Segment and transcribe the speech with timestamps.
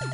[0.00, 0.06] は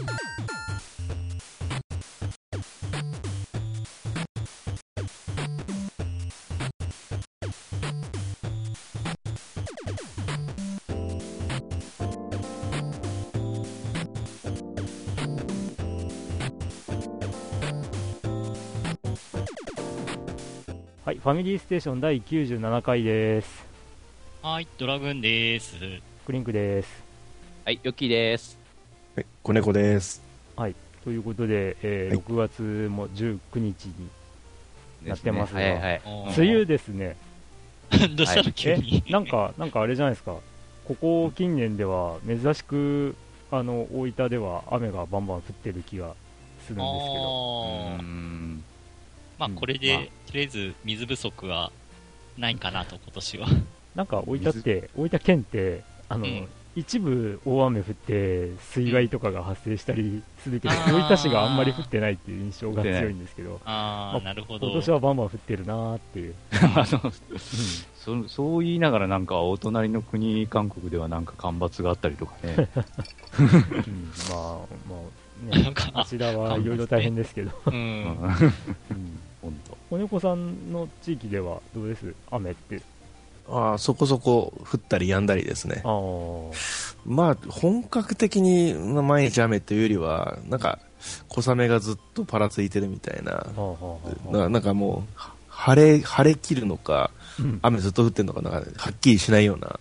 [21.12, 23.64] い、ファミリーステーション第97回です。
[24.43, 25.77] はい、ドラグーンです。
[26.25, 26.89] クリンクです。
[27.64, 28.66] はい、ヨッキーです。
[29.46, 30.23] はい、子猫です。
[30.56, 30.74] はい、
[31.05, 34.09] ということで、えー、はい、6月も19日に
[35.05, 35.70] なってますが、ね。
[35.70, 36.00] はいはい、
[36.36, 37.16] 梅雨ですね。
[38.16, 38.50] どうしたの？
[38.50, 40.36] 急に、なんか、なんかあれじゃないですか、
[40.84, 43.14] ここ近年では珍しく、
[43.52, 46.14] あの、大分では雨がバンバン降ってる気が
[46.66, 47.97] するんですけど。
[48.00, 48.64] うん。
[49.38, 51.70] まあ、これで、とりあえず水不足は
[52.36, 53.48] ないかなと、今年は。
[53.94, 64.67] なんか大分って、大分県って、あの、うん、一部大雨降って水害とかが発生したりするけど、大分市があんまり降ってないっていう印象が強いんですけど、あ、まあ、なるほど。
[64.67, 66.34] 今年はバンバン降ってるなーっていう。
[68.09, 72.69] うん、そそう言いながら、なんかお隣の国、韓国ではなんか干ばつがあったりとかね、
[73.41, 74.97] うん、まあ、ま
[75.53, 78.17] あ、ね、こちらはいろいろ大変ですけど、うん、うん。
[79.41, 79.77] 本当。
[79.91, 82.15] 子猫さんの地域ではどうです？
[82.31, 82.83] 雨って。
[83.48, 85.83] ああ、そこそこ降ったり止んだりですね。
[87.05, 90.80] まあ、本格的に毎日雨というよりは、なんか、
[91.28, 93.47] 小雨がずっとパラついてるみたいな、
[94.48, 97.11] なんかもう、晴れ、晴れ切るのか、
[97.62, 99.78] 雨ずっと降ってるのか、なんか、はっきりしないような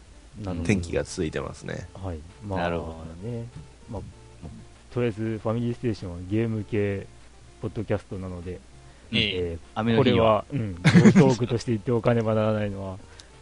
[0.64, 1.88] 天気が続いてますね。
[1.94, 2.18] はい。
[2.46, 3.48] まあ、なるほどね。
[3.90, 4.02] まあ、
[4.94, 7.08] とりあえず、ファミリーステーションはゲーム系、
[7.62, 8.60] ポッドキャストなので、
[9.12, 12.98] えー、これは、うん、トークとして言っておかねばならないのは、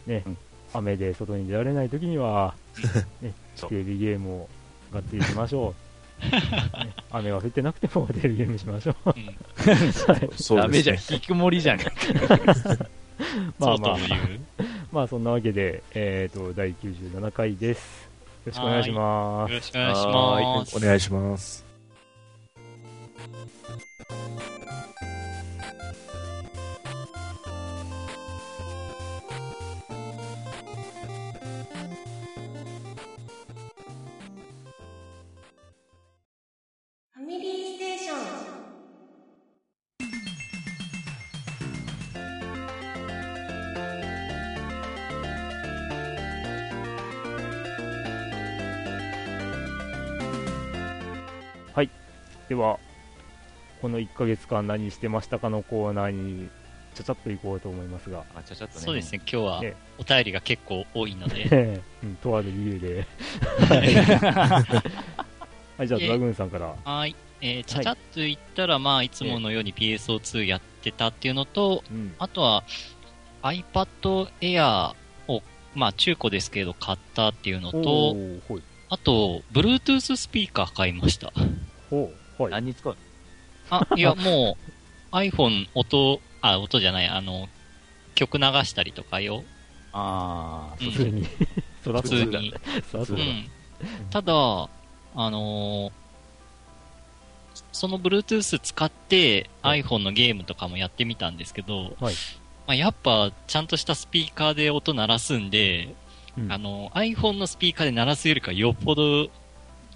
[0.06, 0.36] ね、うん、
[0.72, 2.54] 雨で外に出られないときには、
[3.22, 3.32] ね、
[3.68, 4.48] テレビゲームを
[4.92, 5.84] がっつりしましょう。
[6.24, 9.10] ね、雨が降ってなくてもテレビゲームしましょう。
[9.10, 11.78] うんはい、 そうダメじゃん、引きこもりじゃん。
[13.58, 13.98] まあまあ、
[14.92, 18.08] まあそんなわけで、えっ、ー、と、第97回です。
[18.46, 19.50] よろしくお願いします。
[19.50, 20.76] よろしくお願いします。
[20.76, 21.64] お願いします。
[52.48, 52.78] では、
[53.80, 56.48] この1ヶ月間何してましたかのコーナーに、
[56.94, 58.24] ちゃちゃっと行こうと思いますが。
[58.36, 58.84] あちゃちゃっとね。
[58.84, 59.62] そうですね、今日は
[59.98, 61.80] お便りが結構多いので。
[62.04, 63.06] うん、とある理由で。
[63.68, 65.23] はい、
[65.78, 66.74] じゃあ、ドラグーンさんから。
[66.84, 67.16] はい。
[67.40, 71.84] えー、ちゃちゃっと言ったら、まあ、いつものように PSO2 やってたっていうのと、
[72.18, 72.64] あとは
[73.42, 74.94] iPad Air
[75.28, 75.42] を、
[75.74, 78.16] まあ、中古ですけど買ったっていうのと、
[78.88, 81.32] あと、Bluetooth スピーカー買いました。
[81.90, 82.42] ほう。
[82.42, 82.52] はい。
[82.52, 82.96] 何に使う
[83.70, 84.56] あ、いや、も
[85.12, 87.48] う、iPhone 音、あ、音じゃない、あの、
[88.14, 89.44] 曲流したりとかよ。
[89.92, 91.24] ああ、普通に。
[91.82, 92.26] 普通に。
[93.10, 93.50] うん。
[94.10, 94.68] ただ、
[95.14, 95.92] あのー、
[97.72, 102.14] その Bluetooth 使って iPhone のゲームとかもやってみたんですけど、はい、
[102.66, 105.94] まあ、やっぱちゃんとしたスピーカーで音鳴らすんで、
[106.36, 109.28] うん、あの iPhone のスピーカーで鳴らすよりかよっぽど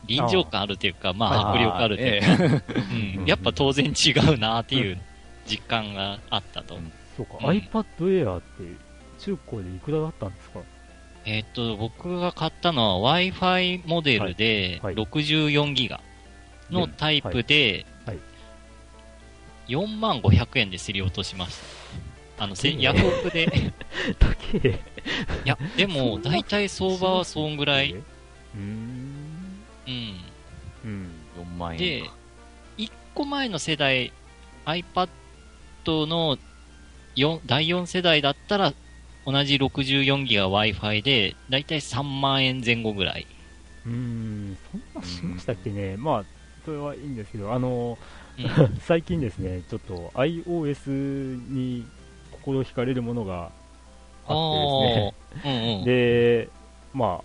[0.07, 2.75] 臨場感あるというか、まあ、迫力あるというか、
[3.19, 5.01] うん、やっぱ当然違うなっていう
[5.47, 6.79] 実感があったと。
[7.17, 8.47] そうか、iPad Air って
[9.19, 10.61] 中古でいくらだったんですか？
[11.31, 16.01] えっと、僕が買ったのは Wi-Fi モデルで64ギガ
[16.71, 17.85] のタイプで、
[19.69, 21.59] 4万500円で競り落としまし
[22.39, 22.45] た。
[22.45, 23.47] あの、ヤフオクで。
[24.19, 24.79] 高い
[25.45, 27.93] や、でも、大体相場はそんぐらい。
[27.93, 29.65] うん。
[29.87, 30.21] うん。
[31.37, 32.05] 4万円で、
[32.79, 34.13] 1個前の世代、
[34.65, 35.09] iPad
[36.07, 36.39] の
[37.17, 38.73] 4第4世代だったら、
[39.31, 43.27] 同じ64ギガ Wi-Fi で、だいたい3万円前後ぐらい。
[43.85, 45.99] うん、そんなしましたっけね。
[45.99, 46.25] まあ、
[46.65, 47.99] それはいいんですけど、あの、
[48.39, 50.91] うん、 最近ですね、ちょっと iOS
[51.53, 51.87] に
[52.33, 53.51] 心惹かれるものが
[54.27, 55.63] あってですね。
[55.69, 56.49] うんうん、で、
[56.95, 57.21] ま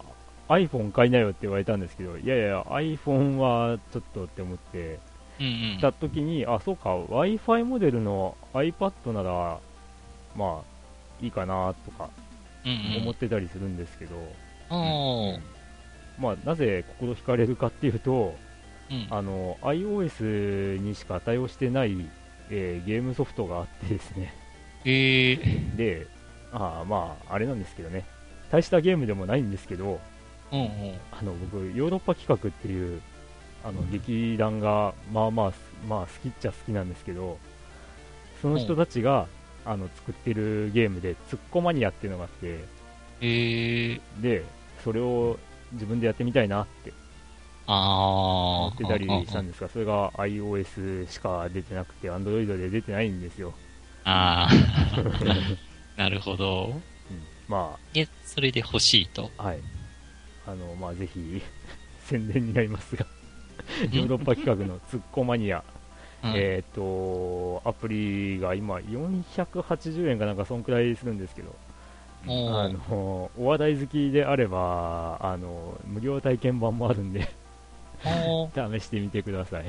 [0.50, 5.00] あ、iPhone 買いなよって言われたんですけど、いやいや、iPhone はちょっとって思って、
[5.40, 9.60] うんた時に、あ、そうか、Wi-Fi モデルの iPad なら、
[10.36, 10.73] まあ、
[11.24, 12.10] いいかなとか、
[13.02, 14.16] 思ってたりするんですけど、
[16.20, 18.36] まあ、なぜ心惹かれるかっていうと、
[18.92, 21.98] うん、あの iOS にしか対応してない、
[22.50, 24.34] えー、ゲームソフトがあってですね、
[24.86, 26.08] えー、で
[26.52, 28.06] あまああれなんですけどね。
[28.52, 30.00] 大したゲームでもないんですけど、
[30.52, 30.68] うんうん、
[31.12, 33.02] あの僕ヨーロッパ企画っていう
[33.64, 35.54] あの劇団がまあまあ
[35.88, 37.40] まあ好きっちゃ好きなんですけど
[38.44, 39.28] その人たちが、
[39.65, 42.65] あの作ってるゲームでツッコマニアっていうのがあって
[43.21, 44.44] えー、で
[44.83, 45.39] それを
[45.71, 46.92] 自分でやってみたいなって
[47.65, 53.54] 思ってたりしたんですがそれが iOS しか出てなくて Android で出てないんですよ。
[54.04, 54.51] ああ
[55.95, 56.74] なるほど、
[57.10, 57.80] うん、まあ。
[57.94, 59.31] えそれで欲しいと。
[59.38, 59.60] はい。
[60.45, 61.42] あのまあぜひ
[62.04, 63.06] 宣伝になりますが
[63.92, 65.63] ヨーロッパ企画のツッコマニア
[66.36, 71.54] えっ、と、アプリが今480円かなんかそんくらいするんですけど、
[72.25, 77.28] あのお話題好きであればあの無料体験版もあるんで。
[78.54, 79.66] 試してみてください。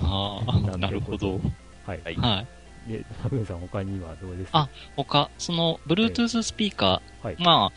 [0.00, 1.40] ああ、なるほど。
[1.86, 2.00] はい。
[2.16, 2.44] は
[2.86, 2.90] い。
[2.90, 4.58] で、マグンさん、他にはどうですか？
[4.60, 7.70] あ、他、その、Bluetooth スピーカー、はい、ま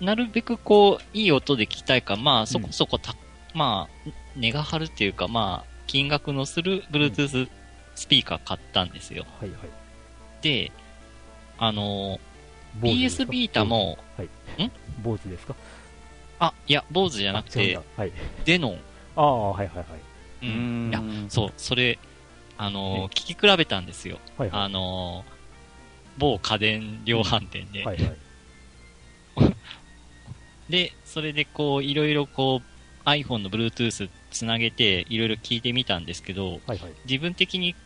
[0.00, 7.48] あ、なるべくこう、いい音で聞きたいか、まあ、そこそこた、うん、まあ、値が張るっていうか、まあ、金額のする Bluetooth
[7.94, 9.24] スピーカー買ったんですよ。
[9.40, 9.58] はいはい。
[10.42, 10.72] で、
[11.58, 12.18] あの、
[12.80, 14.26] PS ビータも、はい。
[14.62, 14.70] ん？
[15.02, 15.54] 坊主ですか？
[16.38, 18.12] あ、いや、坊主じゃなくて、はい、
[18.44, 18.78] デノン。
[19.16, 19.86] ああ、はいはいはい。
[20.42, 20.88] うん。
[20.90, 21.98] いや、そう、それ、
[22.58, 24.18] あの、聞き比べたんですよ。
[24.38, 25.24] はいはい、あの、
[26.18, 27.84] 某家電量販店で。
[27.84, 28.16] はいはい。
[30.68, 32.60] で、それでこう、いろいろこ
[33.04, 37.76] う、iPhone の Bluetooth つなげていろいろ聞いてみたんですけど、はいはい、自分的に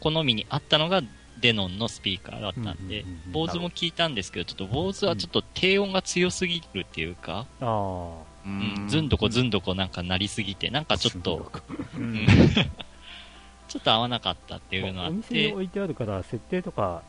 [0.00, 1.02] 好みに合ったのが
[1.40, 11.50] デノンのスピーカーだったんで、坊主も聞いたんですけど、ちょっと坊主はちょっと低音が強すぎるっていうか、うん、ずんどこずんどこなんかなりすぎて、なんかちょっと、
[13.68, 15.16] ちょっと合わなかったっていうのはあって。
[15.16, 17.02] お店に置いてあるから、設定とか、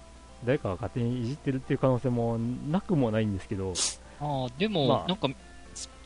[0.45, 3.73] 誰かが勝手にいじってるっていう可能性もなくもないんですけど、
[4.19, 5.27] あでも、まあ、なんか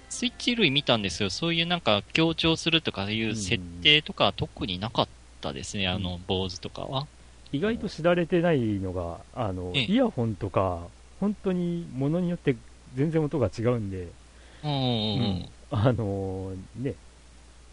[0.09, 1.29] スイッチ類見たんですよ。
[1.29, 5.07] そういうなんか強調するとかいう設定とか特になかっ
[5.41, 7.07] たですね、うん、あの、坊主とかは。
[7.51, 10.81] 意外と知られてないのが、あの、イヤホンとか、
[11.19, 12.55] 本当にものによって
[12.95, 14.07] 全然音が違うんで、
[14.63, 16.93] うん、うん、あのね、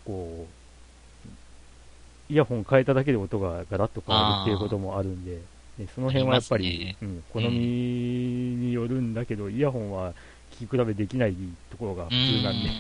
[0.05, 5.41] こう、イヤホン変えただけで音がガラッと変わるっていうこともあるんで、
[5.79, 10.15] ね、その辺はやっぱり、ね、うん、好みによるんだけど、イヤホンは聞
[10.57, 11.37] き比べできない
[11.71, 12.71] ところが普通なんで、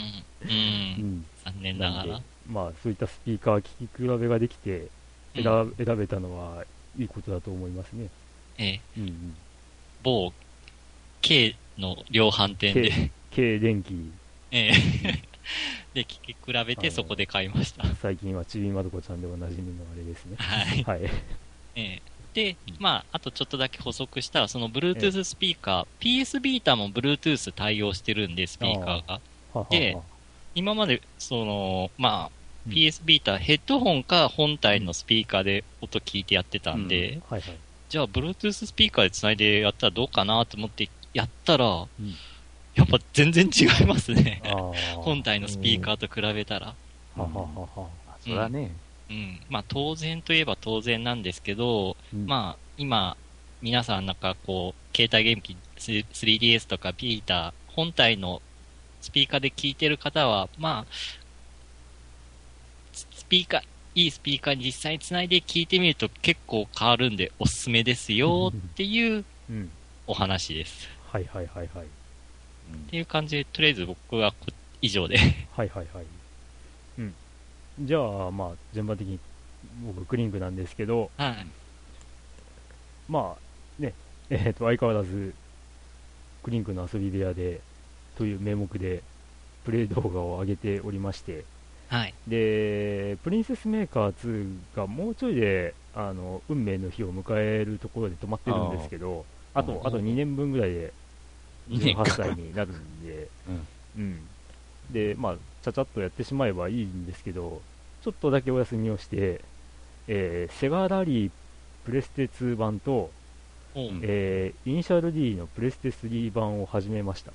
[0.42, 2.20] うん、残念ながら。
[2.48, 4.86] まあ、そういったスピーカー聞き比べができて
[5.34, 6.64] 選、うん、選べたのは
[6.98, 8.08] いいことだと思いますね。
[8.58, 8.80] ええ。
[8.98, 9.34] うんうん、
[10.02, 10.32] 某
[11.22, 12.90] K の量販店で。
[12.90, 14.12] K, K 電気。
[14.50, 14.72] ええ。
[15.94, 16.36] で、聞き比
[16.66, 17.84] べてそこで買いました。
[17.96, 20.36] 最近はちびまどこちゃんでおなじみのあれですね。
[20.38, 20.82] はい。
[20.84, 21.10] はい。
[21.74, 22.02] ええ。
[22.36, 29.66] で、まあ、あとちょっとだけ補足したら、その Bluetooth スピーカー、PS ビータも Bluetooth 対応してるんで、スピーカーが。
[29.70, 29.96] で、
[30.54, 37.22] 今まで、その、まあ、PS ビータヘッドホンか本体のスピーカーで音聞いてやってたんで、
[37.88, 41.86] じゃあ、Bluetooth スピーカーで繋いでやったらどうかなと思ってやったら、
[42.74, 44.42] やっぱ全然違いますね。
[45.00, 46.74] 本体のスピーカーと比べたら。
[47.16, 47.88] はははは。
[48.20, 48.72] それはね、
[49.10, 49.40] うん。
[49.48, 53.16] まあ当然といえば当然なんですけど、うん、まあ今、
[53.62, 58.42] 皆さんなんかこう、携帯ゲーム機 3DS とかピーター、本体の
[59.00, 60.92] スピーカーで聞いてる方は、まあ、
[62.92, 63.62] スピーカー、
[63.94, 69.24] いいスピーカーに実際につないで聞いてみると結構変わるんでおすすめですよっていう
[70.06, 70.88] お話です。
[71.10, 71.86] はいはいはいはい。
[71.86, 74.34] っていう感じで、とりあえず僕は
[74.82, 76.04] 以上ではいはいはい。
[76.98, 77.14] うん。
[77.80, 79.18] じゃあ、まあ、全般的に
[79.84, 81.46] 僕、クリンクなんですけど、はい、
[83.08, 83.92] まあ、ね、
[84.30, 85.34] えっ、ー、と、相変わらず、
[86.42, 87.60] クリンクの遊び部屋で、
[88.16, 89.02] という名目で、
[89.64, 91.44] プレイ動画を上げておりまして、
[91.88, 100.92] はい、で、プリンセスメーカー2がもうちょいで、あの、運命の日を迎えるところで止まってるんですけど、あと、あと2年分ぐらいで、
[101.68, 103.28] 18歳になるんで、
[103.96, 104.20] うん、うん。
[104.90, 107.60] で、まあ、ちゃちゃっとやってしまえばいいんですけど、
[108.02, 109.40] ちょっとだけお休みをして、
[110.08, 111.30] えー、セガラリー
[111.84, 113.10] プレステ2版と、
[113.74, 117.32] うん、えー、イニシャル D のプレステ3版を始めました。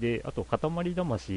[0.00, 0.58] で、あと、塊
[0.94, 1.32] 魂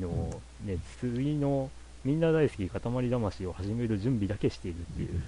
[0.00, 1.70] の、ね、次の、
[2.04, 5.22] みんな大好き塊魂を始める準備だけしているっていう。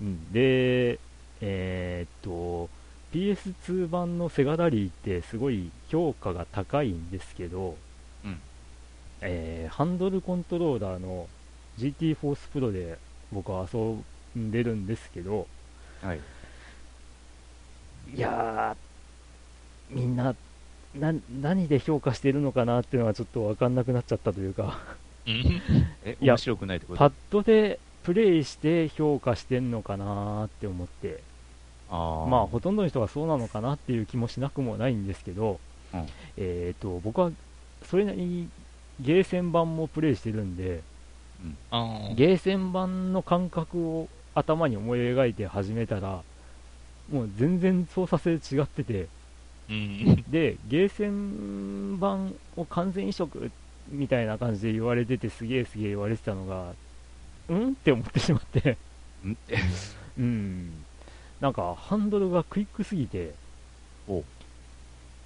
[0.02, 0.98] うん、で、
[1.40, 2.70] えー、っと、
[3.12, 7.76] PS2 版のセガラリーってすごい評価が高いんですけど、
[8.24, 8.40] うん。
[9.20, 11.28] えーハンドルコントローラーの
[11.78, 12.98] GT フォースプロで
[13.32, 13.78] 僕は遊
[14.38, 15.46] んでるんですけど、
[16.02, 16.20] はい。
[18.14, 20.34] いやー、みんな、
[20.94, 24.78] な何で評価してるのかなっていうのはちょっと分かんなくなっちゃったというか、
[26.20, 26.98] 面白くないってこと？
[26.98, 31.22] パッドでプレイして評価してんのかなって思って、
[31.90, 35.58] あまあ、ほとんどの人がそうなのかなっていう気もしなくもないんですけど、
[35.94, 36.06] うん。
[36.36, 37.30] えー、と僕は
[37.84, 38.48] それなりに
[39.00, 40.82] ゲーセン版もプレイしてるんで、
[41.70, 42.14] あー。
[42.14, 46.22] ゲーセン版の感覚を頭に思い描いて始めたら、
[47.10, 49.08] もう全然操作性違ってて、
[49.70, 50.24] うん。
[50.28, 53.50] で、ゲーセン版を完全移植
[53.90, 56.74] みたいな感じで言われてて、すげえすげえ言われてたのが、
[57.48, 57.68] うん？
[57.70, 58.76] って思ってしまって、
[59.24, 59.36] ん？
[60.18, 60.72] うん、
[61.40, 63.32] なんかハンドルがクイックすぎて
[64.08, 64.24] お、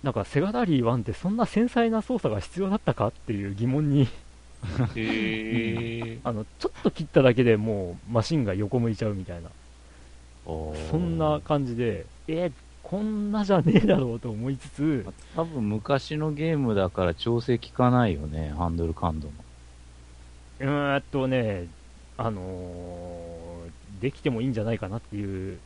[0.03, 4.09] なんかセガラリー1ってそんな繊細な操作が必要だったかっていう疑問に。
[6.23, 9.51] あの、ちょっと切っただけでもうマシンが横向いちゃうみたいな、
[10.45, 12.53] そんな感じで、えー
[12.83, 19.33] こんなじゃねえだろうと思いつつ、多分昔のゲームだから調整効かないよね、ハンドル感度も。
[20.61, 21.69] うーんとね、
[22.19, 25.59] あのーできてもいいんじゃないかなっていう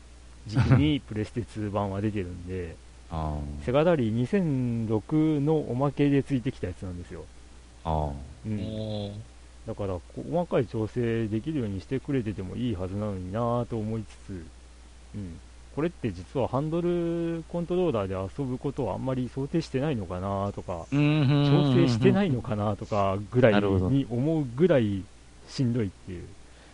[0.47, 2.77] 時期にプレステ2版は出てるんで、
[3.11, 7.25] あセガダリー2006のおまけでついてきたやつなんですよ。
[7.85, 8.11] あ。
[8.47, 9.13] うん、
[9.67, 14.47] だから、細かい調整できるようにしてくれててもいいはずなのになぁと思いつつ、
[15.15, 15.39] うん、
[15.75, 20.97] これって実はハンドルコントローラーで遊ぶことはあんまり想定してないのかなとか、調
[21.75, 25.05] 整してないのかなとかぐらいに思うぐらい
[25.49, 26.25] しんどいっていう。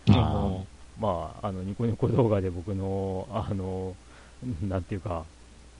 [0.09, 0.57] あ
[0.99, 3.95] まあ、あのニコニコ動画で僕の、あの、
[4.67, 5.25] なんていうか、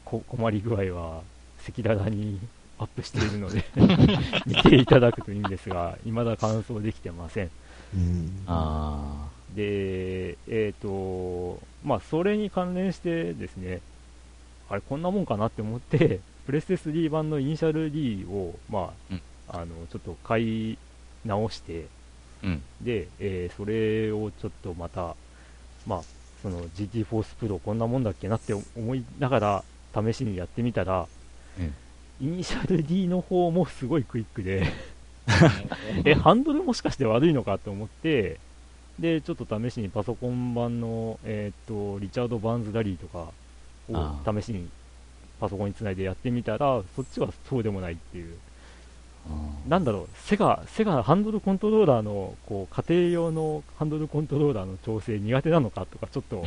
[0.06, 1.22] こ困り具合は
[1.68, 2.40] 赤裸々に
[2.80, 3.64] アップしているので、
[4.46, 7.52] 見ていただくといいんですが、未だ完走できてません。
[7.96, 13.82] うんあで、えっ、と、まあ、それに関連してですね、
[14.68, 20.78] あれ、こんなもんかなって思って、プレステ3版のイニシャル D を、まうんあ、あの、ちょっと買い
[21.26, 22.03] 直して、あ。
[22.44, 22.62] うん。
[22.82, 25.16] で、えーそれをちょっとまた、
[25.88, 26.02] まあ、
[26.42, 29.64] その GT フォースプロこんなもんだっけなって思いながら
[29.96, 31.08] 試しにやってみたら、
[32.22, 34.68] イニシャル D の方もすごいクイックで、
[36.06, 38.40] え、ハンドルもしかして悪いのかと思って、
[39.00, 41.56] で、ちょっと試しにパソコン版の、えーっ
[41.96, 43.32] と、リチャード・バーンズ・ラリーとか
[43.94, 44.70] あを試しに
[45.40, 48.38] パソコンにつないでやってみたら、そっちはそうでもないっていう。
[49.68, 56.44] なんだろう、セガ、セガハンドルコントローラーの、こう、家庭用のハンドルコントローラーの調整苦手なのかとか、ちょっと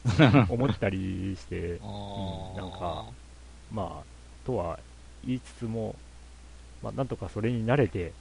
[0.48, 3.04] 思ったりして、あーなんか
[3.70, 4.78] まあ、とは
[5.26, 5.94] 言いつつも、
[6.82, 8.12] まあ、なんとかそれに慣れて、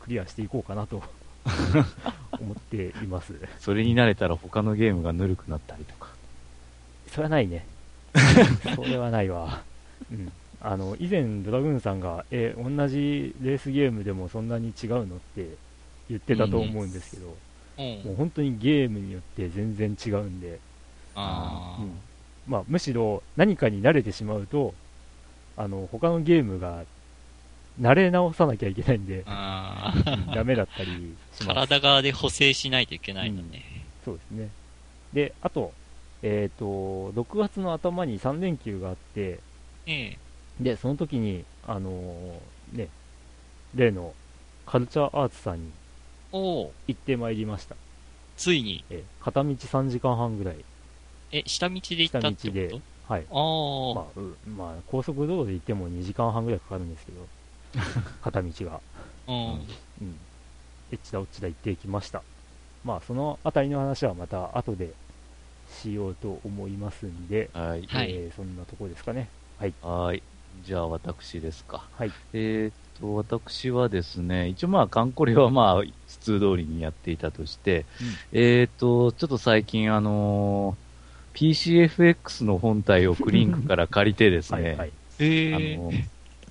[0.00, 1.02] クリアしていこうかなと
[2.40, 3.34] 思っています。
[3.60, 6.08] それに慣れたら他のゲームがぬるくなったりとか。
[7.08, 7.66] それはないね。
[8.74, 9.62] それはないわ。
[10.10, 10.32] うん。
[10.64, 15.46] あの、以前ドラグーンさんが、え、同じレースゲームでもそんなに違うのって
[16.08, 17.34] 言ってたと思うんですけど、うん
[17.76, 20.60] もう本当にゲームによって全然違うんで、
[21.16, 21.90] あうん
[22.46, 24.74] まあ、むしろ何かに慣れてしまうと、
[25.56, 26.84] あの、他のゲームが
[27.80, 29.24] 慣れ直さなきゃいけないんで。
[29.24, 31.54] ダメだったりします。
[31.54, 33.62] 体側で補正しないといけないのね。
[34.04, 34.48] そうですね。
[35.12, 35.72] で、あと、
[36.22, 36.64] えっ、と、
[37.12, 39.40] 6月の頭に3連休があって、
[39.86, 40.18] ええ。
[40.60, 42.88] で、その時に、あのーね、
[43.74, 44.12] 例の
[44.66, 45.72] カルチャーアーツさんに
[46.32, 47.74] 行ってまいりました。
[48.36, 50.56] ついに、え片道3時間半ぐらい。
[51.32, 53.22] え、下道で行ったって下道でこはい。
[53.24, 57.18] とまあ、うまあ、高速道路で行っても2時間半ぐらいかかるんですけど、
[58.22, 58.80] 片道が。
[59.26, 59.34] ああ。
[60.00, 60.06] うん。
[60.06, 60.16] うん。
[60.92, 62.22] エッチだおっちだ行ってきました。
[62.84, 64.90] まあ、そのあたりの話はまた後で
[65.82, 67.86] しようと思いますんで、はい。
[67.86, 69.28] はいえーそんなとこですかね。
[69.58, 69.74] はい。
[69.82, 70.22] はい。
[70.62, 71.88] じゃあ私ですか。
[71.92, 72.12] はい。
[72.32, 77.86] えーっと、私はですね、一応まあ、カンコレはまあ、普通通りにやっていたとして、
[78.32, 80.84] えーっと、ちょっと最近あのー
[81.34, 84.92] PCFX の本体をクリンクから借りてですね、はい、はい。
[85.18, 85.76] えあえ。
[85.76, 85.90] の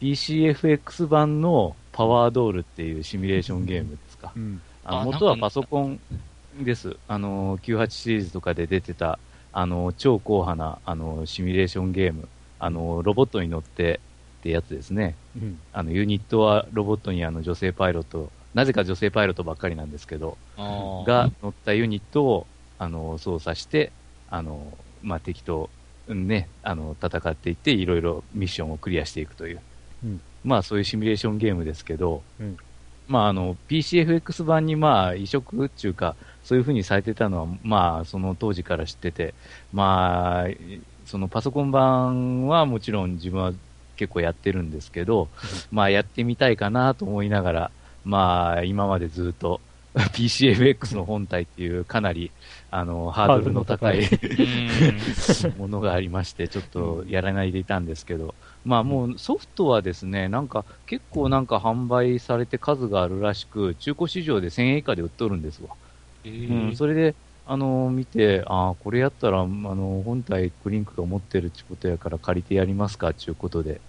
[0.01, 4.33] PCFX 版のパワードールっていうシミュレーションゲームですか。
[4.35, 4.61] うん。
[4.83, 5.99] あ元はなんかパソコン
[6.63, 6.97] です。
[7.07, 9.19] あの、98シリーズとかで出てた、
[9.53, 12.27] あの、超硬派な、あの、シミュレーションゲーム。
[12.63, 13.99] あの、ロボットに乗って
[14.39, 15.15] ってやつですね。
[15.35, 15.59] うん。
[15.73, 20.37] あの、ユニットはロボットにあの、女性パイロット、なぜか女性パイロットばっかりなんですけど。
[20.57, 22.47] が乗ったユニットを、
[22.79, 23.91] あの、操作して、
[24.29, 25.69] あの、まあ、敵と
[26.07, 29.61] ね、あの、戦っていって、いろいろミッションをクリアしていくという。
[30.03, 32.57] うん、まあ、そういうシミュレーションゲームですけど、うん、
[33.07, 39.33] まあ、あの、PCFX 版にまあ、移植っていうか、そういう風にされてたのは、まあ、その当時から知ってて、
[39.71, 40.47] まあ、
[41.13, 43.53] そのパソコン版はもちろん自分は
[43.97, 45.27] 結構やってるんですけど、
[45.69, 47.71] まあ、やってみたいかなと思いながら、
[48.03, 49.61] まあ、今までずっと
[49.93, 52.31] PCFX の本体っていうかなり、
[52.71, 54.09] あの、ハードルの高い
[55.59, 58.33] ものがありまして、ちょっとやらないでいたんですけど、
[58.65, 65.75] まあもうソフトはですね、なんか結構なんか販売されて数があるらしく、中古市場で1000円以下で売っとるんですわ。
[66.23, 67.13] えー、うん、それで、
[67.45, 73.81] あの、見て、ああ、これやったら、あの、本体クリンクが持ってるってことやから借りてやりますかっていうことで、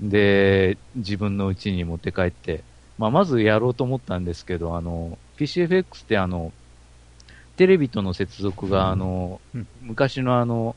[0.00, 2.64] うん、で、自分の家に持って帰って、
[2.98, 6.52] まあ、まずやろうと思ったんですけど、あの、PCFX ってあの、
[7.56, 10.74] テレビとの接続が、あの、うん、昔のあの、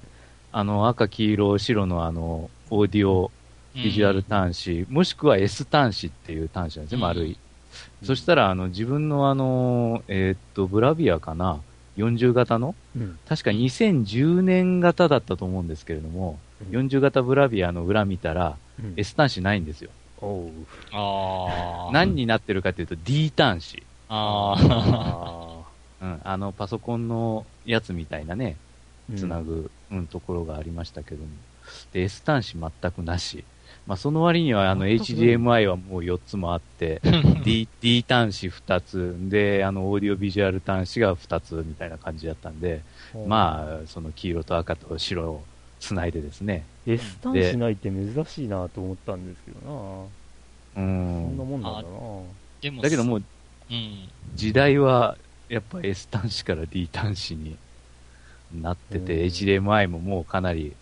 [0.51, 3.31] あの、赤、黄色、白のあの、オーディオ、
[3.73, 7.37] ビジュアル端子、もしくは S 端子っていう端子なんですね、丸い。
[8.03, 11.59] そしたら、あの、自分のあの、えー、っと、ブラビアかな、
[11.97, 16.39] 40型の、うん、確か2010年型だったと思うんですけれども、
[16.71, 19.91] うん、40型ブラビアの裏見たら、うん、S 端子ないんですよ。
[20.93, 23.83] あ何になってるかというと D 端子。
[24.09, 24.55] あ
[26.01, 28.57] うん、あの、パソコンのやつみたいなね、
[29.15, 31.29] つなぐ、うん、ところがありましたけども。
[31.93, 33.45] で、S 端子全くなし。
[33.85, 37.01] まあ、その割にはあの HDMI はもう4つもあって、
[37.43, 42.81] D, D 端子2つ、で、あの、オーディオビジュアル端子が2つみたいな感じだったんで、
[43.27, 45.43] まあ、その黄色と赤と白を
[45.81, 46.63] つないでですね。
[46.87, 50.09] S 端子ないって珍しいなと思ったんですけど
[50.75, 50.81] な。
[50.81, 51.25] うん。
[51.27, 51.87] そんなもんなんだな。
[52.61, 53.23] でもだけどもう、
[53.69, 55.17] うん、時代は
[55.49, 57.57] やっぱ S 端子から D 端子に
[58.53, 60.73] なってて、HDMI ももうかなり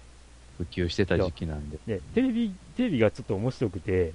[0.65, 1.79] 普及してた時期なんで。
[1.87, 4.13] ね、テレビ、テレビがちょっと面白くて、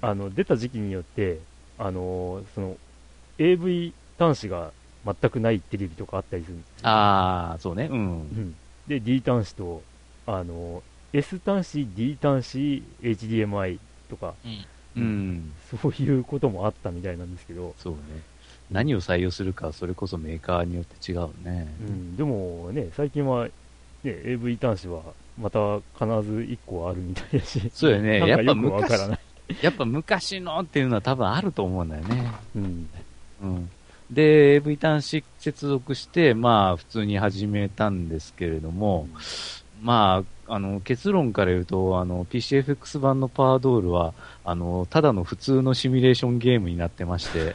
[0.00, 1.38] あの、出た時期によって、
[1.78, 2.76] あのその、
[3.38, 4.72] AV 端子が
[5.04, 7.88] 全くないテレビとかあったりするんですああ、そうね。
[7.90, 7.98] うん。
[7.98, 8.56] うん、
[8.86, 9.82] で、D 端子と、
[10.26, 10.82] あの
[11.12, 13.78] S 端子、D 端子、HDMI
[14.10, 17.74] とか、うん、うん、そういうこともあったみたいなんですけど。
[17.78, 17.98] そうね。
[18.70, 21.72] 何を採用するか、それこそメーカーによって違うね。
[21.80, 23.52] うん、でもね、最近は、ね、
[24.02, 25.02] AV 端子は
[25.38, 27.70] また必ず1個あるみたいだし。
[27.72, 28.26] そうよね。
[28.26, 28.90] やっぱ昔、
[29.62, 32.32] やっぱ昔のっていうのは多分あると思うんだよね。
[32.54, 32.88] うん。
[33.42, 33.70] うん。
[34.10, 39.20] で、AV 端子接続して、まあ普通に始めたんですけれども、うん
[39.86, 47.50] まあ、あの、結論から言うと、あの、PCFX 版のパワードールは、あの、ただの普通のシミュレーションゲームになってまして、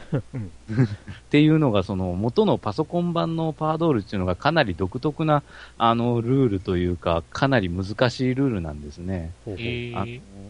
[1.28, 5.42] ていうのが、その、元のパソコン版のパワードールっていうのがかなり独特な、
[5.76, 9.32] あの、ルールというか、かなり難しいルールなんですね。
[9.94, 10.06] あの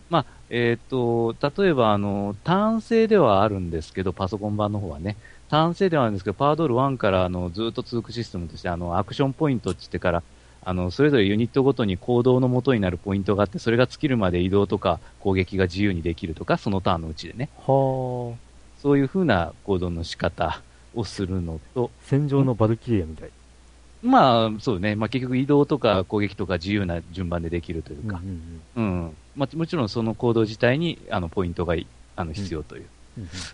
[0.09, 5.17] まあ、えっ、ー、と、例えば、あの、ターン制ではあるんですけど、パソコン版の方はね、
[5.49, 10.23] ターン制ではあるんですけど、パワードール1からあのずっと続くシステムとして、あの、アクションポイントって言ってから、
[10.65, 17.49] あの、それぞれユニットごとに行動のもとになるポイントがあって、それが尽きるまで移動とか攻撃が自由にできるとか、そのターンのうちでね。
[17.59, 18.35] は
[18.81, 20.61] そういう風な行動の仕方
[20.95, 21.91] をするのと。
[22.03, 23.31] 戦場のヴァルキュリアみたい。
[24.03, 24.97] まあ、そうね。
[24.97, 28.21] まあ結局移動とか攻撃とか自由な順番でできるというか。
[28.77, 31.77] うん、うんうん、まあもちろんその行動自体に、あの、ポイントが
[32.17, 32.87] あの必要という。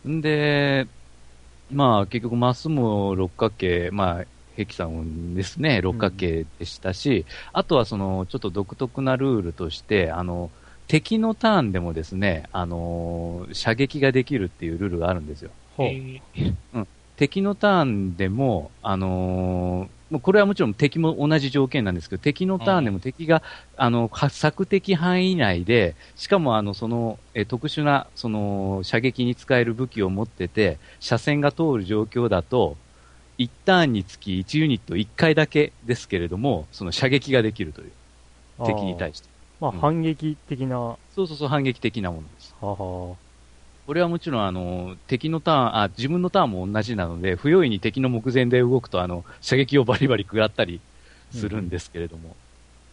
[0.07, 0.87] うん、で、
[1.71, 4.25] まあ結局マスも六角形、まあ
[4.59, 10.51] ヘキサゴンですね、六角形でしたし、うん、あとはその、ちょっと独特なルールとして、あの、
[10.89, 15.51] 敵のターンでもですね、あの射撃ができるっていうルールがあるんですよ。
[16.75, 16.81] う。
[16.81, 23.45] ん、敵のターンでも、あのー、もうこれはもちろん敵も同じ条件なんですけど、敵のターンでも敵が、
[23.77, 32.77] あの、索敵範囲内で、しかもあの、その、え特殊な、その、射撃に使える武器を持ってて、車線が通る状況だと、
[33.39, 37.93] 1ターンにつき1ユニット1回だけですけれども、その射撃ができるという。
[38.67, 39.29] 敵に対して。
[39.61, 40.97] まあ、反撃的な。
[41.15, 42.55] そうそうそう、反撃的なものです。
[42.61, 50.81] ははこれはもちろん、あの、敵のターン、あ、自分のターンも同じなので、不用意に敵の目前で動くと、あの、射撃をバリバリ食らったり
[51.33, 52.37] するんですけれども。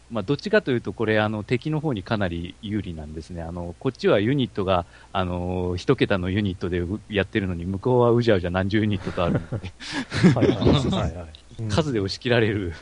[0.10, 3.42] うんまあ、どっちかというと、これ、あの、敵の方にかなり有利なんですね。
[3.42, 9.72] あの、こっちはユニットが、あの、一桁のユニットでやってるのに、向こうはうじゃうじゃ何十ユニットとあるので。
[10.36, 11.72] はいはいはい。
[11.72, 12.74] 数で押し切られる、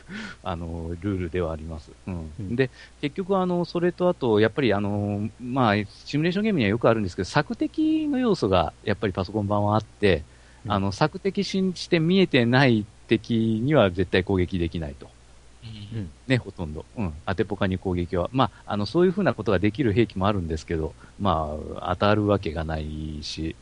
[0.42, 1.92] あの、ルールではあります。
[2.06, 2.30] うん。
[2.38, 10.24] うん、で、結局、あの、それとあと、やっぱり、あの、まあ、シミュレーションゲームにはよくあるんですけど、索敵の要素が、やっぱりパソコン版はあって、
[10.66, 15.13] うん、あの、索敵して見えてない敵には絶対攻撃できないと。
[16.26, 16.84] ね、ほとんど。
[16.96, 17.14] うん。
[17.26, 18.28] 当てポカに攻撃は。
[18.32, 23.54] まあ、あの、そういうふうなことができる兵器もあるんですけど、まあ、当たるわけがないし、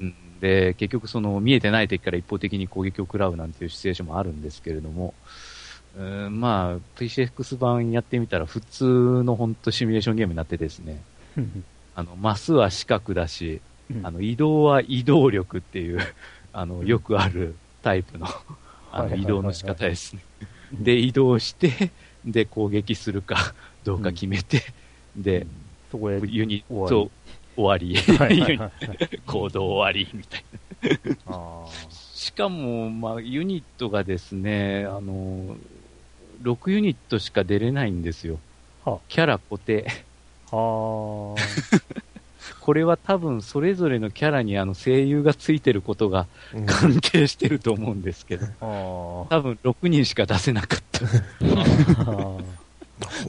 [0.00, 5.14] うん、で、結局その、見えてない敵から一方的に攻撃を食らうなんていうシチュエーションもあるんですけれども、
[5.96, 11.02] うん、まあ、PCX 版やってみたら普通の本当シミュレーションゲームになってですね、
[11.94, 13.60] あの、マスは四角だし、
[14.02, 16.00] あの、移動は移動力っていう、
[16.52, 18.26] あの、よくあるタイプの、
[18.92, 20.22] あの、移動の仕方ですね。
[20.72, 21.90] で、移動して、
[22.24, 23.54] で、攻撃するか
[23.84, 24.62] どうか決めて、
[25.16, 25.46] で、
[25.90, 27.10] そこでユニット
[27.56, 27.96] 終わり、
[29.26, 30.44] 行動終わり、みたい
[31.26, 31.66] な。
[32.18, 35.56] しかも、まあ、ユニットがですね、あの、
[36.42, 38.38] 6ユニットしか出れないんですよ。
[38.84, 38.98] は。
[39.08, 39.86] キャラ固定。
[40.50, 41.34] は
[42.60, 46.26] これは多分それぞれのキャラにあの声優がついてることが
[46.66, 51.00] 関係してると思うんですけど、 うん、多分6人しか出せなかった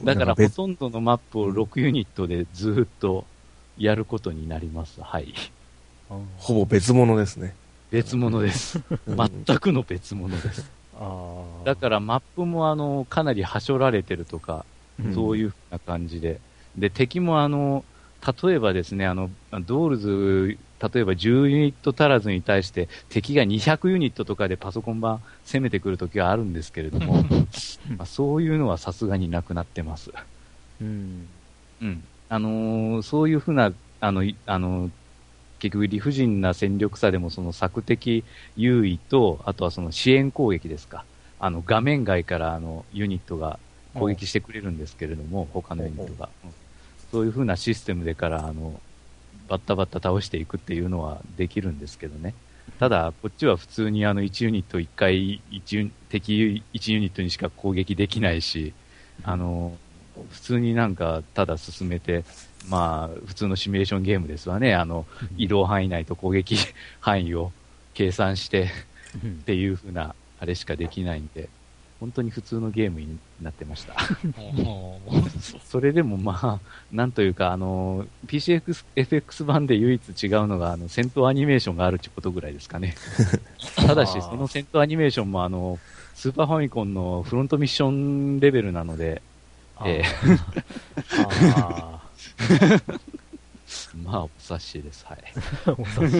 [0.04, 3.24] だからほとんどのマップを6ユニットでずっと
[3.78, 5.00] やることになります。
[5.00, 5.32] はい。
[6.38, 7.54] ほぼ別物ですね。
[7.90, 8.80] 別物です。
[9.06, 10.70] 全くの別物です。
[11.64, 14.64] だからマップもあの、かなりはしょられてるとか、
[15.14, 16.40] そういうふうな感じで。
[16.76, 17.84] で、敵もあの、
[18.42, 20.58] 例えばですね、あの、ドールズ、
[20.92, 27.24] 例えば10ユニット足らずに対して敵が200ユニットとかでパソコン版攻めてくるときはあるんですけれども、
[27.96, 30.10] まあ、そういうのはさすがになくなってます。
[30.80, 31.26] うん。
[31.82, 32.02] うん。
[32.28, 34.90] あのー、そういうふうな、あの、あの、
[35.58, 38.24] 結局理不尽な戦力差でもその索敵
[38.56, 41.04] 優位と、あとはその支援攻撃ですか。
[41.38, 43.58] あの、画面外からあの、ユニットが
[43.94, 46.28] 攻撃してくれるんですけれども、他のユニットが。
[47.10, 48.80] そういうふうなシステムでから、あの、
[49.48, 52.34] バッタバッタ倒していくっていうのはできるんですけどね。
[52.78, 58.72] ただ、こっちは普通にあの1ユニット1回1、敵1ユニットにしか攻撃できないし、
[59.24, 59.76] あの、
[60.30, 62.24] 普通になんかただ進めて、
[62.68, 64.74] まあ、普通のシミュレーションゲームですわね。
[64.74, 66.56] あの、移動範囲内と攻撃
[67.00, 67.52] 範囲を
[67.94, 68.70] 計算して
[69.18, 71.48] っていうふうな、あれしかできないんで、
[72.00, 73.94] 本当に普通のゲームになってました。
[75.68, 76.58] それでもまあ、
[76.90, 82.94] なんというか、あの、PCFX 版で唯一違うのが、あの、戦闘アニメーションがあるってことぐらいですかね。
[83.76, 85.78] ただし、その戦闘アニメーションもあの、
[86.14, 89.20] スーパーファミコンのフロントミッションレベルなので、
[89.84, 90.04] ええ。
[94.04, 95.06] まあ、お察しです。
[95.06, 95.18] はい。
[95.66, 96.16] お察し。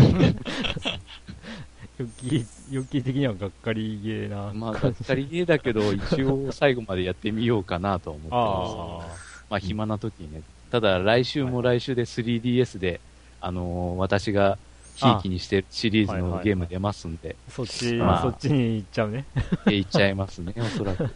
[2.01, 4.53] ヨッキー、ヨッキー的にはがっかりゲーな。
[4.55, 9.25] まあ、がっかりゲーだけど、一応最後までやってみようかなと思ってます、ね。
[9.51, 10.43] まあ、暇な時にね。
[10.71, 13.01] ただ、来週も来週で 3DS で、
[13.43, 14.57] あのー、私が、
[14.97, 17.37] ひいきにしてるシリーズのゲーム出ますんで。
[17.49, 19.25] そっち、まあ、そっちに行っちゃうね。
[19.67, 21.09] 行っちゃいますね、 おそらく。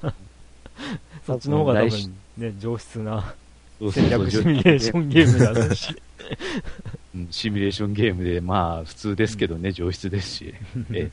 [1.26, 3.34] そっちの方が多分ね、上質な
[3.80, 5.94] 戦略シミュレーションゲームだろし。
[7.30, 10.54] シミュレーションゲームで、まあ、普通ですけどね、上質ですし、
[10.92, 11.10] え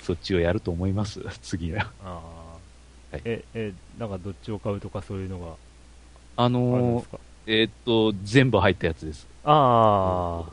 [0.00, 1.90] そっちをやると思います、次は。
[2.04, 2.20] あ
[3.12, 5.54] はい、え、え、なんかどっちを買うとかそういうのが
[6.36, 9.26] あのー、えー、っと、全部入ったやつです。
[9.44, 10.44] あ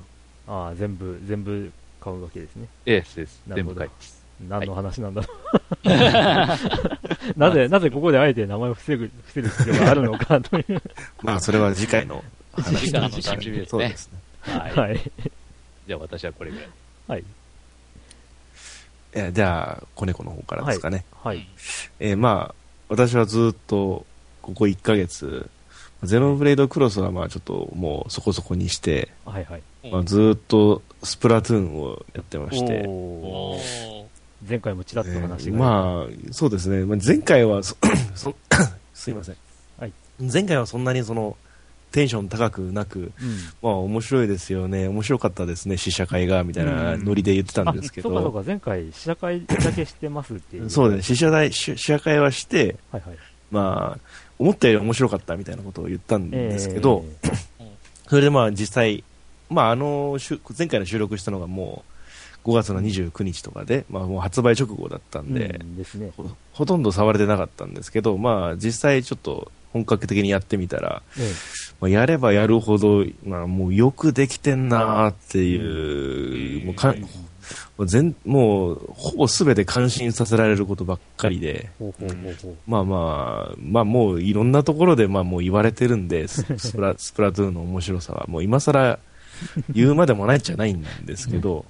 [0.47, 2.67] あ、ああ、全部、全部買うわけですね。
[2.85, 3.41] ええ、です。
[3.47, 4.21] 全部買います。
[4.47, 5.27] 何の話なんだろ
[5.83, 6.57] う、は
[7.35, 10.81] い、なぜ、なぜここであえて名前を伏せる、伏せる必要があるのかという。
[11.21, 12.23] まあ、それは次回の
[12.53, 13.89] 話 の楽しみですね。
[13.89, 14.20] ですね。
[14.41, 14.75] はい。
[14.75, 15.11] はい、
[15.87, 16.69] じゃあ私はこれぐらい。
[17.07, 17.23] はい。
[19.13, 21.05] えじゃあ、子猫の方からですかね。
[21.11, 21.37] はい。
[21.37, 21.47] はい、
[21.99, 22.55] えー、まあ、
[22.89, 24.05] 私はずっと、
[24.41, 25.49] ここ1ヶ月、
[26.03, 29.61] ゼノブレードクロスはまあちょっともうそこそこにして、はいはい。
[29.91, 32.87] まあ、ずっとスプラトゥーンをやってまして、
[34.47, 36.85] 前回もちらっと話が、えー、まあ、そうですね。
[37.05, 37.75] 前回はそ
[38.93, 39.35] すいません。
[39.77, 39.93] はい。
[40.19, 41.37] 前回はそんなにその、
[41.91, 43.11] テンション高くなく、うん、
[43.61, 53.17] まあ面白いですよね、面白かったですね、試写会がみたいなノリで言ってたんですけど、うん、そうかそうか、前回、試写会だけしてますっていう、そうね、試写会試写会はして、はいはい、
[53.51, 53.99] まあ、
[54.39, 57.67] 思ったより面白かったみたいなことを言ったんですけど、えー、
[58.07, 59.03] それでまあ実際、
[59.49, 60.17] まあ、あの
[60.57, 61.83] 前回の収録したのがも
[62.45, 71.31] う5月の29日とかで、まあ、もう発売直後だったんでうんでね、ほほとんど触れてなかったんですけど、まあ、実際ちょっと本格的にやってみたら、ええ、
[71.79, 76.93] まあ、やればやるほど、まあ、もうよくできてんなっていう、もうか
[77.77, 81.69] もう全もうほぼすべて感心させられることばっかりで、
[82.67, 88.99] まあまあ、まあもういろんなところでまあもう言われてるんで、 スプラスプラトゥーンの面白さは、もう今更
[89.69, 91.65] 言うまでもないっちゃないんですけど、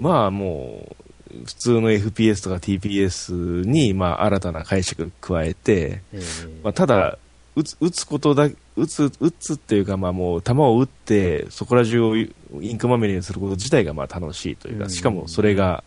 [0.00, 1.05] まあもう、
[1.44, 7.18] 普通の FPS とか TPS に、まあ、新たな解釈加えて、えー、まあ、ただ、
[7.54, 12.28] 打つ、打つことだ、打つ、打つっていうか、まあもう、球を打って、そこら中をイ
[12.60, 15.82] ンクまみれにすること自体が、まあ楽しいというか、しかもそれが、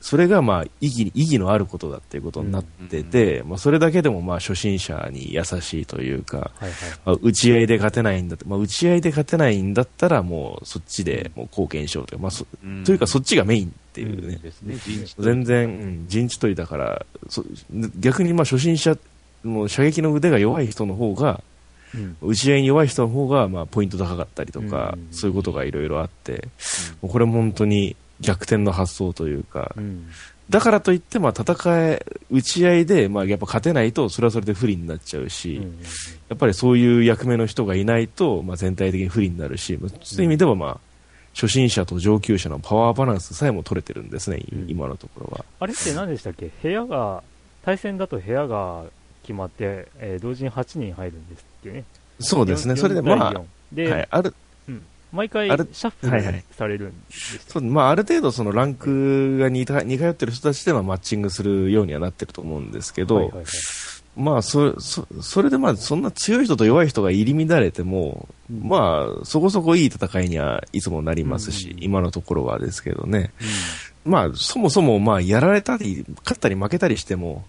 [0.00, 6.52] それがまあ意義意義のあることだっていうことになってて、まあ、それだけでもまあ初心者に優しいというか、
[7.04, 12.46] まあ、打ち合いで勝てないんだって、まあ、打ち合いで勝てないんだったらもうそっちでもう貢献しようという、まあそ
[12.84, 14.40] というかそっちがメインっていうね、
[15.18, 17.04] 全然、うん、陣地取りだから
[18.00, 18.96] 逆にまあ初心者
[19.44, 21.42] もう射撃の腕が弱い人の方が、
[22.22, 26.48] 打ち合いに弱い人の方がまあポイント高かったりとか、そういうことがいろいろあって、
[27.02, 30.06] これも本当に逆転の発想というか、うん、
[30.48, 35.78] だからといって、まあ、戦え、打ち合いで、まあ、やっぱ勝てないと、それはそれで不利になっちゃうし、うん、
[36.28, 40.80] やっぱりそういう役目の人がいないと、まあ、全体的に不利になるし、そういう意味では、まあ、
[41.34, 45.44] 初心者と上級者のパワーバランスさえも取れてるんですね、うん、今のところは。
[45.60, 46.50] あれって何でしたっけ？
[46.62, 47.22] 部屋が、
[47.64, 48.84] 対戦だと部屋が
[49.22, 51.84] 決まって、えー、同時に8人入るんですってね。
[52.20, 53.42] そうですね、それでまあ、
[53.72, 54.34] で、はい、ある、
[55.12, 63.46] 毎回シャッフルされるんです、はいはい、まあ、ある程度そのランクが似通ってる人たちではマッチングするようにはなってると思うんですけど、はいはいはい、
[64.16, 73.32] まあそそ、それでまあそんな強い人と弱い人が入り乱れても、うん、まあそこそこいい戦いにはいつもなりますし、うん、今のところはですけどね、
[74.04, 77.44] うん、まあそもそもまあやられたり、勝ったり負けたりしても、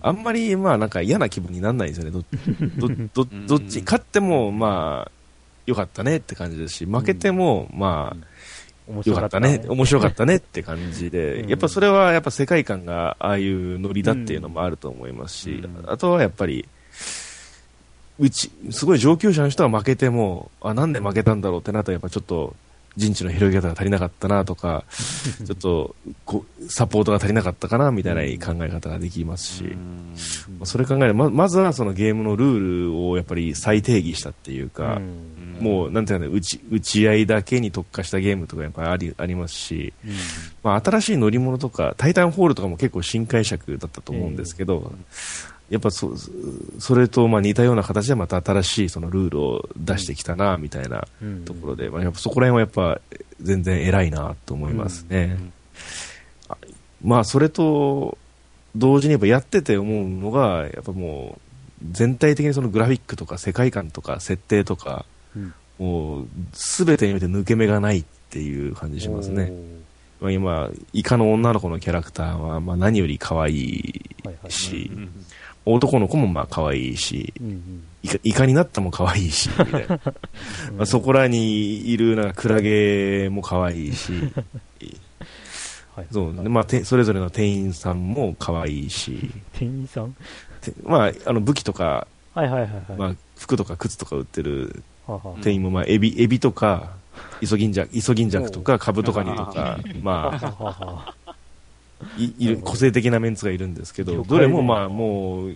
[0.00, 2.10] あんまりまあなんか嫌な気分にならないんですよね。
[2.10, 5.10] ど、ど、 ど、どっち、勝ってもまあ、
[5.66, 8.26] よかったねって感じですし、負けても、まあ、
[8.88, 16.68] よかったね、面白かったねって感じで、 やっぱそれはやっぱ世界観がああいうノリだっていうのもあると思いますし、あとはやっぱり、
[18.18, 22.54] うち、すごい上級者の人は負けても、あ、なんで負けたんだろうってなったらやっぱちょっと、
[22.96, 24.84] 陣地の広げ方が足りなかったなとか、
[25.44, 29.76] ちょっとこサポートが足りなかったかなみたいな考え方ができますし、
[30.64, 35.00] それ考えるままずはそのゲームのルールをやっぱり再定義したっていうか、
[35.60, 39.92] もうなんていうの打ち打ち合いだけに特化したゲームとかやっぱりありありますし、
[40.62, 44.92] まあ、新しい乗り物とか、タイタンホールとかも結構新解釈だったと思うんですけど、
[45.72, 46.12] やっぱそ
[46.78, 51.08] それとまあ似たような形でまた新しいそのルールを出してきたなみたいな
[51.46, 53.00] ところで、まあ、やっぱそこら辺はやっぱ
[53.40, 55.38] 全然偉いなと思いますね。
[57.02, 58.18] まあそれと
[58.76, 61.38] 同時にやっぱやってて思うのがやっぱも
[61.82, 69.50] う全体的にそのグラフィックとか世界観とか設定とか、うん、もう全てにおいて抜け目がないっていう感じしますね。
[70.20, 74.02] まあ、今、イカの女の子のキャラクターはまあ何より可愛い
[74.48, 74.90] し、
[75.64, 80.00] 男の子もまあ可愛いし、うんうん、イカイカになったも可愛いし、みたいな。
[80.76, 84.12] まあそこらにいるなんかクラゲも可愛いし、
[85.94, 86.32] はい、そう。
[86.32, 89.30] まあ、てそれぞれの店員さんも可愛いし。
[89.52, 90.14] 店員さん？
[90.84, 94.82] まあ、あの武器とか、はいはいはい、はい、まあ、服とか靴とか売ってる
[95.42, 96.92] 店員も、まあ、エビ、エビとか、
[97.40, 101.14] イソギンジャク、イソギンジャクとか、カブトカニとか、まあ、
[102.16, 105.54] いいる個性的なメンツがいるんですけど、どれもまあもう、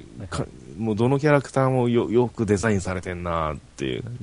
[0.78, 4.02] もうどのキャラクターもよよくデザインされてんなっていう。
[4.02, 4.18] 感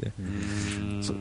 [1.01, 1.15] じで。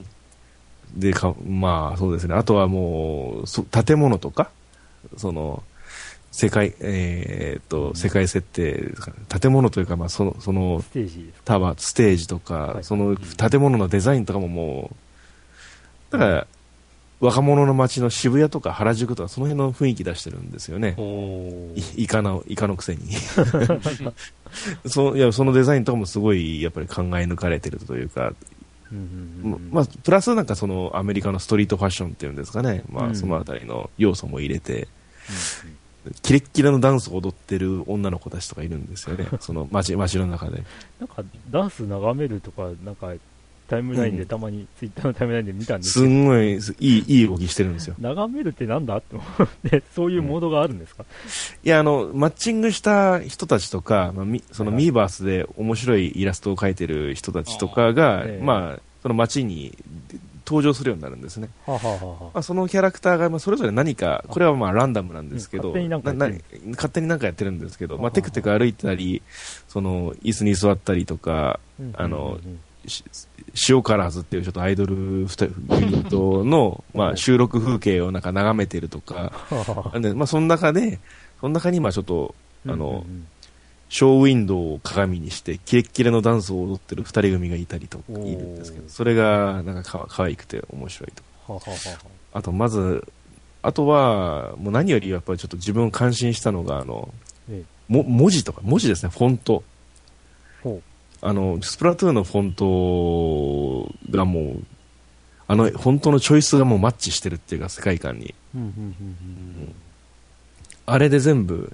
[0.97, 2.35] でか、まあそうですね。
[2.35, 4.51] あとはもう、そ建物とか、
[5.17, 5.63] その、
[6.31, 8.95] 世界、えー、っと、世界設定、
[9.41, 10.83] 建物というか、まあその、その、
[11.45, 14.91] タワー、ステージとか、はい、その建物のデザインとかもも
[16.11, 16.47] う、だから、
[17.23, 20.97] 若者の街の渋谷とか原宿とかその辺の雰囲気出してるんですよね。
[21.97, 23.03] イカの、イカのくせに。
[24.87, 25.33] そいや。
[25.33, 28.33] そのデザインとかもすごいやっぱり考え抜かれてるというか、
[29.71, 34.89] まあ、プラスなんかそのアメリカのストリートファッションっていうんですかね、まあ、そのあたりの要素も入れて、
[36.23, 40.65] キレッキレのダンスを踊ってる女の子たちとかいるんですよね、その街街の中で。
[40.99, 43.13] なんかダンス眺めるとか、なんか
[43.73, 46.07] タイムラインでたまに、ツイッターのタイムラインで見たんですけど。
[46.07, 47.95] すんごい、いい、いい動きしてるんですよ。
[47.99, 48.99] 眺めるってなんだ？
[48.99, 59.77] って思って、そういうモードがあるんですか、うん、いや、あの、マッチングした人たちとか、まあ、そのミーバースで面白いイラストを描いてる人たちとかが、えー、まあ、その街に
[60.45, 61.49] 登場するようになるんですね。
[61.67, 69.23] はははまあ、そのキャラクターが、まあ、それぞれ何か、これはまあランダムなんですけど、勝手になんか勝手になんかやってるんですけど、まあ、テクテク歩いたり、
[69.67, 71.59] その椅子に座ったりとか、
[71.95, 72.59] あの、塩カ
[73.97, 79.33] ラーズっていうちょっとアイドルユニットの、まあ、収録風景をなんか眺めてるとか、
[80.01, 80.99] でまあ、その中で、
[81.41, 82.35] その中にまあちょっと、
[82.67, 83.05] あの、
[83.89, 91.23] ショーウィンドウを鏡にして、キレッキレのダンスを踊ってる二人組がいたりとかいるんですけど、それがなんかかかわいくて面白いと。
[92.33, 93.07] あと、まず、
[93.61, 97.13] あとは、もう何よりやっぱりちょっと自分を感心したのが、あの、
[97.51, 99.63] ええ、も文字とか、文字ですね、フォント。
[101.25, 104.65] あの、スプラトゥーンのフォントがもう、
[105.47, 108.35] あの、フォントのチョイスがもうマッチしてるっていうか、世界観に。
[110.85, 111.73] あれで全部、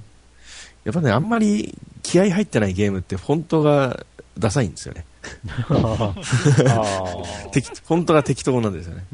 [0.85, 4.05] やっぱね、あんまり気合入ってないゲームってフォントが
[4.39, 5.07] ダサいんですよね。
[5.49, 6.11] フォ
[7.97, 9.07] ントが適当なんですよね。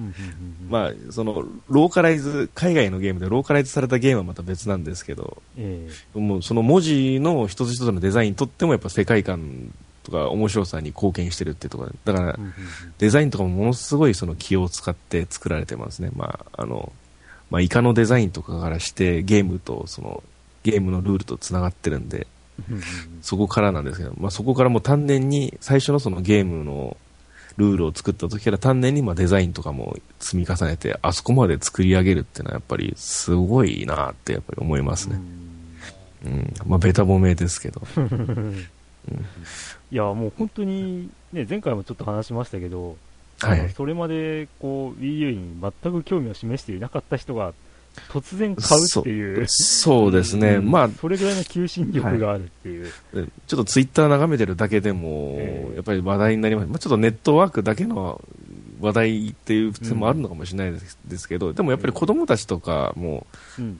[0.68, 9.72] まあ、その、ローカライズ、海外のゲームでローカライズされたゲームはまた別なんですけど、えー、もうその文字の一つ一つのデザインにとってもやっぱ世界観
[10.04, 12.38] とか面白さに貢献してるってところだから、
[12.98, 16.10] デザインとかもものすごいその気を使って作られてますね。
[16.14, 16.92] まあ、あの、
[17.50, 20.22] まあ、イカのデザインとかからしてゲームとその、
[20.62, 22.26] ゲームのルールと繋がってるんで、
[23.22, 26.96] そこからなんですけど、まあ、そこからもう丹念に、最初のそのゲームの
[27.56, 35.20] ルールを作った時から丹念にまあデザインとかも積み重ねて、あそこまで作り上げるっていうのはやっぱりすごいなってやっぱり思いますね。
[36.24, 36.54] うん。
[36.66, 37.82] まあ、ベタ褒めですけど。
[37.96, 38.66] うん、
[39.94, 42.96] いや、もう本当に、ね、前回もちょっと話しましたけど、
[43.38, 47.52] はい、それまでこう Wii U に全く興味を示していなかった人が
[48.08, 49.46] 突然買うっていう。
[49.46, 58.20] そうですね、うん、まあ、それぐらいの求心力があるっていう、はい、ちょっとツイッター眺めてるだけでも、えー、やっぱり話題になります、まあ、ちょっとネットワークだけの
[58.80, 63.28] 話題っていう普通もあるのかもしれないですけど、でもやっぱり子供たちとかも、
[63.60, 63.78] うん、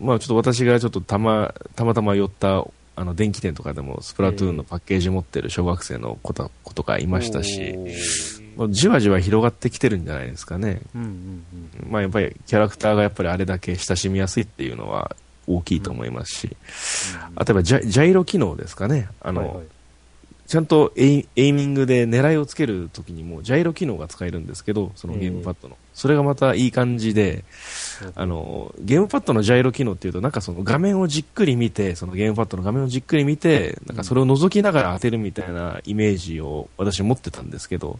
[0.00, 7.76] まあ、ちょっと私がちょっとたまたまたま寄ったあの電気店とかでもスプラトゥーンのパッケージ持ってる小学生の子と子とかいましたし、
[8.56, 10.80] もうじわじわ広がってきてるんじゃないですかね。
[10.94, 11.44] うんうん
[11.84, 19.08] うん、まあやっぱりキャラクターがやっぱりあれだけ親しみやすいっていうのは大きいと思いますし、うえばジャジャイロ機能ですかね。
[19.20, 19.66] あの、はいはい
[20.46, 25.76] ちゃんとエイエイミングで狙いをつけるときにもジャイロ機能が使えるんですけど、そのゲームパッドの。
[25.94, 27.44] それがまたいい感じで、
[28.14, 37.98] あの、ゲームパッドのジャイロ機能っていうと、なんかその画面をじっくり見て、そのゲームパッドの画面をじっくり見て、なんかそれを覗きながら当てるみたいなイメージを私持ってたんですけど、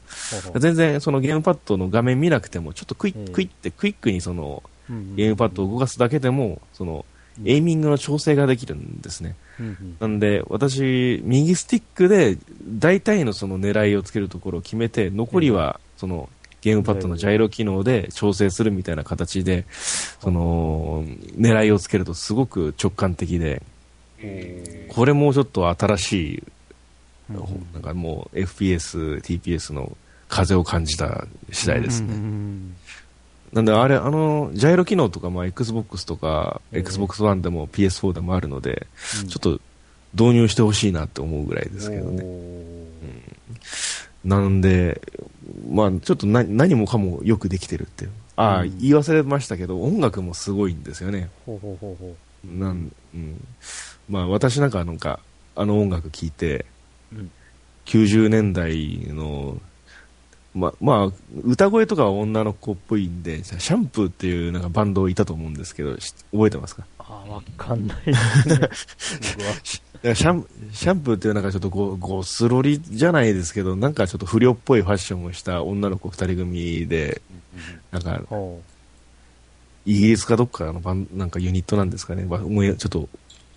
[0.59, 7.04] 全然そのゲームパッドの画面見なくても、ちょっとクイックイってクイックにそのゲームパッドを動かすだけでも、その
[7.44, 9.35] aiming の調整ができるんですね。
[10.00, 16.28] なんで、私、右スティックで大体のその狙いをつけるところを決めて、残りはその
[16.64, 21.05] ゲームパッドのジャイロ機能で調整するみたいな形で、その
[21.37, 23.61] 狙いをつけるとすごく直感的で、
[24.88, 26.42] これもちょっと新しい、
[27.74, 29.94] なんかもう FPS、TPS の
[30.29, 32.14] 風を感じた次第ですね。
[33.53, 38.87] なんで、あれ、あの、ジャイロ機能とか、まあ、Xbox とか、Xbox One でも PS4 でもあるので、
[39.22, 39.61] うん、ちょっと
[40.14, 42.24] 導入してほしいなって思うぐらいですけどね。
[42.24, 42.98] うん、
[44.24, 45.03] なんで、
[45.70, 48.11] まあ、ちょっと何もかもよくできてるっていう。
[48.37, 51.31] ああ、うん、言い忘れましたけど、音楽もすごいんですよね。
[51.46, 52.59] ほうほうほうほう。
[52.59, 53.44] なん、うん。
[54.09, 55.20] まあ、私なんかなんか、
[55.57, 56.66] あの音楽聴いて、
[57.12, 57.31] うん、
[57.87, 59.61] 90年代の
[60.55, 66.85] ま、まあ、歌声とかは女の子っぽいんで、シャンプーっていうなんかバンドいたと思うんですけど、覚えてますか？
[66.98, 70.14] ああ、わかんないです ね。
[70.14, 77.22] シャンシャンプーっていうなんかちょっとごごスロリじゃないですけど、なんかちょっと不良っぽいファッションをした女の子二人組で、
[77.90, 78.20] なんか、
[79.86, 82.24] イギリスかどっかのバンなんかユニットなんですかね。
[82.24, 83.08] もうちょっと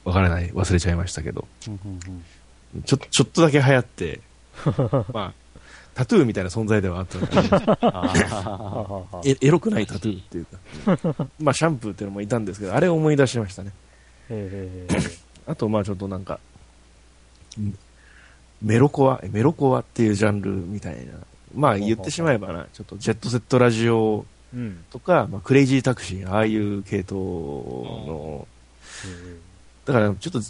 [0.03, 0.49] わからない。
[0.51, 1.47] 忘れちゃいましたけど。
[2.86, 4.19] ちょちょっとだけ流行って、
[5.13, 5.33] まあ、
[5.95, 7.25] タトゥーみたいな存在ではあったの
[9.23, 10.57] で エロくないタトゥーっていうか、
[11.39, 13.71] まあシャンプーっていうのもいたんですけど、あれを思い出しましたね。
[15.47, 16.39] あと、まあちょっとなんか、
[18.62, 21.13] メロコア、メロコアっていうジャンルみたいな、
[21.55, 24.25] まあ言ってしまえばな、ちょっとジェットセットラジオ
[24.91, 28.47] とか、うん、まあ、クレイジータクシー、ああいう系統の、
[29.86, 30.41] だからちょっと、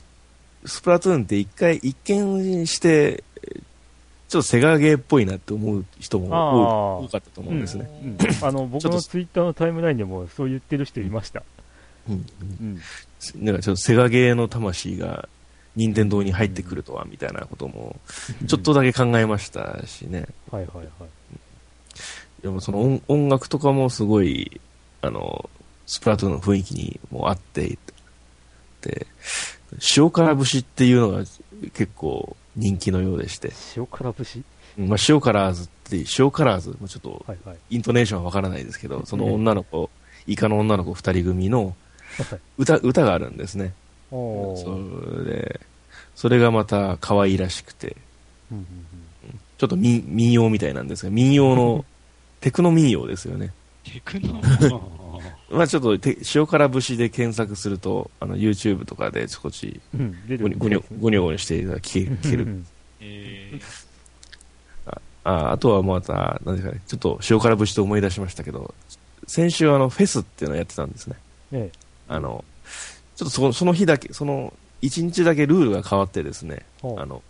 [0.65, 3.23] スプラトゥーンって一回一見して、
[4.27, 7.89] ちょっとセガゲーっぽいなって思う人も多かったと思うんですね。
[8.41, 11.43] あの僕の ツイッターのタイムラインでもそう言ってる人いました。
[12.09, 12.25] うん、
[12.61, 12.81] うん、
[13.45, 15.27] なんかちょっとセガゲーの魂が
[15.75, 17.99] 任天堂に入ってくるとはみたいなことも
[18.47, 20.27] ちょっとだけ考えましたしね。
[20.51, 20.87] はいはいはい。
[22.41, 24.59] でもその音音楽とかもすごい、
[25.01, 25.49] あの、
[25.85, 27.77] スプラトゥーンの雰囲気にもあって、
[28.81, 29.07] で、
[29.95, 31.19] 塩辛節っていうのが
[31.73, 33.51] 結構人気のようでして。
[33.75, 34.43] 塩辛節？
[34.77, 37.25] まあ、塩辛ずって、塩辛ず、ちょっと、
[37.71, 39.89] イントネーションはわからないですけど、その女の子、
[40.27, 41.75] イカの女の子二人組の
[42.57, 43.73] 歌、歌があるんですね。
[44.09, 44.77] そ
[45.17, 45.59] れで、
[46.15, 47.95] それがまた可愛らしくて、
[49.57, 51.85] ちょっと民民謡みたいなんですが、民謡の、
[52.41, 53.51] テクノ民謡ですよね。
[53.83, 54.41] テクノ
[55.49, 55.97] まあちょっと
[56.35, 62.63] 塩辛節で検索すると、あの YouTube とかで少し、うん、ごにょごにょごにょして聞ける。
[62.99, 63.61] えー、
[65.23, 68.73] ああとはまた、なんですかね、ちょっと塩辛節と思い出しましたけど、
[69.27, 71.15] 先週あのフェスっていうのをやってたんですね。
[71.53, 72.43] ええ、あの、
[73.15, 77.21] ちょっとそその日だけ、その1日だけルールが変わってですね、あの、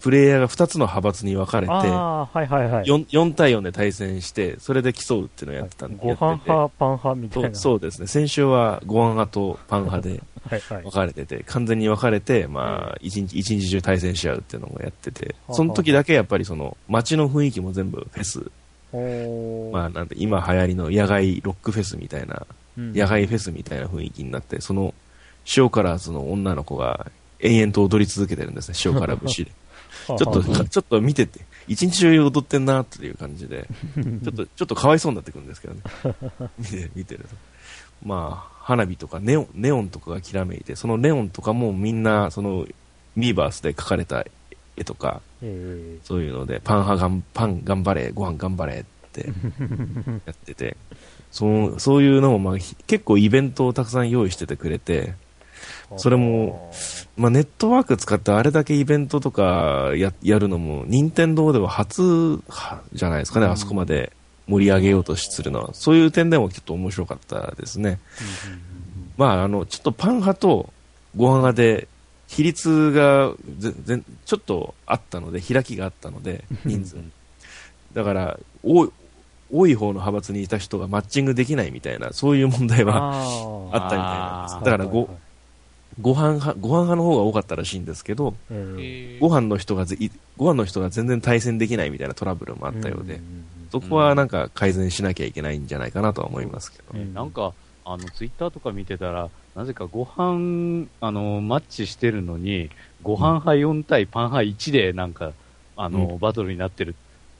[0.00, 7.54] プレイヤーが2つの派閥に分かれて、はいはいはい、4, 4対4で対戦して、それで競うっていうのをやってたんで、ご飯派、パン派みたいな。
[7.54, 10.22] そうですね、先週はご飯派とパン派で
[10.82, 18.50] 分かれてて、はいはい、完全に分かれて、まあ、一日一日中対戦し合うっていうのをやってて、その時だけやっぱりその街の雰囲気も全部フェス、
[19.72, 24.94] まあ、なんで今流行りの野外ロックフェスみたいな、うん、野外フェスみたいな雰囲気になって、その
[25.56, 27.10] 塩辛津の女の子が
[27.40, 29.52] 延々と踊り続けてるんですね、 塩辛節で。
[30.06, 33.66] ちょっと、ちょっと見てて、一日中踊ってんなっていう感じで、
[34.24, 35.80] ちょっと、ちょっとかわいそうになってくるんですけどね。
[36.58, 37.28] 見て、見てると。
[38.04, 42.66] まあ、花火とかネオン、ネオンとかがきらめいて、そのネオンとかもみんな、その、
[43.16, 44.24] ミーバースで描かれた
[44.76, 45.20] 絵とか、
[46.04, 49.26] そういうので、パン派がん、パン頑張れ、ご飯頑張れって
[50.26, 50.76] やってて、
[51.30, 52.54] そうそういうのも、まあ、
[52.86, 55.14] 結構イベントをたくさん用意しててくれて、
[55.96, 56.70] それも、
[57.16, 62.42] まあ、ネットワーク使ってあれだけイベントとかややるのも、任天堂では初
[62.92, 64.12] じゃないですかね、あそこまで
[64.46, 65.70] 盛り上げようとするのは。
[65.72, 67.98] そういう点でもちょっと面白かったですね。
[69.16, 70.72] まあ、あの、ちょっとパン派と
[71.16, 71.88] ご飯派で、
[72.28, 73.72] 比率がぜ
[74.26, 76.96] ちょっとあったので、開きがあったので、人数。
[77.94, 78.90] だから、多い、
[79.50, 83.12] 多い方の派閥にいた人がマッチングできないみたいな、そういう問題は
[83.72, 84.64] あったみたいなんです。
[84.64, 85.08] だからご、
[86.00, 88.34] ご飯派、ご飯派の方が多かったらしいんですけど、
[89.20, 89.86] ご飯の人が
[90.36, 93.20] ご飯の人が全然対戦できないみたいなトラブルもあったようで、
[93.70, 97.52] そこはなんか改善しなきゃいけないんじゃないかなとは思いますけど、ね、なんか、
[97.84, 102.70] あの、ツイッターとか見てたら、なぜかご飯、あの、マッチしてるのに、
[103.02, 105.32] ご飯派4対パン派1でなんか、
[105.76, 106.94] あの、うん、バトルになってる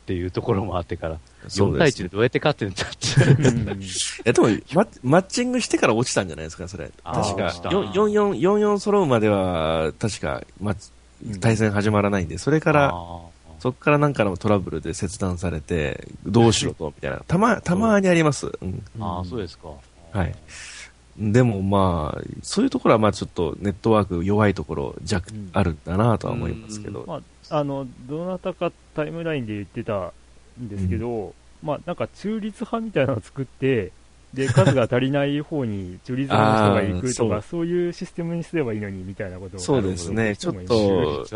[0.09, 3.85] っていうところもあってから、4対1でどうやって勝ってるんだって。
[3.85, 3.89] い
[4.25, 6.91] や、でもマ、マッチングしてから落ちたんじゃないですか、それ。
[7.05, 10.75] 確か、44、44揃うまでは、確か、ま、
[11.43, 12.95] 対戦始まらないんで、それから、
[13.59, 17.19] そこからなんかのトラブルで切断されて、どうしろと、みたいな。
[17.29, 18.47] たま、たまにあります。
[18.47, 19.69] うん、ああ、そうですか。
[20.13, 20.35] はい。
[21.19, 27.05] でもまあ、そういうところはまあちょっとネットワーク弱いところ弱、あるんだなとは思いますけど。
[27.07, 30.13] まあ、あの、どなたかタイムラインで言ってた
[30.61, 31.33] んですけど、うん、
[31.63, 33.93] まあ、なんか中立派みたいなのを作って、
[34.35, 37.67] で、数が足りない方に中立派の人が行くとか、そう。
[37.67, 41.27] いうシステムにすればいいのにみたいなことをそうですね、ちょっと、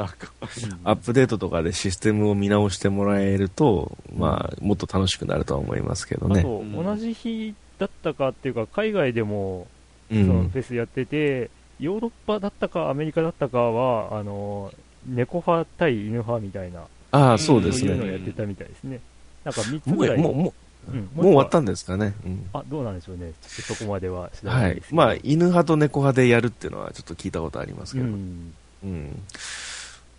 [0.84, 6.40] アップデートとかでシステムを見直してもらえると、まあ、もっと楽しくなるとは思いますけどね。
[6.40, 9.66] あと、同じ日だったかっていうか、海外でも、
[10.10, 11.50] そのフェスやってて、
[11.80, 14.70] ヨーロッパだったかアメリカだったかは、あの、
[15.06, 17.88] 猫派対犬派みたいな、ああ、そうですね。
[17.88, 19.00] そういうのをやってたみたいですね。
[19.44, 20.18] なんか3つぐらい。
[20.18, 20.54] もう、も
[20.88, 22.14] う、うん、もう終わったんですかね。
[22.24, 23.32] うん、あ、どうなんでしょうね。
[23.42, 24.82] ちょっとそこまでははい。
[24.90, 28.06] まあ、犬派と猫派でやるっていうのはちょっと聞いたことありますけど。
[28.06, 28.54] うん。
[28.82, 29.22] うん、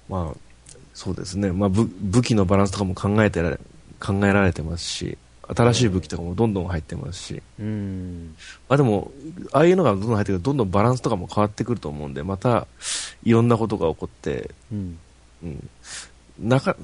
[0.07, 0.38] まあ、
[0.93, 1.51] そうですね。
[1.51, 3.59] まあ武、武器のバランスとかも考えてられ、
[3.99, 5.17] 考えられてますし、
[5.48, 7.41] 新しい武器とかもどんどん入ってますし。
[7.60, 8.36] うん。
[8.70, 9.12] まあでも、
[9.52, 12.68] ああいうのがどんどん入ってくると、どんどんバランスとかも変わってくると思うんで、また、
[13.24, 14.98] いろんなことが起こって、うん。
[15.44, 15.70] うん。
[16.39, 16.76] なか、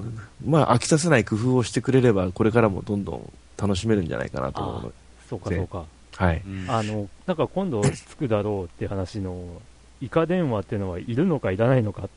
[0.44, 4.94] まあ、飽きさせない工夫をしてくれれば、これからもどんどん楽しめるんじゃないかなと思うので。
[5.28, 5.84] そうか、そうか。
[6.16, 6.42] はい。
[6.68, 9.60] あの、なんか今度つくだろうって話の、
[10.02, 12.08] イカ電話っていうのはいるのかいらないのか、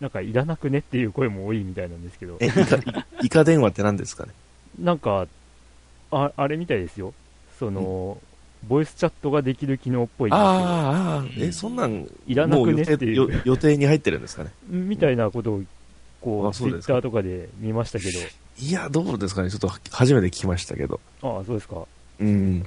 [0.00, 2.38] なんかいらなくねっていう声も多いみたいなんですけど。
[2.40, 4.32] え、イカ、イカ電話って何ですかね？
[4.78, 5.26] なんか、
[6.10, 7.14] あ、あれみたいですよ。
[7.58, 8.18] その、
[8.68, 14.50] ボイスチャットができる機能っぽいああ、え、そんなん、いらなくねっていう予定に入ってるんですかね？
[14.68, 15.62] みたいなことを
[16.20, 18.18] こう、ツイッターとかで見ましたけど。
[18.58, 19.50] いや、どうですかね？
[19.50, 21.00] ちょっと初めて聞きましたけど。
[21.22, 21.82] ああ、そうですか。
[22.20, 22.64] うん。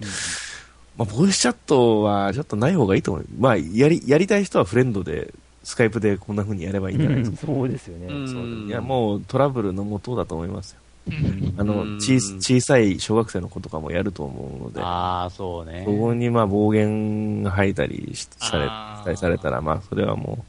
[0.98, 3.26] まあ、ボイスチャットはちょっとない方がいいと思う。
[3.38, 5.34] まあ、やり、やりたい人はフレンドで、
[5.64, 7.38] スカイプでこんな風にやればいいんじゃないですか？
[7.46, 8.12] そうですよね。
[8.68, 10.80] いや、もうトラブルの元だと思いますよ。
[11.58, 14.82] あの、小小さい小学生の子とかもやると思うので。
[14.82, 15.84] ああ、そうね。
[15.86, 18.68] そこにまあ暴言が吐いたりされ、
[19.04, 20.46] たりされたら、まあ、それはも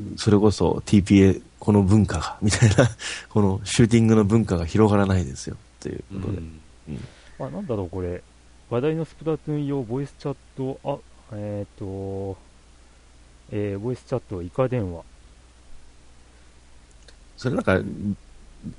[0.00, 2.88] う、それこそ TPS、この文化が、みたいな、
[3.28, 6.38] このシューティングの文化が広がらないですよ、ということで。
[6.38, 8.22] うんうん、あ、なんだろう、これ。
[8.70, 10.96] 話題のスプラトゥーン用ボイスチャット、あ、
[11.32, 12.38] えっ、ー、と、
[13.50, 15.02] えー、ボイスチャット、イカ電話。
[17.36, 17.78] それなんか、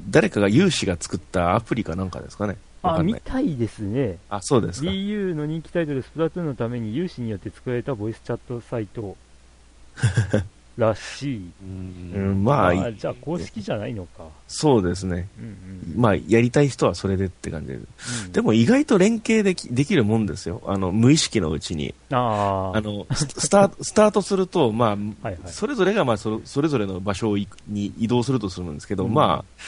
[0.10, 2.58] 誰かが有志が作ったアプリかなんかですかね。
[2.82, 4.18] あ、みたいですね。
[4.30, 4.90] あ、そうですか。
[4.90, 9.16] DU の人気タイトル、スプラトゥーンのために有志によって作られたボイスチャットサイト
[10.78, 11.52] らしい。
[11.62, 11.66] う
[12.20, 14.26] ん、まあ、じゃあ公式じゃないのか。
[14.48, 15.28] そうですね。
[15.38, 17.76] うんうん、まあ、やりたい人はそれでって感じで。
[17.76, 20.62] うん、でも意外と連携できできるもんですよ。
[20.66, 21.94] あの、無意識のうちに。
[22.12, 29.64] ああの、スタート、スタートすると、まあ、はいはい、それぞれが、まあそ、それぞれの場所に移動するとするんですけど、うん、まあ、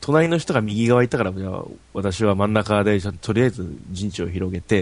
[0.00, 4.76] 隣の人が右側行ったから、じゃあ私は真ん中でとりあえず陣地を広げて、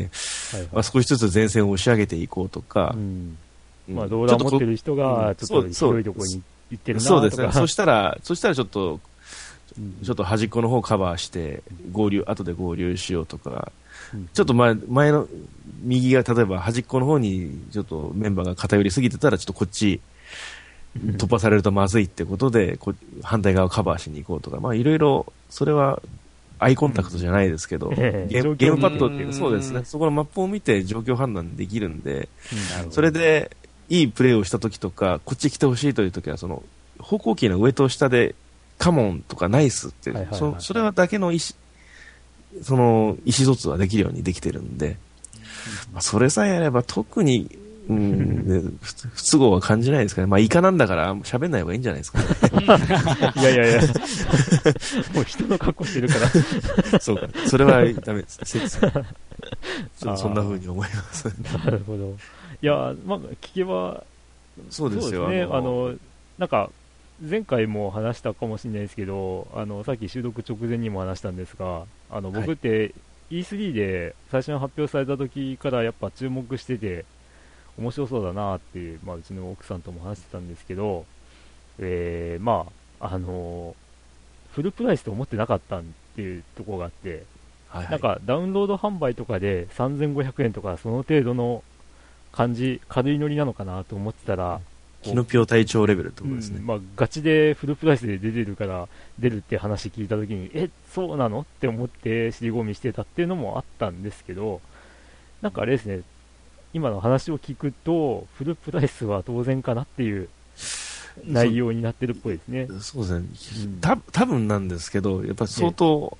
[0.52, 3.38] はいはい、まあ、少しずつ前線を押し上げていこうとか、うん
[3.88, 7.52] まあ、動画を持ってる人が、ちょっと広いところに行ってるなとか、そうですね。
[7.52, 9.00] そしたら、 そしたらちょっと、
[10.04, 11.62] ちょっと端っこの方カバーして、
[11.92, 13.72] 合流、後で合流しようとか、
[14.32, 15.26] ちょっと前前の、
[15.82, 20.00] 右が、例えば端っこの方に、ちょっとメンバーが偏りすぎてたら、ちょっとこっち、
[20.96, 26.02] 突破されるとまずいってことで、こ反対側をカバーしに行こうとか、まあいろいろ、それは
[26.58, 32.28] アイコンタクトじゃないですけど、 ゲーゲームパッドっていう、そうですね、そこのマップを見て状況判断できるんで、
[32.90, 33.56] それで、
[33.88, 36.62] いいプレーをした時とか、こっち来てほしいという時は、その、
[36.98, 38.34] 方向キーの上と下で、
[38.78, 41.38] カモンとかナイスって、そそれはだけの意
[42.54, 44.96] 思、その、意思疎通はできるようにできてるんで、
[45.92, 47.58] まあ、それさえやれば特に、
[47.88, 48.78] うん、
[49.14, 50.26] 不都合は感じないですかね。
[50.26, 52.26] まあ、イカなんだから喋んない方がいいんじゃないですか、ね。
[53.40, 53.80] いやいやいや、
[55.14, 56.14] もう人の格好してるか
[56.92, 57.00] ら。
[57.00, 58.38] そうか、それはダメです。
[59.96, 61.24] そそんな風に思います。
[61.64, 62.14] なるほど。
[62.62, 64.04] いや、まあ、聞けば、
[64.70, 65.94] そうですよね、あの、
[66.38, 66.70] なんか、
[67.20, 72.94] 前回も話したかもしれないですけど、あの、さっき収録直前にも話したんですが、あの、僕って
[73.30, 77.04] E3 で最初に発表された時からやっぱ注目してて、
[77.78, 81.06] 面白そうだなっていう、まあ、うちの奥さんとも話してたんですけど、
[81.78, 82.66] えー、ま
[83.00, 83.76] あ、あの
[84.52, 85.82] フルプライスと思ってなかったっ
[86.16, 87.22] ていうところがあって、
[87.68, 91.62] はいはい、なんかダウンロード販売とかで3500円とかその程度の
[92.38, 94.60] 感じ、軽いノリなのかなと思ってたら、
[95.02, 98.86] キノピオ隊長レベルってことですね、うん、まあ、ガチでフルプライスで出てるから、
[99.18, 104.60] 出るって話聞いたときに、え、そうなのって思って尻込みしてたっていうのもあったんですけど、
[105.42, 106.02] なんかあれですね、
[106.72, 110.28] 今の話を聞くと、フルプライスは当然かなっていう
[111.26, 112.68] 内容になってるっぽいですね。
[112.80, 113.26] そうですね、
[113.64, 116.16] うん、た多分なんですけど、やっぱり相当、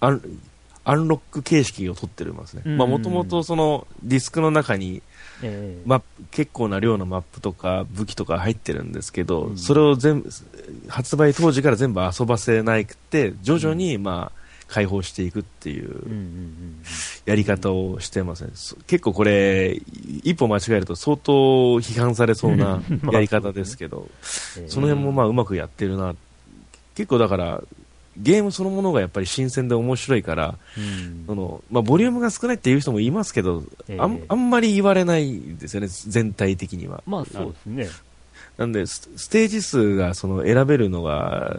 [0.00, 0.20] アン
[0.90, 2.62] アンロック形式を取ってますね。
[2.64, 5.02] もともとそのディスクの中に
[5.42, 10.30] えー、結構な量のマップとか武器とか入ってるんですけど、うん、それを全部
[10.88, 16.02] 発売当時から全部遊ばせなくて徐々に、まあ、解放していくっていう
[17.24, 18.50] やり方をしてますね、
[18.86, 19.80] 結構これ
[20.24, 21.32] 一歩間違えると相当
[21.78, 22.82] 批判されそうな
[23.12, 24.08] やり方ですけど、
[24.66, 26.14] その辺もまあうまくやってるな。
[26.94, 27.62] 結構だから
[28.18, 37.02] ゲームそのものがやっぱり新鮮で面白いから、うん、そのまあ、ボリュームが少ないっていう人もいますけど、えー、あんあんまり言われないですよね、全体的には。
[37.06, 37.88] まあそうですね。
[38.56, 41.56] なんで、ステージ数がその選べるのが、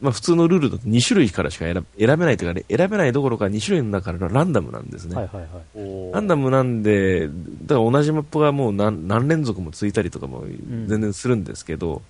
[0.00, 5.16] まあ、普通のルールだと2種類からしか選べないというか、ね、選べないどころか2種類の中からランダムなんですね。
[5.16, 10.44] はいはいはい、ランダムなんで、だから同じマップがもう何何連続もついたりとかも
[10.86, 12.02] 全然するんですけど、うん、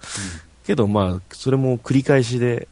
[0.66, 2.68] けどまあ、それも繰り返しで、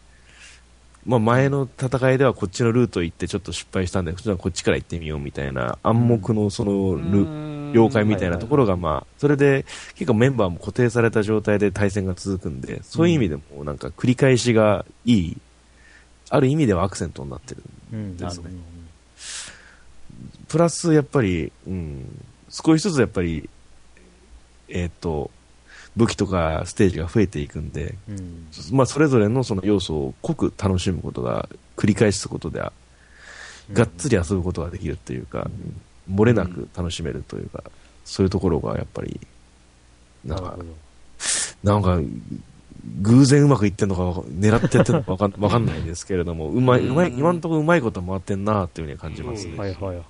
[1.07, 15.37] まあ、前の戦いではこっちのルート行ってちょっと失敗したんで、こっちから行ってみようみたいな暗黙のそのル、了解みたいなところが、まあ、それで結構メンバーも固定された状態で対戦が続くんで、そういう意味でもなんか繰り返しがいい、
[16.29, 18.51] ある意味ではアクセントになってるんですね。
[20.49, 23.49] プラスやっぱり、うん、少しずつやっぱり、
[24.69, 25.31] えっ、ー、と、
[25.97, 32.61] 武器とかステージが増えていくんで、うん、まあ、それぞれのその要素を濃く楽しむことが繰り返すことで、
[33.73, 35.49] がっつり遊ぶことができるというか、
[36.09, 37.65] うん、漏れなく楽しめるというか、
[38.05, 39.19] そういうところがやっぱり、
[40.25, 40.59] なんか、
[41.65, 41.99] なんか、
[43.01, 49.57] 偶然うまくいってんのか、狙ってやってるのかわか わかんないですけれども、うまい、うまい、今のところうまいこと回ってんなっていうふうに感じますね。
[49.57, 50.05] はいはいはい。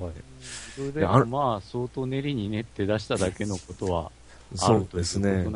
[0.74, 4.11] それでまあ、相当練りに練って出しただけのことは、
[4.55, 5.47] そうですね。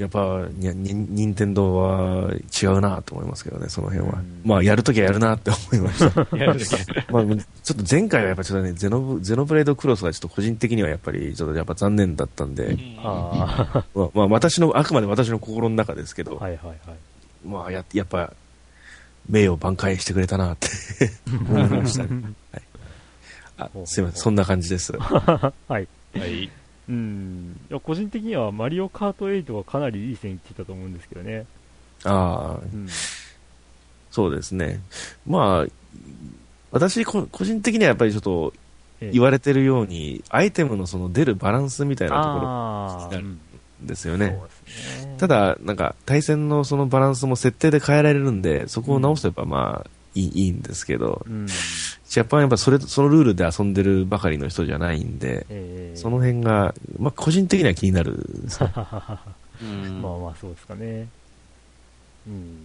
[0.00, 4.22] やっぱ、に、任天堂は違うなと思いますけどね、その辺は。
[4.44, 6.20] まあ、やるときはやるなって思いました。
[7.12, 7.24] まあ、
[7.62, 16.78] ちょっと前回はやっぱちょっとね、ゼノブ、ゼノブレードクロスがちょっと個人的にはやっぱり、ちょっとやっぱ残念だったんで、あ まあ、まあ、私の、あくまで私の心の中ですけど、はいはいはい。
[17.46, 18.32] まあ、や、やっぱ、
[19.28, 20.68] 名誉挽回してくれたなって
[21.28, 22.22] 思いました、ね。
[22.52, 22.62] はい。
[23.58, 24.96] あ、すいません、そんな感じです。
[24.96, 25.68] はい。
[25.68, 26.50] はい。
[26.90, 31.46] うん、いや個人的にはマリオカート8はかなりいい線いってたと思うんですけどね。
[32.02, 32.88] ああ、うん、
[34.10, 34.80] そうですね。
[35.24, 35.66] まあ、
[36.72, 38.52] 私、個人的にはやっぱりちょっと、
[39.00, 43.36] 言われてるように、アイテムのその出るバランスみたいなところになる
[43.84, 44.26] んですよね。
[44.26, 44.40] ね。
[45.18, 51.46] ただ、なんか、対戦のそのバランスも設定で変えられるんで、そこを直せばまあ、いいいいんですけど、うん、
[52.10, 58.14] ジャパンやっぱそれ、そのルールで遊んでるばかりの人じゃないんで、えー、その辺が、まあ個人的には気になる、
[59.62, 61.06] うん、 まあまあそうですかね。
[62.26, 62.56] うん。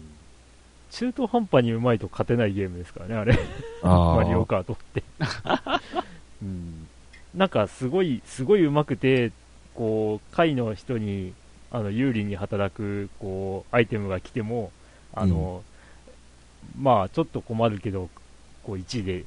[0.90, 3.38] 中途半端にうまいと勝てないゲームですからね、あれ。
[3.86, 5.04] マリオカートって
[6.42, 6.88] うん。
[7.36, 9.32] なんかすごい、すごい上手くて、
[9.76, 11.34] こう、下位の人に、
[11.70, 14.72] あの、有利に働く、こう、アイテムが来ても、
[15.14, 15.62] あの、
[16.76, 18.10] うん、まあ、ちょっと困るけど、
[18.64, 19.26] こう、1位で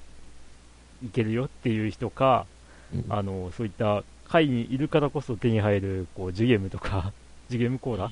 [1.05, 2.47] いけるよっていう人か、
[2.95, 7.13] うん、あの、そういった下位にいるからこそ手に入る、こう、ジュゲームとか、
[7.49, 8.11] ジュゲームコーラ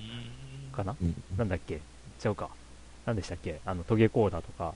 [0.72, 1.80] かな、うん、なんだっけ？
[2.18, 2.48] ちゃうか。
[3.04, 3.60] なんでしたっけ？
[3.64, 4.74] あの、トゲコーダとか。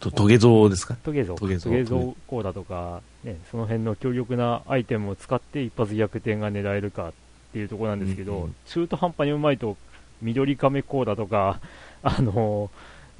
[0.00, 0.96] と、トゲゾウですか？
[1.02, 1.36] トゲゾウ。
[1.38, 7.12] トゲゾウコーダとか、ね、その辺の強力なアイテムを使って一発逆転が狙えるかっ
[7.52, 9.76] ていうところなんですけど、うんうん、中途半端にうまいと、
[10.20, 11.60] 緑亀コーダとか、
[12.02, 12.70] あの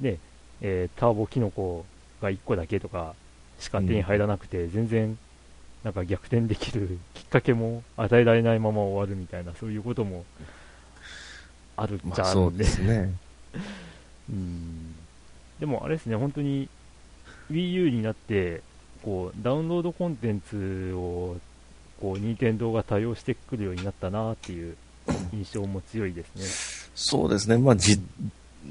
[0.01, 0.19] ー、ね、
[0.61, 1.85] えー、ターボキノコ
[2.21, 3.15] が1個だけとか
[3.65, 5.17] しか手に入らなくて、うん、全然、
[5.83, 10.23] なんか逆転できるきっかけも与えられないまま終わるみたいな、そういうことも
[11.75, 13.11] あるじゃん、まあ、そうですね。
[14.29, 14.95] うん
[15.59, 16.69] でもあれですね、本当に
[17.49, 18.61] Wii U になって、
[19.01, 21.37] こうダウンロードコンテンツを
[21.99, 24.75] こう任天堂が多用してくるようになったなっていう
[25.33, 26.91] 印象も強いですね。
[26.93, 27.99] そうですね、まあじ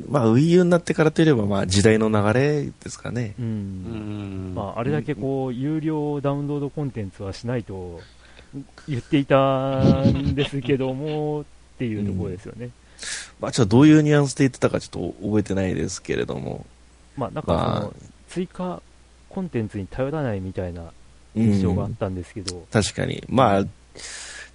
[0.09, 3.35] まあ、Wii U になってからといえば、まあ、時代の流れですかね。
[3.39, 4.53] うん。
[4.55, 8.01] まあ、あれだけこう、有料ダウンロードコンテンツはしないと
[8.89, 11.45] 言っていたんですけども、っ
[11.79, 12.71] ていうところですよね。
[13.41, 16.67] まあ、ちょっとどういうニュアンスで言ってたかちょっと覚えてないですけれども。
[17.17, 17.95] まあ、なんかその、
[18.29, 18.83] 追加
[19.29, 20.93] コンテンツに頼らないみたいな
[21.35, 22.57] 印象があったんですけど。
[22.57, 23.23] うん、確かに。
[23.29, 23.65] まあ、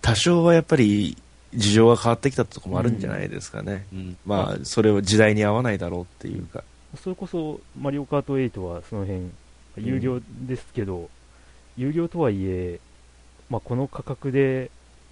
[0.01, 1.17] 多少はやっぱり
[1.53, 3.85] 事情が変わってきたところもあるんじゃないですかね。
[3.91, 6.63] うん、まあ、それは時代に合わないだろうっていうか。
[7.01, 9.29] それこそ、マリオカート8はその辺、
[9.77, 11.07] 有料ですけど、うん、
[11.77, 12.79] 有料とはいえ、
[13.49, 14.69] まあ、この価格で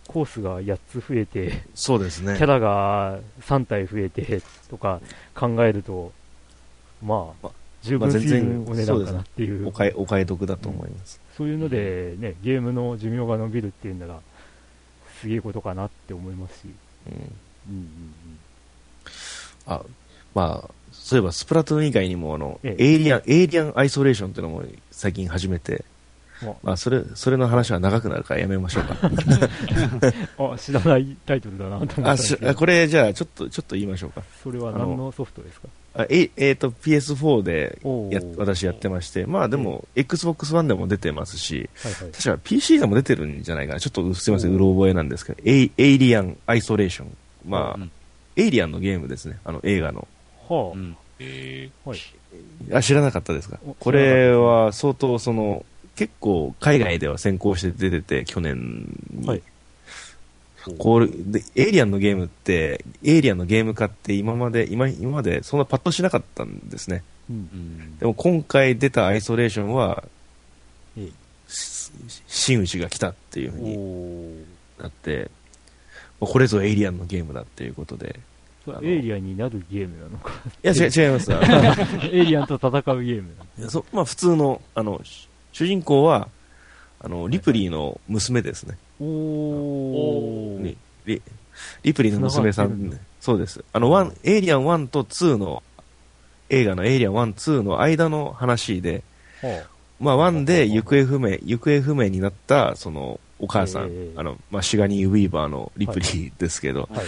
[0.08, 2.36] コースが8つ増えて、そうですね。
[2.38, 5.02] キャラが3体増えてとか
[5.36, 6.12] 考えると、
[7.04, 7.50] まあ、
[7.82, 9.68] 十分すぎるお値段かなっていう。
[9.68, 14.22] お買い、お買い得だと思います、うん、そういうのでね、ゲームの寿命が伸びるっていうのが、
[15.22, 16.66] すげえことかなって思いますし。
[17.08, 17.14] うん。
[17.14, 17.22] うん
[17.70, 18.40] うんうん。
[19.66, 19.82] あ、
[20.34, 25.84] まあ、そういえばスプラトゥーン以外にもあの、ええ、エイリアン、エイリアンアイソレーションっていうのも最近始めて、
[26.62, 28.96] まあ、それ、それの話は長くなるからやめましょうか。
[30.54, 34.22] あ、知らないタイトルだなと思ったあしこれ、じゃあ、ちょっと、ちょっと言いましょうか。
[34.44, 35.68] それは何のソフトですか？
[35.68, 37.80] あえ、えー、と、PS4 で
[38.14, 43.80] や、私やってまして、まあでも、Xbox One でも出てますし、はいはい、確か PC でも出てるんじゃないかな。
[43.80, 47.18] ちょっとすみません、うろ覚えなんですけど、エイエイリアンアイソレーション。
[47.46, 47.92] まあ、うん、
[48.36, 49.40] エイリアンのゲームですね。
[49.44, 50.08] あの、映画の。
[50.48, 50.78] はあ。
[50.78, 52.00] うん、えー、はい。
[52.74, 53.60] あ、知らなかったですか？
[53.80, 59.28] これは相当その、結構海外では先行して出てて、去年に。
[59.28, 59.42] はい、
[60.78, 67.04] こうで、エイリアンのゲームって、エイリアンのゲーム化って今まで、今今までそんなパッとしなかったんですね。
[67.30, 70.04] うん、でも今回出たアイソレーションは、
[72.28, 74.46] 真打ちが来たっていうふうに
[74.80, 75.30] なって、
[76.20, 78.20] これぞエイリアンのゲームだっていうことで。
[78.82, 81.32] エイリアンになるゲームなのかいや、違います。
[82.12, 85.02] エイリアンと戦うゲームいやそまあ普通の、あの、
[85.54, 86.28] 主人公は、
[87.00, 88.78] あの、リプリーの娘ですね。
[89.00, 91.22] おリリ
[91.84, 93.64] リプリーの娘さん、そうです。
[93.74, 95.64] あの、 one、エイリアン1と2の、
[96.50, 99.04] 映画のエイリアン1、2の間の話で、
[100.00, 106.98] まあ、1で行方不明、行方不明になった、その、お母さん、あの、まあ、シガニー・ウィーバーのリプリーですけど、はい。
[106.98, 107.08] はい、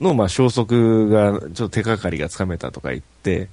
[0.00, 3.48] の、まあ、消息が、ちょっと手がかりがつかめたとか言って、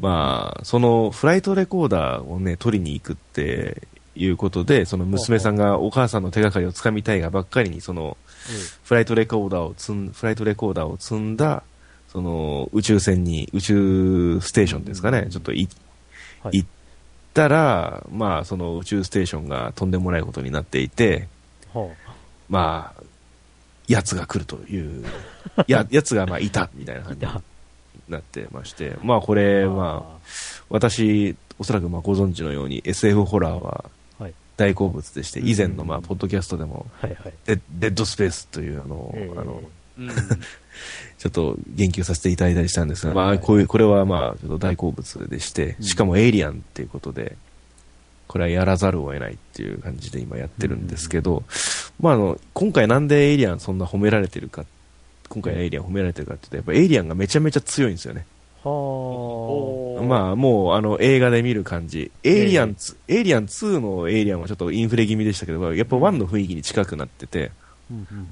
[0.00, 3.82] まあ、そのフライトレコーダーをね、取りに行くって
[4.16, 8.16] いうことで、その娘さんがお母さんの手がかりをつかみたいがばっかりに、その、
[8.84, 11.62] フライトレコーダーを積ん、フライトレコーダーを積んだ、
[12.08, 15.68] その、宇宙船に、宇宙ステーションですかね、ちょっとい、
[16.42, 16.68] はい、行っ
[17.32, 21.28] たら、まあ、その宇宙ステーションがとんでもないことになっていて、
[21.72, 22.12] はあ、
[22.48, 23.02] まあ、
[23.88, 25.04] 奴が来るという、
[25.66, 27.26] や、奴がまあいた、みたいな感じ。
[28.08, 30.18] なってまして、まあこれ、まあ、
[30.68, 33.84] 私、おそらくまあご存知のように SF ホラーは
[34.56, 36.86] 大好物でして、以前のまあポッドキャストでも、
[37.44, 37.56] デ
[37.90, 39.62] ッドスペースというあの、あの、
[41.18, 47.36] ちょっと言及させていただいたりしたんですが、まあ、こういう、これはまあ、ちょっと大好物でして、しかもエイリアンっていうことで、
[48.26, 51.44] これはやらざるを得ないっていう感じで今やってるんですけど、
[52.00, 54.64] まあ、あの、今回なんでエイリアンそんな褒められてるか、
[55.28, 58.26] 今回のエイリアン褒められてるかって言うと、やっぱエイリアンがめちゃめちゃ強いんですよね。
[58.70, 62.10] はまあ、もう、あの、映画で見る感じ。
[62.22, 67.52] エイリアン2、エイリアン2のエイリアンはちょっとインフレ気味でしたけど、やっぱ1の雰囲気に近くなってて、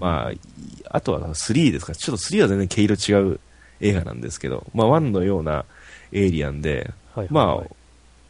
[0.00, 1.94] まあ、あとは3ですか。
[1.94, 3.40] ちょっと3は全然毛色違う
[3.80, 5.64] 映画なんですけど、まあ1のような
[6.12, 6.90] エイリアンで、
[7.30, 7.74] まあ、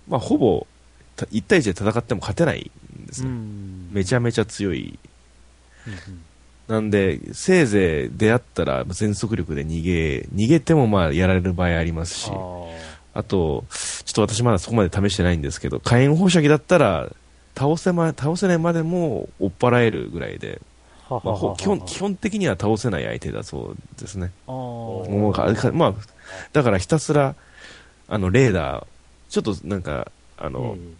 [0.08, 0.66] まあ、ほぼ、
[1.16, 3.30] 1対1で戦っても勝てないんですね。
[3.92, 4.98] めちゃめちゃ強い。
[6.72, 12.30] なんで、せいぜい出会ったら全速力で逃げ、逃げてもまあやられる場合ありますし、
[13.12, 13.66] あと、
[14.06, 17.10] ちょっと私まだそこまで試してないんですけど、火炎放射器だったら、
[17.54, 20.62] 倒せま、倒せないまでも追っ払えるぐらいで、
[21.10, 21.20] まあ、
[21.58, 24.32] 基本基本的には倒せない相手だそうですね。
[24.46, 25.94] もうまあ、
[26.54, 27.34] だからひたすら、
[28.08, 28.86] あの、レーダー、
[29.28, 30.96] ちょっとなんか、あの、うん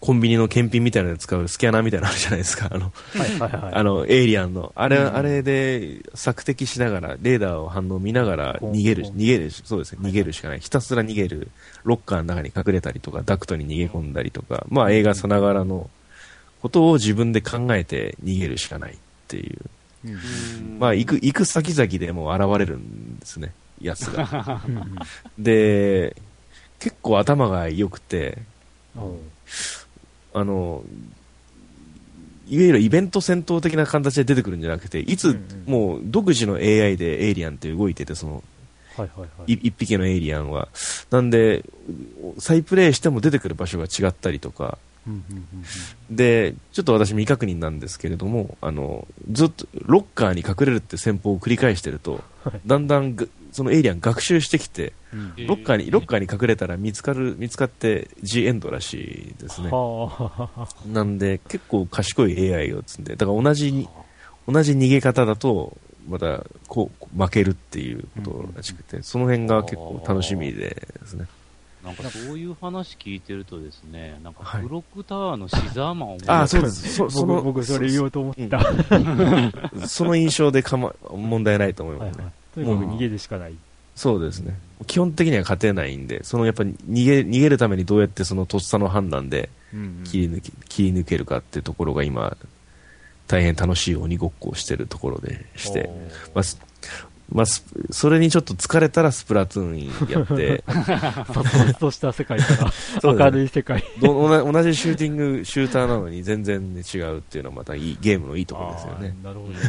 [0.00, 2.68] コンビニの検品みたいなので使うスキャナーみたいなのあるじゃないですか。
[2.70, 2.92] あの、
[3.72, 4.72] あの、エイリアンの。
[4.76, 10.60] あれ、うん、あれで索敵しながら、レーダーを反応見ながら逃げる、逃げる、そうですね、逃げるしかない。
[10.60, 11.48] ひたすら逃げる。
[11.82, 15.90] ロッカーの中に隠れたりとか、ダクトに逃げ込んだりとか、まあ映画さながらの
[16.62, 18.96] ことを自分で考えて逃げるしかないっ
[19.26, 19.58] ていう。
[20.04, 24.60] うん、まあ行く、行く先々でも現れるんですね、やつが。
[25.38, 26.14] で、
[26.78, 28.38] 結構頭が良くて、
[30.38, 30.84] あの、
[32.48, 38.42] いわゆるイベント戦闘的な形で出てくるんじゃなくて、いつ、もう独自の AI でエイリアンって動いてて、その、
[38.96, 40.68] はいはいはい、一匹のエイリアンは。
[41.10, 41.64] なんで、
[42.38, 44.78] 再プレイしても出てくる場所が違ったりとか、
[46.10, 52.22] で、ちょっと私未確認なんですけれども、あの、ずっとロッカーに隠れるって戦法を繰り返してると、
[52.66, 53.16] だんだん
[53.58, 59.72] そのエイリアン学習してきて、ロッカーに、ロッカーに隠れたら見つかる、見つかって G エンドらしいですね。
[60.92, 63.88] なんで、結構賢い AI を積んで、だから同じ、
[64.46, 65.76] 同じ逃げ方だと、
[66.08, 71.26] また、こう、負けるっていうことらしくて、その辺が結構楽しみですね。
[71.84, 76.94] なんかそういう話聞いてるとですね、なんかブロックタワーのシザーマンを、ああ、そうです。
[76.94, 79.88] そその僕それ言おうと思った。
[79.88, 82.16] その印象でかま、問題ないと思いますね。
[82.18, 82.32] はいはい
[82.64, 83.54] とにかく逃げるしかない。
[83.94, 84.56] そうですね。
[84.86, 89.50] 基本的には勝てないんで、そのやっぱり逃げ、逃げるためにどうやってそのとっさの判断で
[90.04, 92.36] 切り抜け、うんうん、切り抜けるかっていうところが今、
[93.26, 95.90] 大変楽しい鬼ごっこをしてるところでして、
[96.34, 96.44] まあ、
[97.30, 97.46] まあ、
[97.90, 102.72] それにちょっと疲れたらスプラトゥーンやって、 殺伐とした世界から
[103.12, 109.14] 明るい世界同じシューティング、シューターなのに全然、ね、違うっていうのはまたいいゲームのいいところですよね。
[109.22, 109.68] なるほど、なる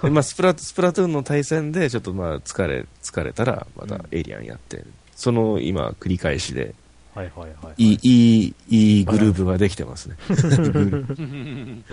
[0.00, 0.12] ほど。
[0.14, 4.86] まあ、スプラスプラトゥーンの対戦でちょっとまあ疲れ、疲れたらまたエイリアンやって、うん、
[5.16, 6.76] その今繰り返しで、
[7.12, 10.16] はいはいはい、いい、いい、いいグループができてますね。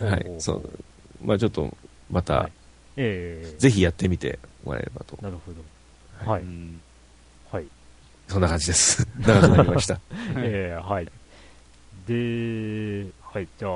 [0.00, 0.70] はい、そう。
[1.24, 1.76] まあちょっと、
[2.08, 2.52] また、はい
[3.00, 5.16] えー、ぜひやってみてもらえればと。
[5.22, 6.30] なるほど。
[6.30, 6.42] はい。
[7.52, 7.64] はい。
[8.26, 9.06] そんな感じです。
[9.24, 10.00] 長くなりました。
[10.36, 11.04] えー、はい。
[12.08, 13.70] で、はい、じゃあ、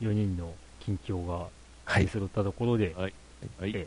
[0.00, 1.48] 4人の近況が
[1.98, 3.14] 出揃ったところで、はい。
[3.58, 3.86] はい、え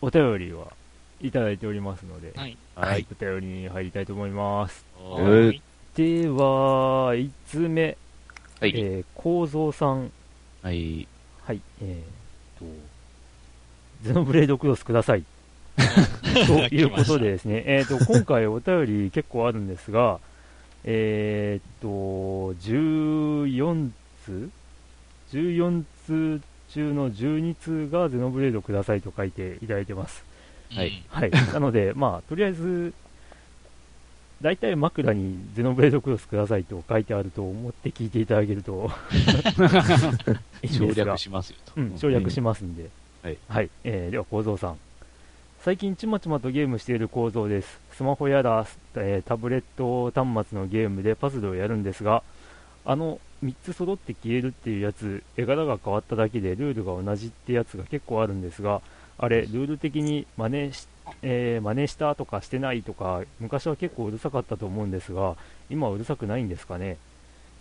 [0.00, 0.72] お便りは
[1.20, 2.56] いただいておりますので、はい。
[2.74, 4.86] はい、お便りに入りたいと思います。
[4.98, 5.60] はい。
[5.94, 7.98] では、5つ目。
[8.60, 8.72] はい。
[8.74, 10.10] えー、構造さん。
[10.62, 11.06] はい。
[11.44, 11.60] はい。
[11.82, 12.15] えー、と、
[14.02, 15.24] ゼノブレードクロスください。
[16.46, 20.18] ということでですね、えっ、と、今回お便り結構あるんですが、
[20.84, 23.90] えっ、と、14
[24.24, 24.50] 通
[25.32, 26.40] ?14 通
[26.70, 30.24] 中の12通がゼノブレードくださいと書いていただいてます。
[30.70, 31.02] はい。
[31.08, 31.30] はい。
[31.30, 32.92] なので、 まあ、とりあえず、
[34.42, 38.90] 大体枕にゼノブレードクロスくださいと書いてあると思って聞いていただけると
[40.70, 41.72] 省略しますよと。
[41.76, 42.90] うん、省略しますんで。
[43.26, 44.78] はい、はい、えー、では構造さん。
[45.58, 47.80] 最近ちまちまとゲームしている構造です。
[47.90, 48.64] スマホやら、
[48.94, 52.22] えー、タブレット端末のゲームでパズルをやるんですが
[52.84, 58.80] あの3つ揃って消えるっていうやつ絵柄が変わっただけでルールが同じってやつが結構あるんですが
[59.18, 60.86] あれルール的に真似し,、
[61.22, 65.34] えー、真似したとかしてないとか昔は結構うるさかったと思うんですが
[65.68, 66.96] 今はうるさくないんですかね、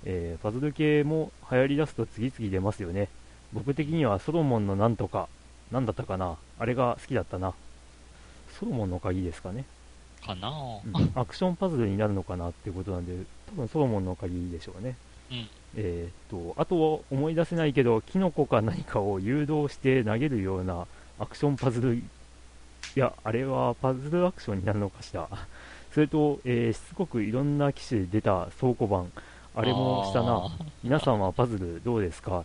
[0.03, 3.07] えー、パズル系も流行り出すと次々出ますよね。
[3.55, 5.29] 僕的にはソロモンのなんとか
[5.71, 6.37] 何だったかな？
[6.59, 7.53] あれが好きだったな。
[8.59, 9.65] ソロモンの鍵ですかね。
[10.25, 10.51] かな、う
[10.89, 13.13] ん、アクションパズルになるのかなっていうことなんで、
[13.47, 14.95] 多分ソロモンの鍵でしょうね。
[15.31, 20.87] うん、えー、っと、あと思い出せないけど、キノコか何かを誘導して投げるような
[21.19, 22.03] アクションパズル、い
[22.95, 25.27] や、あれはパズルアクションになるのかしら。
[25.93, 29.11] それと、えー、しつこくいろんな機種で出た倉庫版、
[29.55, 30.49] あれもしたな。
[30.83, 32.43] 皆さんはパズルどうですか？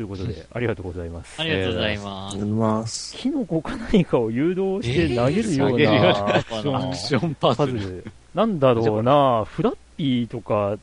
[0.00, 1.38] ということで、ありがとうございます。
[1.38, 2.38] ありがとうございます。
[2.38, 3.16] ます。
[3.18, 8.04] キノコか何かを誘導して投げるようなアクションパズル。
[8.34, 10.78] なんだろうな、フラッピーとか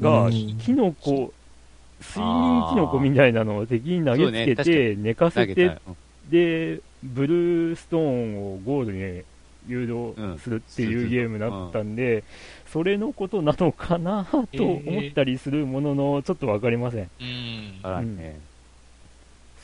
[0.00, 1.32] が、キノコ、
[2.00, 5.76] 睡眠キノコみたいなのを敵に投げつけて、寝かせて、
[6.30, 9.24] で、ブルーストーンをゴールに
[9.66, 12.22] 誘導するっていうゲームだったんで、
[12.72, 17.10] それのことなのかなと思ったりするものの、ちょっとわかりません。
[17.20, 17.80] うん。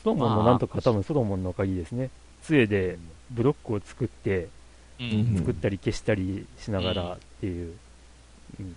[0.03, 2.09] ソロモンのなんとか多分ソロモンの鍵ですね。
[2.43, 2.97] 杖で
[3.31, 4.47] ブロックを作って、
[5.37, 7.73] 作ったり消したりしながらっていう。
[8.59, 8.75] うん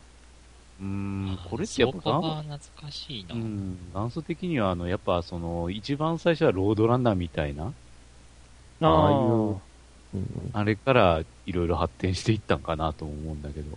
[0.81, 3.35] うん、これってやっぱ、懐かしいな。
[3.35, 7.73] うん、元祖的には、あの、やっぱ、その、一番最初はロードランナーみたいな、
[8.81, 9.57] ああいう、
[10.53, 13.77] あれからいろいろ発展していったんかなと思うんだけど。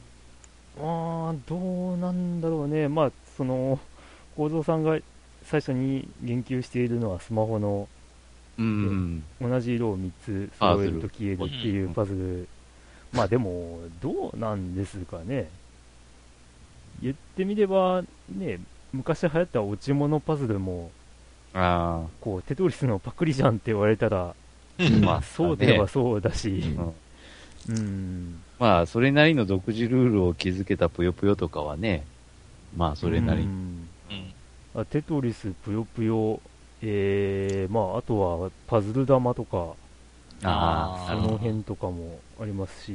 [0.82, 1.57] ああ、ど
[1.93, 2.88] うなんだろうね。
[2.88, 3.79] まあ、その、
[4.36, 4.97] 構造さんが
[5.43, 7.88] 最初に言及しているのはスマホの、
[8.57, 12.47] うん、同じ色を3つ揃えると消えるっていうパズル。
[13.13, 15.49] まあでも、どうなんですかね。
[17.01, 18.03] 言ってみれば、
[18.34, 18.59] ね、
[18.93, 20.91] 昔流行った落ち物パズルも、
[21.53, 24.36] あこうテトリスのパクリじゃんって言われたら、
[25.01, 26.63] まあそうではそうだし、
[27.67, 32.05] うん、うんまあそれなりの独自ルールを築けたぷよぷよとかはね、
[32.78, 33.47] まあそれなりに。
[33.47, 33.88] うん。
[34.76, 36.39] あテトリス、ぷよぷよ、
[36.84, 39.74] えー、まああとはパズル玉とか、
[40.43, 42.91] あその辺とかもありますし、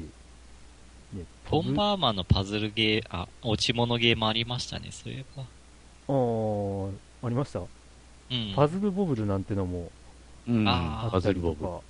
[1.12, 5.42] ね、ボンバーマンのパズルゲー、あ、落ち物ゲーもありましたね、そういえば。
[5.42, 5.46] あ
[7.24, 9.90] あ、ありました、うん、パズルボブルなんてのも、
[10.48, 11.80] うん、あったりとか、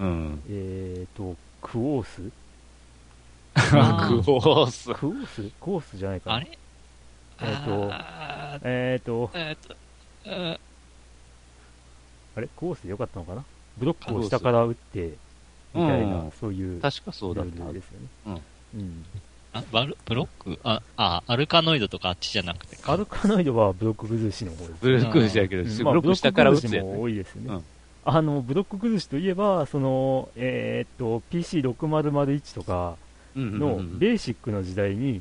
[0.00, 2.41] うん、えっ、ー、と、クオース？
[3.54, 4.94] クオース。
[4.94, 5.42] クオース？
[5.60, 6.36] クオースじゃないかな。
[6.36, 6.58] あれ？
[7.40, 7.90] えっ、ー、と、
[8.64, 9.74] えっ、ー、と、えっ、と、
[12.36, 12.48] あれ？
[12.56, 13.44] コースでよかったのかな？
[13.78, 15.14] ブロックを下から打って、
[15.74, 17.72] みたいな、そういう、確かそうだった。
[17.72, 18.06] ですよね。
[18.26, 18.32] うん。
[18.80, 19.04] うん。
[19.54, 20.58] あ、バル、ブロック？
[20.64, 27.44] あ、あ、アルカノイドとかあっちじゃなくてアルカノイドはブロック崩しの方です、ブロック崩しだけど、うん、ブロック下から打つや、ね、も多いですね。
[27.48, 27.64] うん、
[28.04, 32.96] あの、ブロック崩しといえば、その、えー、っと、PC6001 とか
[33.36, 35.20] のベーシックの時代に、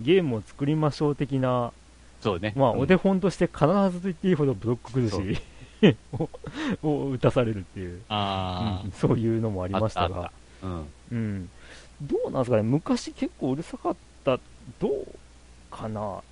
[0.00, 1.72] ゲームを作りましょう的な、
[2.20, 2.52] そうね。
[2.56, 5.40] まあ、お手本として必ずと言っていいほどブロック崩し
[6.12, 6.30] を
[6.82, 10.30] を打たされるっていう、あうん、そういうのもありましたが、
[10.62, 11.48] うん、うん、
[12.02, 14.38] どうなんですかね、昔結構うるさかった、
[14.78, 15.06] どう
[15.70, 16.22] かな？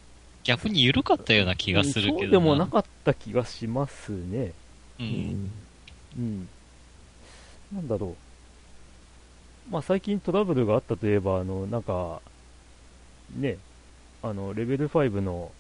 [0.45, 4.53] 逆に緩かったような気がするけどそうでもなかった気がしますね。
[4.99, 5.51] うん。
[6.17, 6.49] うん。
[7.75, 8.30] なんだろう。
[9.71, 12.21] まあ最近トラブルがあったといえば、あの、なんか、
[13.37, 13.57] ね、
[14.23, 15.53] あの、レベル5の、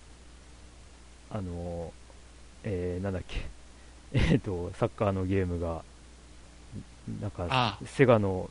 [1.30, 1.92] あの、
[2.64, 3.46] えー、なんだっけ、
[4.12, 5.82] えっ、ー、と、サッカーのゲームが、
[7.20, 8.50] なんか、セガの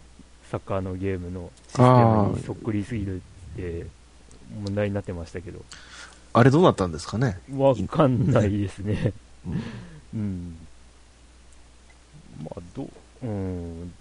[0.50, 3.86] サッカーのゲームのシステムにそっくりすぎるって
[4.64, 5.64] 問題になってましたけど。
[6.34, 7.40] あれどうなったんですかね？
[7.56, 9.14] わかんないですね。
[9.46, 9.64] うん、
[10.14, 10.58] うん。
[12.44, 13.94] まあ、どう、うん。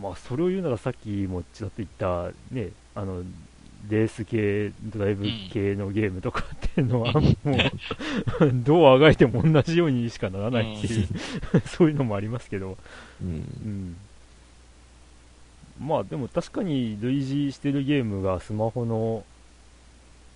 [0.00, 3.22] まあ、それを言うならさっきもちらっと言った、ね、あの、
[3.88, 7.34] レース系、ドライブ系のゲームとかっていうのは、もう、
[8.64, 11.08] どうあがいても同じようにしかならないっていう、
[11.66, 12.78] そういうのもありますけど、
[13.20, 13.96] うん、うん。
[15.80, 19.24] まあでも確かに類似してるゲームがスマホの、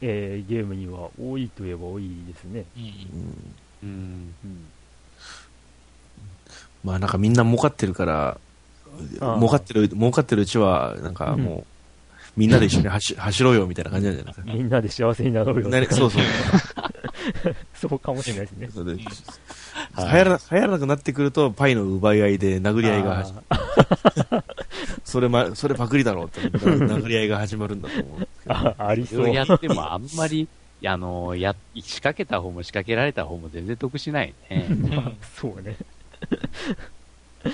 [0.01, 2.65] えー、ゲームには多いといえば多いですね。
[2.77, 2.83] うん。
[3.83, 4.35] うん。
[4.45, 4.67] うん、
[6.83, 8.41] まあなんかみんな儲かってるから、
[9.37, 11.65] 儲かってる、儲かってるうちは、なんかもう、
[12.37, 14.53] みんなで一緒に走 走ろうよみたいな感じなんじゃないですか？
[14.55, 15.71] みんなで幸せになろうよ。
[15.91, 16.23] そうそう。
[17.75, 18.95] そうかもしれないですね。
[18.95, 24.45] 流行ら流行らなくなってくると、パイの奪い合いで殴り合いが始まる。
[25.05, 28.29] それま、それパクリだろうって殴り合いが始まるんだと思う。
[28.49, 29.31] あ、ありそう。
[29.33, 30.47] やってもあんまり、
[30.85, 34.67] あの、や、仕掛けた方も仕掛けられた方も全然得しないね。
[35.41, 35.77] そうね。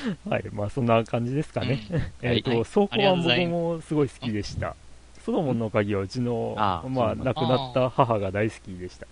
[0.28, 1.80] はい、まあそんな感じですかね。
[1.90, 4.76] うん、 えっと、倉庫は僕もすごい好きでした。
[5.24, 9.06] ソロモンの鍵はうちの、あまあ亡くなった母が大好きでした。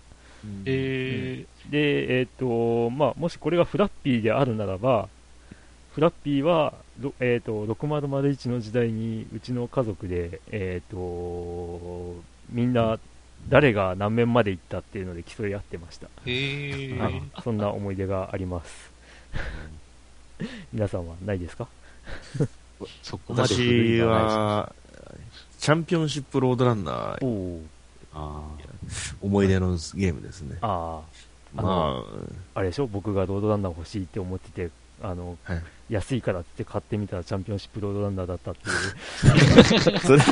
[0.65, 5.07] えー、で、えっ、ー、と、まあもしこれがフラッピーであるならば、
[5.93, 6.73] フラッピーは、
[7.19, 12.15] えっ、ー、と、6001の時代にうちの家族で、えっ、と、
[12.49, 12.99] みんな
[13.49, 16.07] 誰が何面まで行ったっていうので競い合ってました。
[16.25, 18.91] へはい、そんな思い出があります。
[20.73, 21.67] 皆さんはないですか？
[23.03, 24.73] そこまで私は、
[25.59, 27.61] チャンピオンシップロードランナー、
[28.13, 28.41] あ
[29.21, 30.57] 思い出のゲームですね。
[30.61, 30.99] あ
[31.55, 31.61] あ。
[31.61, 32.03] まあ、
[32.59, 32.87] あれでしょ？
[32.87, 34.71] 僕がロードランナー欲しいって思ってて、
[35.03, 39.99] あの、はい、安いからって買ってみたらチャンピオンシップロードランナーだったっていう。
[39.99, 40.23] それ、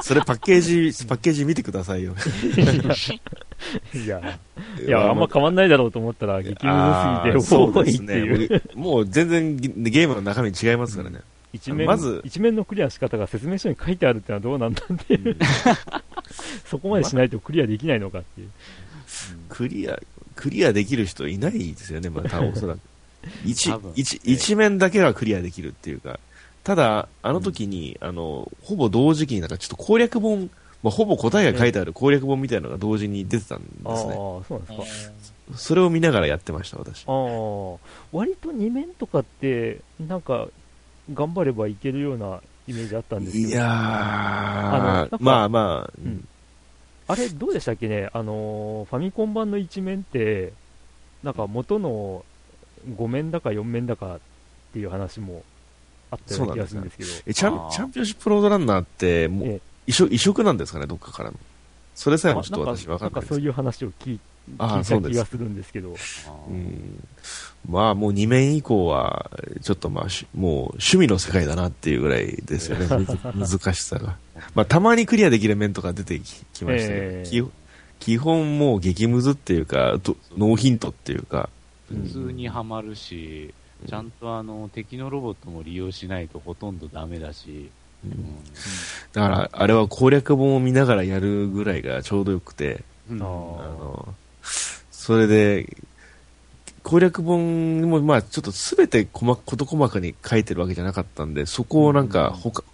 [0.00, 2.14] それパッケージ、パッケージ見てくださいよ。
[3.94, 4.38] いや、
[4.86, 6.72] いや、あんま変わんないだろうと思ったら、激ム
[7.34, 8.48] ズすぎて多いっていう。
[8.50, 11.20] ね、もう全然ゲームの中身違いますからね。
[11.52, 15.36] 一面まず一面のクリア仕方が説明書に書いてあるってのはどうなんだっていう、
[16.64, 18.48] そこまでしないとクリアできないのかっていう。
[19.50, 19.98] クリア、
[20.34, 22.80] クリアできる人いないですよね、またおそらく。
[23.44, 26.18] 一、一、一面だけはクリアできるっていうか、
[26.64, 30.50] ただ、あの時に、うん、あの、ほぼ同時期になんかちょっと攻略本、
[30.82, 33.84] まあ、ほぼ答えが書いてある攻略本みたいなのが同時に出てたんですね。
[33.84, 35.14] ああ、そうなんですか。
[35.56, 37.04] それを見ながらやってました、私。
[37.06, 37.78] ああ、
[38.12, 40.48] 割と二面とかって、なんか、
[41.14, 43.48] 頑張ればいけるようなイメージあったんですけど。
[43.48, 46.26] いやー、あのまあまあ、うん。
[47.06, 48.10] あれ、どうでしたっけね？
[48.12, 50.52] あの、ファミコン版の一面って、
[51.22, 52.24] なんか元の
[52.88, 54.18] 5面だか4面だかっ
[54.72, 55.42] ていう話も
[56.10, 57.10] あったような気がするんですけど。
[57.26, 61.38] えチャン、チャンピオンシップロードランナーって、もう、移植移植なんですかね、どっかからの。
[61.94, 64.20] それさえもちょっと私分かんないなんかそういう話を聞い
[64.58, 65.96] 聞いた気がするんですけど。
[66.48, 67.08] うん、
[67.68, 69.30] まあもう2面以降は、
[69.62, 72.86] ちょっとまあ、もう趣味の世界だなっていうぐらいですよね、
[73.34, 74.16] 難しさが。
[74.54, 77.50] まあたまにクリアできる面とか出てきましたけど、えー、
[77.98, 79.98] 基本もう激ムズっていうか、
[80.36, 81.48] ノーヒントっていうか。
[81.88, 83.54] 普通にはまるし、
[83.88, 87.70] ちゃんとあの敵のロボットも利用しないとほとんどダメだし、
[88.04, 88.36] うん、
[89.12, 94.14] だからあれは攻略本を見ながらやるぐらいがちょうどよくて、うん、あの
[95.06, 95.76] それで、
[96.82, 102.64] 攻略本も、まあ、ちょっとすべて細事細かに書いてるわけじゃなかったんで、そこをなんか、ほか、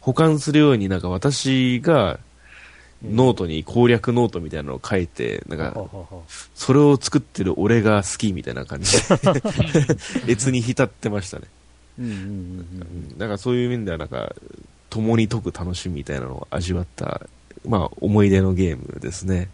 [0.00, 2.18] 補完するように、なんか私が、
[3.02, 5.74] ノートに攻略ノートみたいなのを書いて、なんか、
[6.54, 9.02] それを作ってる俺が好きみたいな感じで、
[10.32, 11.44] 越に浸ってましたね。
[13.16, 14.34] なんかそういう面では、なんか、
[14.90, 17.22] 共に解く楽しみみたいなのを味わった、
[17.66, 19.48] まあ、思い出のゲームですね。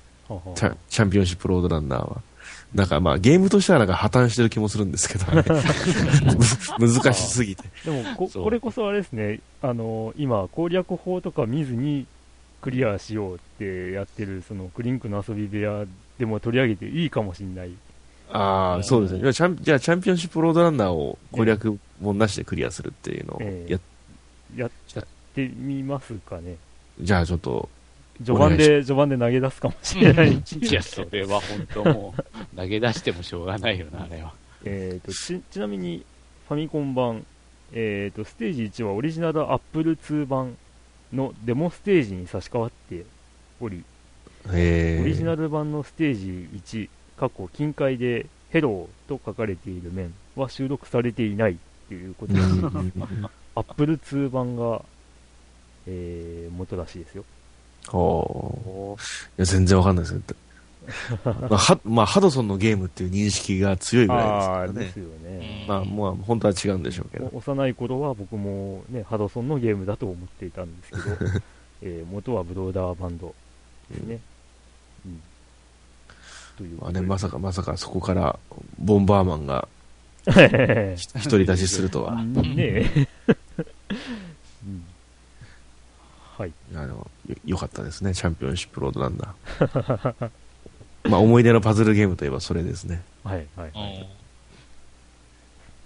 [0.55, 2.22] チャチャンピオンシップロードランナーは。
[2.74, 5.45] なんかまあゲームとしてはなんか破綻してる気もするんですけどね。
[6.80, 7.62] 難しすぎて。
[7.84, 12.07] でもこ、これこそあれですね、あの、今攻略法とか見ずに
[12.65, 15.85] クリアしようってやってる、そのクリンクの遊び部屋
[16.19, 17.73] でも取り上げていいかもしれない。
[18.33, 19.21] ああ、そうですね。
[19.21, 24.71] じゃあチャンピオンシップロードランナーを攻略本なしでクリアするっていうのをや,、えー、やっ
[25.35, 26.57] てみますかね。
[26.99, 27.69] じゃあちょっと
[28.25, 30.33] 序盤で、序盤で投げ出すかもしれない。
[30.33, 34.33] いや、それは本当もう、投げ出してもしょうがないよな、あれは。
[34.65, 36.03] えっと、ち、ちなみに、
[36.49, 37.27] ファミコン版、
[37.75, 40.57] えっ、ー、と、ステージ1はオリジナルアップル2版
[41.15, 43.05] のデモステージに差し替わって
[43.61, 43.85] おり、
[44.49, 51.59] オリジナル版のステージ1、過去近海でヘローと書かれている面は収録されていない
[51.89, 52.41] ということで、
[53.55, 54.83] アップル2版が、
[55.87, 57.25] えー、元らしいですよ。
[57.93, 58.97] お
[59.39, 60.21] いや、全然わかんないです
[61.24, 64.72] まあ、は、まあ、ハドソンのゲームっていう認識が強いぐらいですからね。
[64.72, 65.64] ですよね。
[65.68, 67.30] まあ、もう、本当は違うんでしょうけど。
[67.32, 71.41] 幼い頃は僕もね、ハドソンのゲームだと思っていたんですけど、
[71.82, 73.35] えー、元はブローダーバンド
[73.91, 74.18] ですね。
[75.07, 75.12] うん。
[75.12, 75.20] うん、
[76.59, 78.39] というまあね、まさかまさかそこから、
[78.78, 79.68] ボンバーマンが、
[80.24, 82.22] 独り立ちするとは。
[82.24, 83.09] ね
[86.37, 86.53] はい。
[86.74, 90.30] あの、よ、よかったですね、チャンピオンシップロードランナー。
[91.05, 93.03] まあ、思い出のパズルゲームといえばそれですね。
[93.25, 94.09] はい、はい、はい。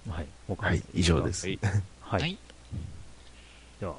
[0.08, 1.46] はい、はい、以上です。
[1.46, 1.58] はい。
[2.00, 2.38] はい。
[3.80, 3.94] では、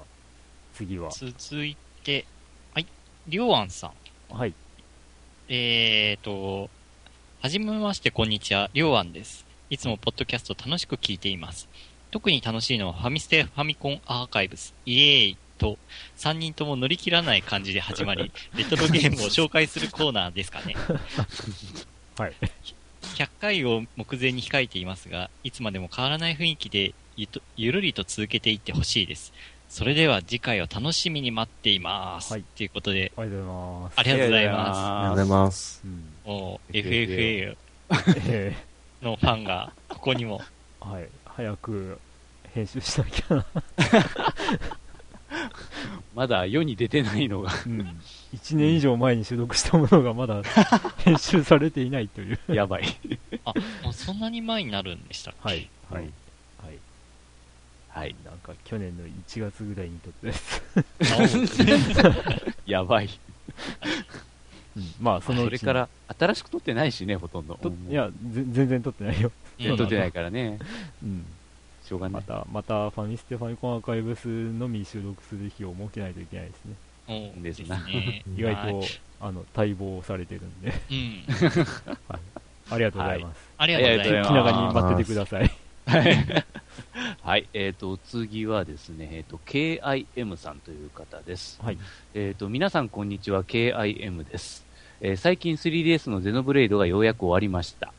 [0.74, 1.12] 次は。
[1.12, 2.26] 続いて、
[2.74, 2.88] はい、
[3.28, 3.92] りょうあんさ
[4.32, 4.36] ん。
[4.36, 4.54] はい。
[5.50, 6.70] えーと、
[7.42, 8.70] はじめまして、こんにちは。
[8.74, 9.46] りょうあんです。
[9.70, 11.68] いつもポッドキャスト楽しく聞いています。
[12.12, 15.78] 特に楽しいのはファミステファミコンアーカイブス、イエーイと、
[16.18, 20.76] 3人とも乗り切らない感じで始まり、 レトロゲームを紹介するコーナーですかね。
[22.18, 22.34] はい。
[23.16, 29.34] 100回を目前に控えていますが、いつまでも変わらない雰囲気でゆゆるりと続けていってほしいです。
[29.70, 32.34] それでは次回を楽しみに待っています。
[32.34, 32.44] はい。
[32.56, 33.12] ということで。
[33.16, 34.00] ありがとうございます。
[34.00, 34.80] ありがとうございます。
[34.80, 35.82] ありがとうございます。
[35.86, 37.56] うん、お FFA
[39.02, 40.42] のファンが、ここにも。
[40.82, 41.08] はい。
[41.26, 42.00] 早く
[42.54, 43.46] 編集しなきゃな。
[46.16, 47.82] まだ世に出てないのがうん、
[48.36, 50.42] 1年以上前に収録したものがまだ
[51.04, 52.86] 編集されていないというやばい
[53.46, 53.54] あ、
[53.84, 55.50] もうそんなに前になるんでしたっけ？
[55.50, 56.04] はい、はい、
[56.64, 56.80] はい。
[57.90, 58.16] はい。
[58.24, 60.34] なんか去年の1月ぐらいに撮って
[62.66, 63.10] やばい。
[64.78, 67.60] うん、まあ、そのそれから新しく撮ってないしね、ほとんど。
[67.90, 69.32] いや、全然撮ってないよ。
[69.78, 70.60] 撮ってないからね。
[71.04, 71.26] うん。
[71.90, 72.22] しょうがない。
[72.22, 77.34] また、また、ファミステファミコンアーカイブスのみ収録する日を設けないといけないですね。
[77.42, 77.80] ですな。
[78.38, 78.84] 意外と、
[79.20, 80.74] あの、待望されてるんで。
[80.92, 81.24] うん。
[82.08, 82.20] はい。
[82.72, 83.50] ありがとうございます。
[83.58, 84.30] ありがとうございます。
[84.30, 85.52] 気長に待っててください。
[85.88, 86.46] はい。
[87.24, 87.48] はい。
[87.54, 91.60] えっ、ー、と、次はですね、えっ、ー、と、KIM さんという方です。
[91.64, 91.78] はい。
[92.14, 94.64] えっ、ー、と、皆さんこんにちは、KIM です。
[95.02, 97.92] えー、最近 3DS のゼノブレイドがようやく終わりました。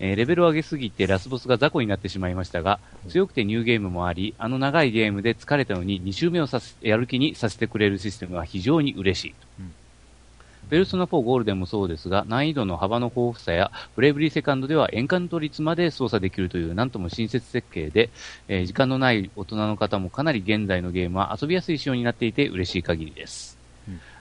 [0.00, 2.78] えー、レベルを上げすぎてラスボスが雑魚になってしまいましたが、
[3.08, 9.34] 強くてニューゲームもあり、あの長いゲームで疲れたのに2周目をさせやる気にさせてくれるシステムは非常に嬉しい。
[9.60, 9.72] うん
[10.70, 18.10] ペルソナ4ゴールデンもそうですが、難易度の幅の豊富さや、ブレイブリーセカンドではエンカント率まで操作できるという、なんとも親切設計で、
[18.48, 23.56] えー、時間のない大人の方もかなり現在のゲームは遊びやすい仕様になっていて嬉しい限りです。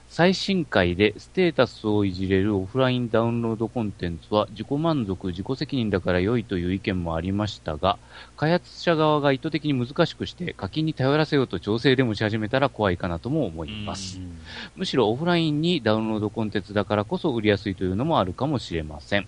[0.09, 7.99] 最新回でステータスをいじれるオフラインダウンロードコンテンツは自己満足、自己責任だから良いという意見もありましたが、
[8.35, 14.19] 開発者側が意図的に難しくして課金に頼らせようと調整でもし始めたら怖いかなとも思います。
[14.75, 19.27] むしろオフラインにダウンロードコンテンツだからこそ売りやすいというのもあるかもしれません。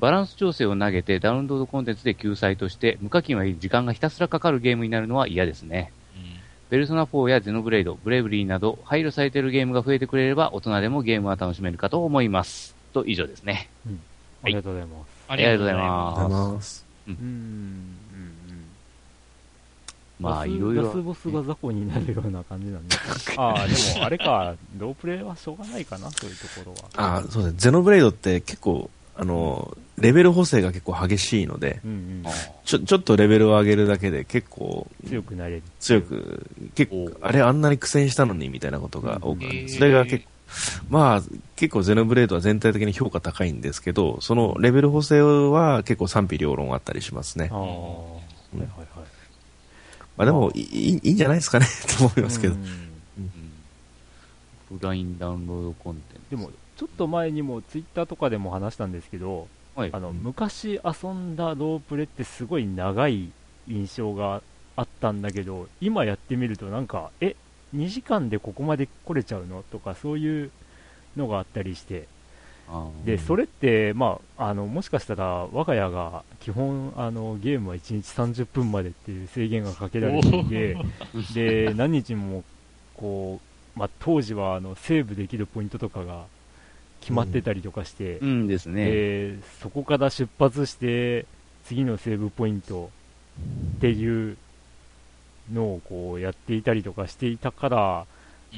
[0.00, 5.92] バランス調整を投げてダウンロードコンテンツで救済として無課金は時間がひたすらかかるゲームになるのは嫌ですね。
[6.70, 12.74] ベルソナ4やゼノブレイド、ブレイブリーなど配慮されているゲームが増えてくれれば大人でもゲームは楽しめるかと思います。
[12.92, 13.68] と以上ですね。
[13.86, 14.00] うん、
[14.42, 15.08] ありがとうございます。
[15.28, 16.86] ありがとうございます。
[17.06, 17.14] うん。
[17.14, 17.96] うん。
[20.18, 20.84] まあ、いろいろ。
[20.84, 22.96] ラスボスが雑魚になるような感じなんで。
[23.36, 27.14] ああ、でも、あれか、ロープレイはしょうがないかな、そういうところは。
[27.14, 27.58] ああ、そうですね。
[27.58, 32.24] ゼノブレイドって結構、あの、レベル補正が結構激しいので、うんうん、
[32.64, 35.62] ちょちょっとレベルを上げるだけで結構強くなれる。
[35.80, 40.30] 強く結構あれあんなに苦戦したのにみたいなことが多くなるそれが結構
[40.90, 41.22] まあ
[41.56, 47.74] 結構ゼノブレードは全体的に評価高いんですけどそのレベル補正は結構賛否両論あったりしますね、うん、はいは
[48.56, 48.86] いはい。
[50.16, 51.66] まあでもいいいいんじゃないですかね
[51.98, 52.62] と思いますけど、うん。
[54.72, 56.30] うん、ラインダウンロードコンテンツ。
[56.30, 63.30] でもちょっと前にもツイッターとかでも話したんですけどはい、あの昔遊んだロープレってすごい長い
[63.68, 64.40] 印象が
[64.74, 67.36] あったんだけど今やってみるとなんかえ
[67.74, 69.62] 2時間でここまで来れちゃうの？
[69.70, 70.50] とかそういう
[71.14, 72.08] のがあったりして。
[73.04, 80.76] でそれって、まあ、あのもしかしたら我が家が基本あのゲームは1日30分までっていう制限がかけられていて
[81.68, 82.42] で何日も
[82.96, 83.40] こ
[83.76, 86.24] う、まあ、当時はあのセーブできるポイントとかが
[87.06, 91.24] 決まってたりとかして、うん、ですね、えー、そこから出発して
[91.64, 92.90] 次のセーブポイント
[93.76, 94.36] っていう
[95.52, 98.06] のをこうやっていたりとかしていたから、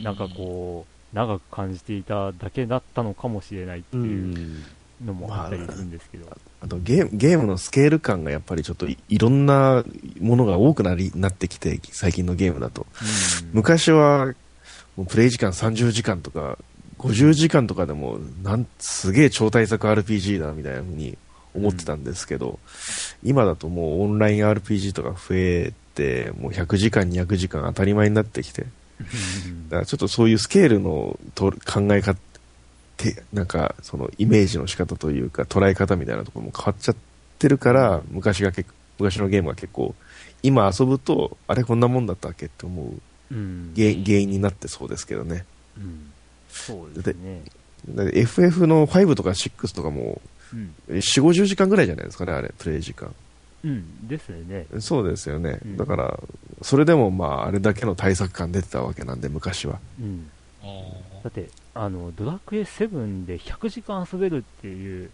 [0.03, 4.63] なんかこう、長く感じていただけだったのかもしれないっていう
[5.05, 9.85] のもあったりするんですけど、まあ、あとゲーゲームのスケール感がやっぱりちょっといろんな
[10.21, 12.87] ものが多くなりなってきて最近のゲームだと、
[13.53, 14.35] 昔は
[14.97, 16.59] もうプレイ時間30時間とか
[16.99, 21.17] 50時間とかでも、なん、すげえ超大作 RPG だみたいな風に
[21.55, 22.59] 思ってたんですけど、
[23.23, 32.19] うん、今だともうオンライン RPG とか増えて、もう100時間、200時間当たり前になってきて、だからちょっとそういうスケールのと考え方、
[33.33, 36.97] なんかそのイメージの仕方というか捉え方みたいなところも変わっちゃっ
[37.39, 39.95] てるから、昔が結昔のゲームは結構、
[40.43, 45.45] 今遊ぶと、あれこんなもんだったっけって思う、うん、原因になってそうですけどね。
[45.77, 46.08] うん
[46.67, 47.43] そうですね。
[48.13, 50.21] FF の5とか6とかも、
[50.53, 53.15] うん、4、50時間ぐらいじゃないですかね、あれ、プレイ時間。
[53.65, 54.67] うん、ですよね。
[54.79, 55.59] そうですよね。
[55.65, 56.21] うん、だから、
[56.63, 59.79] それでもまあ、あれだけの対策感出てたわけなんで、昔は。
[60.01, 60.29] うん。
[61.23, 65.11] だって、あの、ドラクエ7で100時間遊べるっていう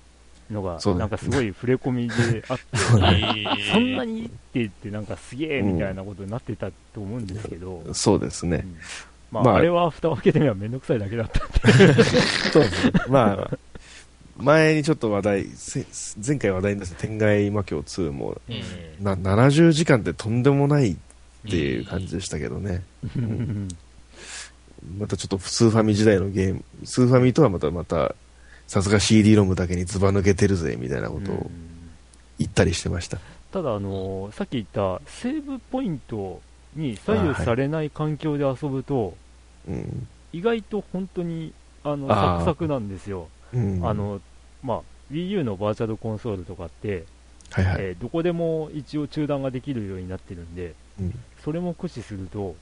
[0.51, 2.65] のが、なんかすごい触れ込みであって、
[3.73, 7.83] そんなにって言って、なんかすげえみたいなことになってたと思うんですけど。
[7.93, 8.67] そうですね。
[9.35, 11.41] まあ、まあ、あれは蓋を開けてみればめんどくさいだけだった
[12.53, 12.93] そうですね。
[13.09, 13.59] まあ、
[14.37, 15.47] 前にちょっと話題、
[16.25, 18.41] 前回話題になった天外魔境2も、
[19.01, 20.97] な70時間ってとんでもないっ
[21.49, 22.83] ていう感じでしたけどね。
[23.17, 23.69] うん、
[24.99, 28.15] またちょっとスーファミ時代のゲーム、スーファミとはまたまた、
[28.67, 31.51] さすが CD ロムだけにずば抜けてるぜみたいなことを
[32.39, 33.19] 言ったりしてました。
[33.53, 36.41] ただ、あのー、さっき言ったセーブポイント
[36.75, 39.17] に左右されない環境で遊ぶと、
[39.69, 44.21] うん、意外と本当にあのサクサクなんですよ、うん、あの
[44.63, 44.81] まあ、
[45.13, 47.05] WiiU のバーチャルコンソールとかって、
[47.51, 51.15] はいはい、えー、どこでも一応中断ができるようになってるんで、うん、
[51.45, 52.57] それも駆使すると、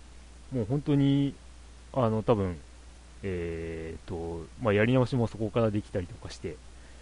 [0.52, 1.34] もう本当に、
[1.92, 2.56] あの、多分
[3.22, 6.56] えーとまあ、やり直しもそこからできたりとかして、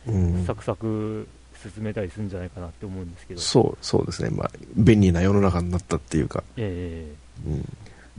[0.06, 1.26] うん、サクサク
[1.74, 3.40] 進めたりするんじゃないかなって思うんですけど。
[3.40, 7.50] そうそうですね、まあ、便利な世の中になったっていうか、えー。
[7.50, 7.68] うん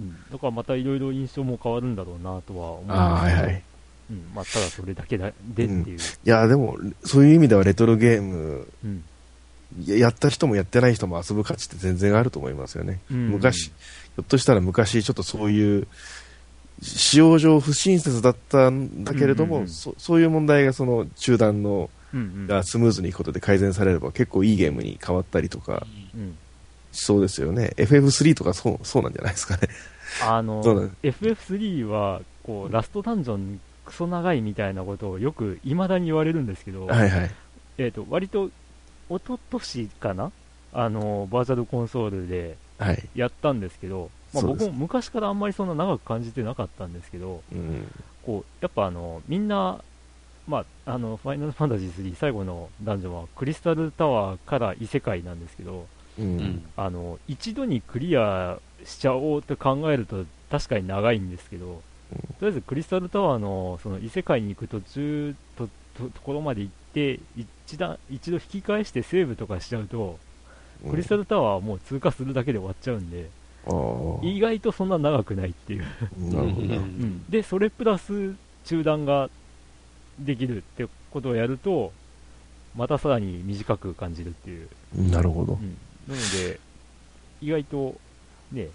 [0.02, 3.64] うん、だからまたいろいろ印象も変わるんだろうなとは思うんですはいはい。
[4.10, 4.32] うん。
[4.34, 9.04] まあ、ただそれだけでっていう、うん、いやでもそういう意味ではレトロゲーム、うん、
[9.86, 15.88] やった人もやってない人も遊ぶ価値って全然あると思いますよね、うん、昔ひょっとしたら昔ちょっとそういう
[16.82, 21.92] 使用上不親切だったんだけれども、うんうんうん、そそういう問題がその中断の、
[22.48, 26.36] がスムーズにいくことで改善されれば結構いいゲームに変わったりとか、うん、
[26.92, 27.74] そうですよね。
[27.78, 29.70] FF3 とかそうそうなんじゃないですかね。
[30.24, 30.64] あの
[31.04, 37.32] FF3 はこうラストダンジョンクソ長いみたいなことをよくいまだに言われるんですけど、はいはい。
[37.78, 38.48] えーと、割と
[39.10, 40.32] 一昨年かな？
[40.74, 42.56] あのバーチャルコンソールで
[43.16, 47.88] やったんですけど、まあ、僕も昔からあんまりそんな長く感じてなかったんですけど、うん、
[48.24, 49.82] こうやっぱあのみんな、
[50.48, 55.88] まあ、あのファイナルファンタジー3最後のダンジョンはクリスタルタワーから異世界なんですけど、
[56.20, 61.82] うん、あの一度にクリアしちゃおうと考えると確かに長いんですけど、うん、と
[62.42, 70.20] りあえずクリスタルタワーのその異世界に行く途中とところまで行って一段一度引き返してセーブとかしちゃうと、
[70.90, 73.30] クリスタルタワーはもう通過するだけで終わっちゃうんで、
[74.24, 75.86] 意外とそんな長くないっていう。
[76.18, 78.36] なるほど、うん、でそれプラス
[78.66, 79.30] 中断が
[80.20, 81.94] できるってことをやると
[82.76, 84.68] またさらに短く感じるっていう。
[85.12, 86.60] なるほど、うん、なので
[87.42, 87.96] 意外と
[88.52, 88.68] ね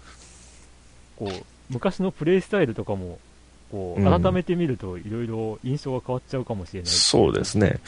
[1.17, 3.19] こう昔のプレイスタイルとかも
[3.71, 6.93] こう改めて見るといろいろ印象が変わっちゃうかもしれない、う。
[6.93, 7.79] ん、そうですね。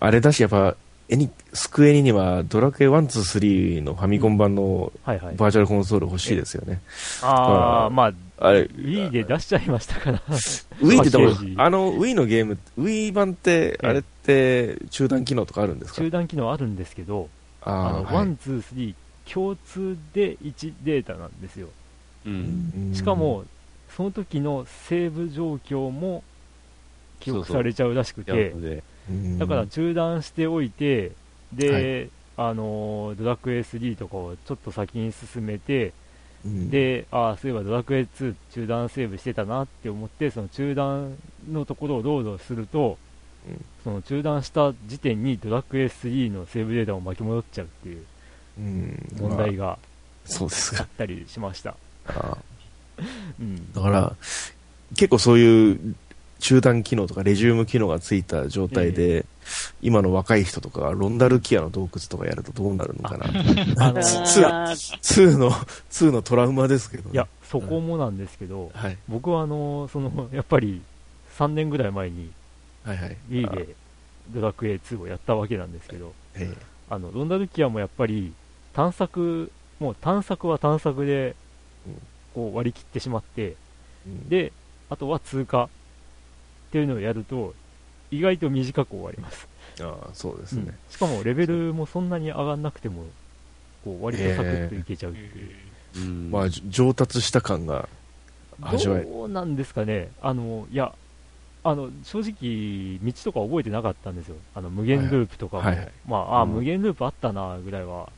[0.00, 0.76] あれだしやっぱ
[1.08, 6.80] エニスクエニにはドラクエ1、2、3のファミコン版のバーチャルコンソール欲しいですよね。
[7.22, 10.22] ああ、まあ、あれ、Wii で出しちゃいましたから。
[10.80, 15.98] Wii って多分、 あの Wii のゲーム、Wii 版って、あれって中断機能とかあるんですか？
[15.98, 17.28] 中断機能あるんですけど、
[17.64, 18.94] あの、はい、1、2、3
[19.32, 21.68] 共通で1データなんですよ。
[22.26, 23.44] うん、しかも、
[23.96, 26.22] その時のセーブ状況も
[27.20, 28.82] 記憶されちゃうらしくて、そうそう。
[29.38, 31.12] だから中断しておいて、
[31.52, 31.70] で、
[32.36, 35.92] はい、あのドラクエ3とかをちょっと先に進めて、
[36.44, 41.16] うん、で、ああ、そういえばドラクエ2中断セーブしてたなって思って、その中断
[41.50, 42.96] のところをロードすると、うん、
[43.82, 48.04] その中断した時点にドラクエ3のセーブデータを巻き戻っちゃうっていう
[49.20, 49.78] 問題が、
[50.24, 50.80] そうです。
[50.80, 51.76] あったりしました。
[53.38, 54.16] うん、だから、
[54.96, 55.94] 結構そういう
[56.38, 59.24] 中断機能とかレジューム機能がついた状態で、えー、
[59.82, 63.26] 今の若い人とかがロンダルキアの洞窟とかやるとどうなるのかな。
[63.26, 70.82] あのー、2, の、2のトラウマですけど、ね、いや、そこもなんですけど、はい、僕はあのー、その、やっぱり
[71.38, 72.30] 3年ぐらい前に、
[72.84, 73.74] はいはい、Wii で
[74.30, 76.56] ドラクエ2をやったわけなんですけど、えー、
[76.90, 78.32] あの、ロンダルキアもやっぱり
[78.72, 79.50] 探索、
[79.80, 81.34] もう探索は探索で、
[82.34, 83.56] こう割り切ってしまって、
[84.06, 84.52] うん、で、
[84.90, 85.68] あとは通過っ
[86.72, 87.54] ていうのをやると、
[88.10, 89.48] 意外と短く終わります。
[89.80, 93.06] ああ、そうですね、うん、しかもレベルもそんなに上がんなくても、
[93.84, 95.30] こう割とサクッといけちゃうっていう。
[95.96, 97.88] えー、まあ、上達した感が
[98.60, 100.94] 味わえどうなんですかね、あのいや、
[101.66, 108.10] あの正直、道とか覚えてなかったんですよ、あの無限ループとかも、はいはい、まあ、あ、うん、無限ループあったなぐらいは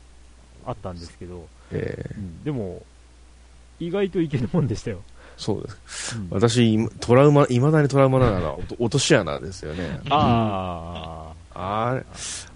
[0.65, 2.83] あったんですけど、えーうん、でも、
[3.79, 5.01] 意外といけるもんでしたよ。
[5.37, 6.17] そうです。
[6.17, 10.01] うん、私、トラウマ、いまだにトラウマなのは、 落とし穴ですよね。
[10.09, 11.89] ああ。
[11.89, 12.05] あれ、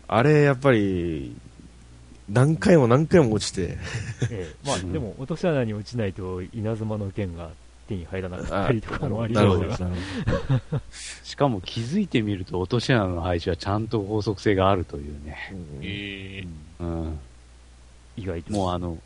[0.09, 1.33] あれ、やっぱり、
[2.27, 3.77] 何回も何回も落ちて。
[4.29, 7.51] ええ、まあ、でも、落とし穴に落ちないと、稲妻の剣が
[7.87, 9.77] 手に入らなかったりとかもありそうだ
[11.23, 15.37] しかも気づいてみると、落とし穴の配置はちゃんと法則性があるというね。
[15.81, 16.45] え
[16.79, 17.19] うん。
[18.17, 18.53] 意外と。
[18.53, 18.97] もうあの、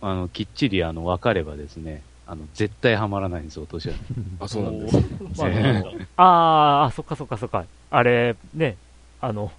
[0.00, 3.96] あの、きっちりあの、分かればですね、あの、絶対はまらないんですよ、落とし穴。
[4.40, 4.96] あ、そうなんです。
[5.36, 5.46] ま
[6.16, 7.64] あ、ああ、そっかそっかそっか。
[7.90, 8.76] あれ、ね、
[9.20, 9.52] あの、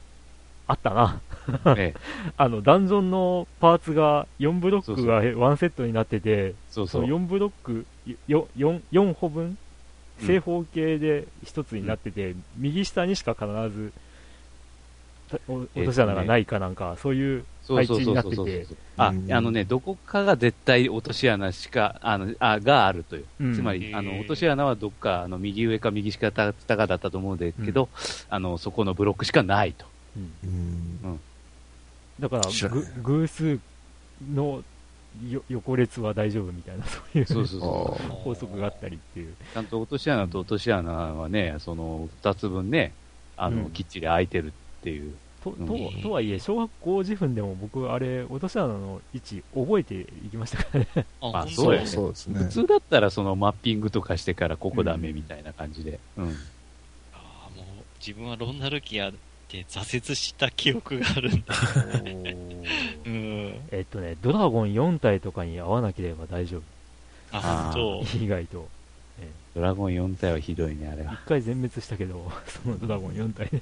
[0.67, 1.21] あったな。
[1.77, 1.99] ええ、
[2.37, 7.03] あの、ダンジョンのパーツが4ブロックが1セットになってて、そうそう。
[7.03, 7.85] 4ブロック
[8.27, 9.57] 4, 4, 4歩分、
[10.19, 13.91] 正方形で1つになってて、うん、右下にしか必ず
[15.47, 18.67] 落とし穴がないかなんか、そういう配置になってて。
[18.97, 23.25] あ、あのね、どこかが絶対落とし穴しか、あの、あ、があるという。
[23.41, 27.89] うん、つまり、あの、落とし穴はどっか、あの、右上か右下かかだったと思うんですけど、うん、
[28.29, 29.85] あの、そこのブロックしかないと。
[30.15, 31.19] うん。
[32.19, 32.44] だから、
[33.02, 33.60] 偶数
[34.31, 34.64] の
[35.49, 39.35] 横列は大丈夫みたいな、そういうそうそうそう法則があったりっていう。
[39.53, 42.94] ちゃんと落とし穴と落とし穴はね、その2つ分ね、
[43.38, 45.14] あの、うん、きっちり開いてるっていう。
[45.44, 50.88] とととはいえ、小学校時分でも僕、あれ、落とし穴の位置、覚えていきましたからね。
[51.19, 52.40] あ、そうですね。
[52.40, 55.99] 普通だったら、そのマッピングとかしてから、ここダメみたいな感じで。
[56.18, 56.23] うん。
[56.26, 56.35] うん、
[57.14, 57.65] あもう、
[57.99, 59.11] 自分はロンナルキア
[59.53, 61.53] で挫折した記憶があるんだ。
[63.05, 63.59] うん。
[63.71, 66.61] えっとね、ドラゴン4体とかに合わなければ大丈夫。
[67.31, 68.17] あ、そう。
[68.17, 68.67] 意外と。
[69.55, 71.13] ドラゴン4体はひどいね、あれは。
[71.13, 73.61] 一回全滅したけど、そのドラゴン4体で。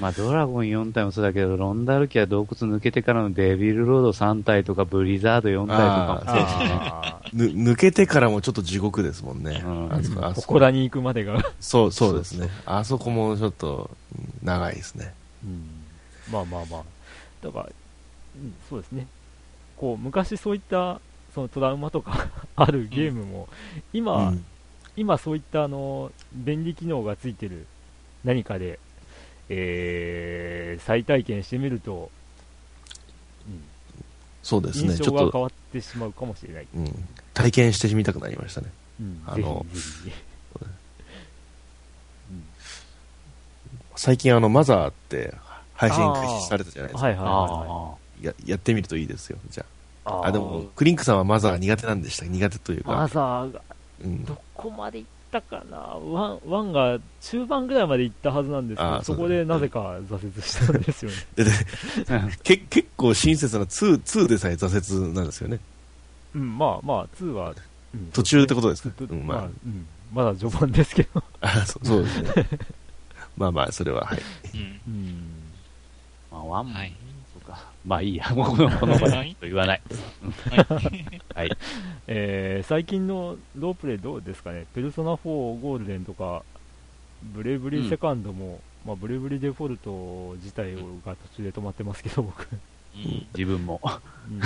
[0.00, 7.70] まあ、ドラゴン4体もそうだけど、ロンダルキは洞窟抜けてからのデビルロード3体とか、ブリザード4体とかもそうですね。
[7.70, 9.62] 抜けてからもちょっと地獄ですもんね。
[9.64, 10.46] うん、あそこ、あそこ。
[10.54, 11.38] ここに行くまでが。
[11.60, 12.48] そう、そうですね。
[12.66, 13.90] あそこもちょっと、
[14.42, 15.14] 長いですね。
[15.44, 15.62] うん。
[16.32, 16.82] まあまあまあ。
[17.42, 17.68] だから、
[18.36, 19.06] うん、そうですね。
[19.76, 21.00] こう、昔そういった、
[21.34, 23.48] そのトラウマとか あるゲームも、
[23.92, 24.44] 今、うん、
[24.96, 27.66] 今そういったあの、便利機能がついてる
[28.24, 28.78] 何かで
[29.48, 32.10] えー、再体験してみると、
[33.46, 33.62] うん、
[34.42, 36.66] そうですね、印象が変わってしまうかもしれない。
[36.74, 38.68] うん、体験してみたくなりましたね。
[39.00, 39.66] うん、あの、
[43.96, 45.34] 最近あの、マザーって
[45.74, 47.06] 配信開始されたじゃないですか。
[47.06, 49.64] はいはいはい、ややってみるといいですよ、じゃ
[50.04, 50.26] あ。
[50.26, 52.26] あでも、クリンクさんはマザーが苦手なんでした？
[52.26, 52.92] 苦手というか。
[52.92, 53.62] マザーが、
[54.26, 61.16] どこまで行ったかな、ワンワンが中盤ぐらいまで行ったはずなんですけど、そこでなぜか挫折したんですよね。
[61.34, 61.44] で
[62.44, 65.58] け結構親切な2、2でさえ挫折なんですよね。
[66.34, 67.54] うん、まあまあ、2は、
[67.94, 71.22] うん、途中ってことですか、うん、まあ、まあ、うん、まだ序盤ですけど。
[71.40, 72.48] あそそうですね。
[73.36, 74.22] まあまあ、それは、はい。
[74.54, 74.60] うん。
[74.86, 75.16] うん、
[76.30, 76.92] まあ、ワンも、はい。
[77.86, 79.82] まあいいや、 もうこのこの場でと言わない。
[81.34, 81.50] はい。
[82.06, 86.42] えー、最近のロープレイどうですかね、ペルソナ4ゴールデンとか、
[87.22, 90.80] ブレイブリーセカンドも、うん、まあ、ブレイブリーデフォルト自体が
[91.16, 92.48] 途中で止まってますけど、僕。
[92.96, 93.80] うん、自分も。
[93.82, 94.40] うん、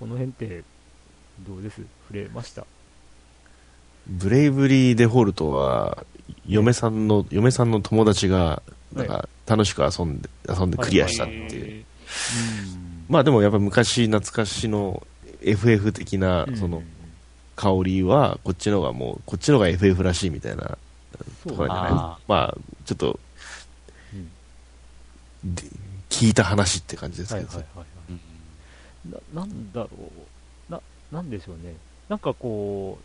[0.00, 0.62] この辺って、
[1.46, 1.82] どうです？
[2.08, 2.66] 触れました？
[4.06, 6.04] ブレイブリーデフォルトは、
[6.46, 8.62] 嫁さんの、嫁さんの友達が、
[8.92, 11.83] なんか、楽しく遊んで、遊んでクリアしたっていう。
[13.08, 15.06] まあでもやっぱ昔懐かしの
[15.42, 16.82] FF 的な、その、
[17.56, 20.78] 香りは、こっちのがもう、こっちのが FF らしいみたいな
[21.46, 22.22] ところじゃない？
[22.26, 23.20] まあ、ちょっと、
[26.08, 27.84] 聞いた話って感じですけど、はいはいは
[29.20, 29.88] い、ななんだろ
[30.68, 30.72] う。
[30.72, 30.80] な、
[31.12, 31.74] なんでしょうね。
[32.08, 32.98] なんかこ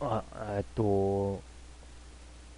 [0.00, 0.22] う、あ、
[0.56, 1.42] えっと、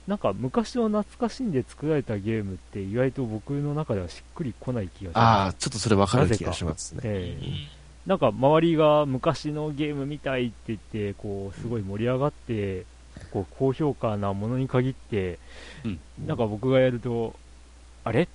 [0.06, 5.16] なんか昔の懐かしんで作られたゲームって意外と僕の中ではしっくりこない気がします。
[5.18, 7.00] ああ、ちょっとそれ分かる気がしますね。
[7.04, 12.84] えー、なんか周りが昔のゲームみたいって言って、こう、すごい盛り上がって、
[13.30, 15.38] こう、高評価なものに限って、
[15.84, 17.36] うん、なんか僕がやると、
[18.04, 18.22] あれ？
[18.22, 18.28] っ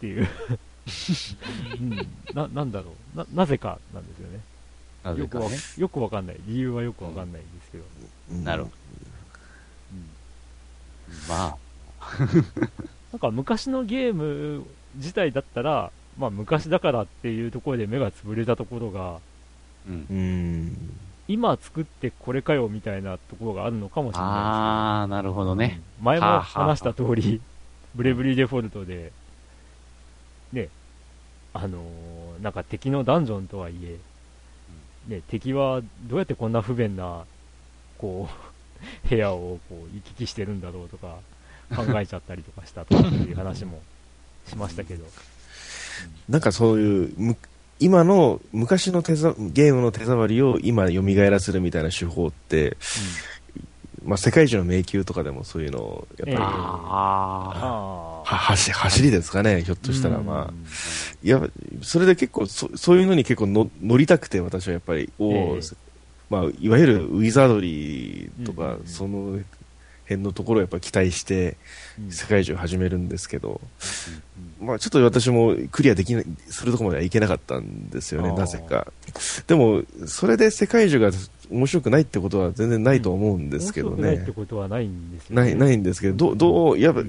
[0.00, 0.28] ていう
[1.80, 3.18] うん、な、なんだろう。
[3.18, 4.40] な、なぜかなんですよね。
[5.14, 6.36] ねよくわ、よくわかんない。
[6.46, 7.84] 理由はよくわかんないんですけど。
[8.32, 8.83] うん、なるほど。
[11.28, 11.56] まあ。
[13.12, 14.66] なんか昔のゲーム
[14.96, 19.20] 自体だったら、まあ昔だからっていうところで目が潰れたところが、
[19.88, 20.76] うん、
[21.28, 25.80] 今作ってこれかよみたいなところがあるのかもしれないですああ、なるほどね。
[26.02, 27.40] 前も話した通り、
[27.94, 29.12] ブレブリーデフォルトで、
[30.52, 30.68] ね、
[31.52, 33.98] あのー、なんか敵のダンジョンとはいえ、
[35.08, 37.24] ね、敵はどうやってこんな不便な、
[37.98, 38.53] こう、
[39.08, 41.18] 部屋をこう行き来してるんだろうとか
[41.74, 43.82] 考えちゃったりとかしたとかっていう話も
[44.48, 45.04] しましたけど、
[46.28, 47.36] なんかそういう
[47.80, 52.76] 今の昔の手ざゲームの手触りを今蘇らせるみたいな手法って、
[54.02, 60.54] うん、まあ、世界一の迷宮とかでもそういうのをやっぱり、えー、は走走りですかね、ひょっとしたら、まあ、
[61.22, 61.42] いや
[61.82, 65.76] それで結構そ、そういうのに結構の乗りたくて、私はやっぱり、おお、えー、
[66.34, 69.38] まあ、いわゆるウィザードリーとか、その
[70.02, 71.56] 辺のところをやっぱ期待して
[72.10, 73.60] 世界中始めるんですけど、
[74.60, 78.92] まあ、ちょっと私もクリアできない、するところまではいけなかったんですよね、なぜか。
[79.46, 81.12] でも、それで世界中が
[81.50, 84.02] 面白くないってことは全然ないと思うんですけどね。
[84.02, 87.02] ないってことはないんですよ、ね、ない、ないんですけど、どどう、やっぱ、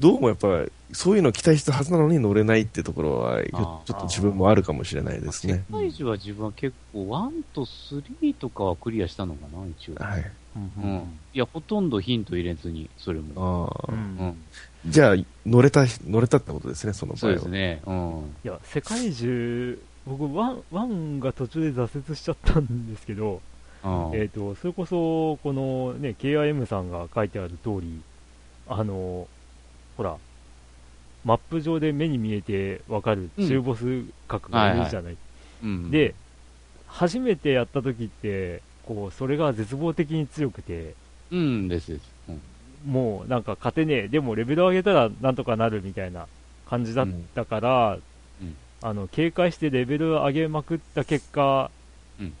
[0.00, 5.64] どうもやっぱ、そういうのを期待したはずなのに乗れないってところは、ちょっと自分もあるかもしれないですね。
[5.70, 9.94] 世界中は自分は結構、1と3とかはクリアしたのかな、一応。
[10.02, 10.30] はい。
[10.56, 11.18] うん。
[11.34, 13.70] いや、ほとんどヒント入れずに、それも。
[13.86, 13.92] ああ。
[13.92, 14.42] うん。
[14.86, 17.82] じゃあ、乗れた、乗れたってことですね、その場あ、そうですね。
[17.86, 18.34] うん。
[18.42, 23.42] いや、世界樹、僕、ワン、ワンが途中で挫折しちゃったんですけど、
[23.84, 28.00] えっ、ー、と、それこそ、このね、KIM さんが書いてある通り、
[28.66, 29.28] あの、
[30.00, 30.16] ほら、
[31.26, 35.16] マップ上で目に見えてわかる中ボス格がいるじゃない。
[35.90, 36.14] で、
[36.86, 40.94] 初めてやった時って、こう、それが絶望的に強くて、
[41.30, 42.40] うんですです、うん、
[42.90, 46.28] もうなんか勝てねえ、でもレベル上げたらなんとかなるみたいな
[46.66, 47.98] 感じだったから、
[48.40, 51.70] うん、あの、警戒してレベル上げまくった結果、
[52.18, 52.32] うん、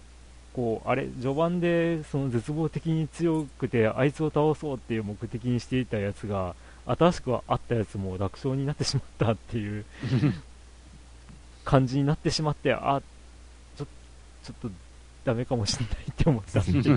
[0.54, 6.54] こう、あれ、序盤でその絶望的に強くて、あいつを倒そうっていう目的にしていたやつが、
[6.86, 9.84] 新しくあったやつも楽勝になってしまったっていう
[11.64, 13.00] 感じになってしまって、あ、
[13.76, 13.84] ちょ
[14.44, 14.70] ちょっと
[15.24, 16.90] ダメかもしれないって思ったんで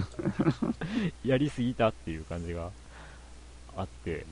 [1.30, 2.72] やりすぎたっていう感じが
[3.76, 4.26] あって、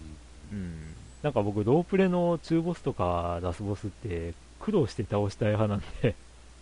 [0.52, 6.16] うん、なんか僕、ロープレの中ボスとかラスボスって苦労して倒したい派なんで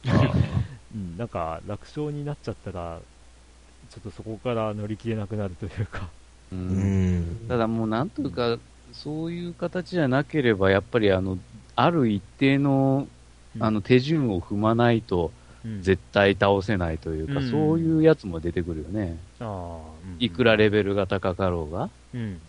[0.96, 3.00] うん、なんか楽勝になっちゃったら、
[3.90, 6.10] ちょっとそこから乗り切れなくなるというか。
[6.52, 8.58] うん、ただもうなんというか、
[8.94, 11.38] そういう形じゃなければ、やっぱりあの、
[11.76, 13.08] ある一定の
[13.60, 15.32] あの手順を踏まないと、
[15.82, 19.18] 絶対倒せないというか、うん、そういうやつも出てくるよね。
[19.40, 21.90] あうん、いくらレベルが高かろうが。
[22.14, 22.40] うん。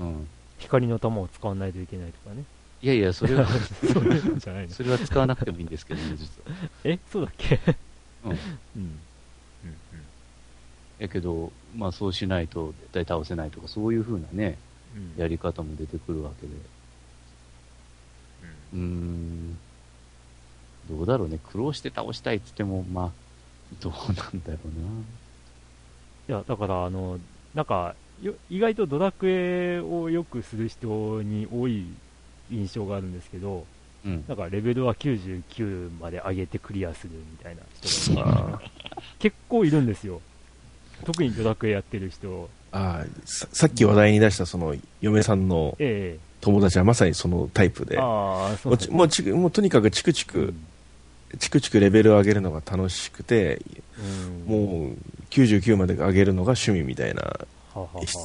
[0.00, 0.26] うん。
[0.58, 2.42] 光の玉を使わないといけないとかね。
[2.82, 3.46] いやいや、それは
[3.92, 6.56] それじゃないそれは使わなくてもいいんですけどね、 実は。
[6.84, 7.60] え、そうだっけ？
[8.24, 8.30] うん。
[8.30, 8.38] うん。
[8.76, 8.96] うん。
[10.98, 14.54] やけど、まあそうしないと絶対倒せないとか、そういう風なね、うん、
[15.16, 16.52] やり方も出てくるわけで。
[18.74, 18.80] うん。
[18.80, 19.58] うん
[20.88, 23.10] どうだろうね、苦労して倒したいって言っても、まあ、
[23.80, 26.36] どうなんだろうな。
[26.36, 27.18] いや、だから、あの、
[27.54, 27.94] なんか、
[28.50, 31.86] 意外とドラクエをよくする人に多い
[32.50, 33.66] 印象があるんですけど、
[34.04, 38.60] うん、なんかレベルは99まで上げてクリアするみたいな人が
[39.18, 40.20] 結構いるんですよ。
[41.04, 42.48] 特にドラクエやってる人。
[42.72, 45.76] あささっき話題に出したその嫁さんの
[46.40, 50.54] 友達はまさにそのタイプで、あもうもうもうとにかくチクチク
[51.38, 53.60] チクチクレベルを上げるのが楽しくて、
[54.48, 54.96] うん、もう
[55.30, 57.38] 99まで上げるのが趣味みたいな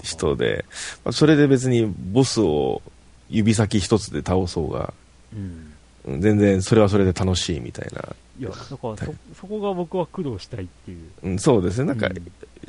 [0.04, 0.66] 人で、
[1.04, 2.82] まあ、それで別にボスを
[3.30, 4.94] 指先一つで倒そうが、
[5.34, 5.74] うん、
[6.08, 8.16] 全然それはそれで楽しいみたいな。
[8.40, 8.96] いや、だからそ、
[9.40, 11.00] そこが僕は苦労したいっていう。
[11.24, 11.86] うん、そうですね。
[11.88, 12.16] なんか、うん、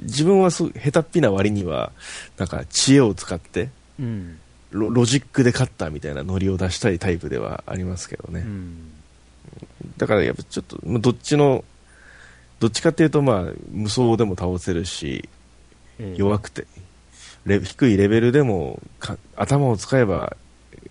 [0.03, 1.93] 自分はそ下手っぴな割には、
[2.39, 3.69] なんか知恵を使って、
[4.01, 4.39] うん
[4.71, 8.41] ロ、ロジックで勝ったみたいなノリを出したいタイプではありますけどね。
[8.41, 8.93] うん
[9.97, 11.65] だからやっぱちょっと、どっちの、
[12.61, 15.29] どっちかっていうとまあ、無双でも倒せるし、
[16.17, 16.67] 弱くて、
[17.47, 18.81] 低いレベルでも
[19.37, 20.37] 頭を使えば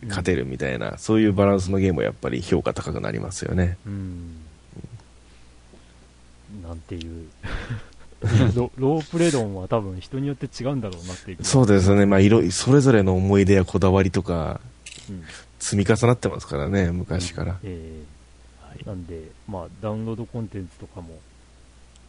[0.04, 3.78] 勝てるみたいな、うん、そういうバランスのゲームはやっぱり評価高くなりますよね。
[3.86, 4.42] うん。
[6.64, 7.28] なんていう
[8.56, 8.72] ロ。
[8.78, 11.44] ロープレドンは多分人によって違うんだろうなっていう。
[11.44, 12.06] そうですね。
[12.06, 14.60] まあ、色、それぞれの思い出やこだわりとか、
[15.60, 17.52] 積み重なってますからね、昔から。
[17.54, 18.16] うん、えー
[18.86, 21.10] なんで、まあ、ダウンロードコンテンツとかも、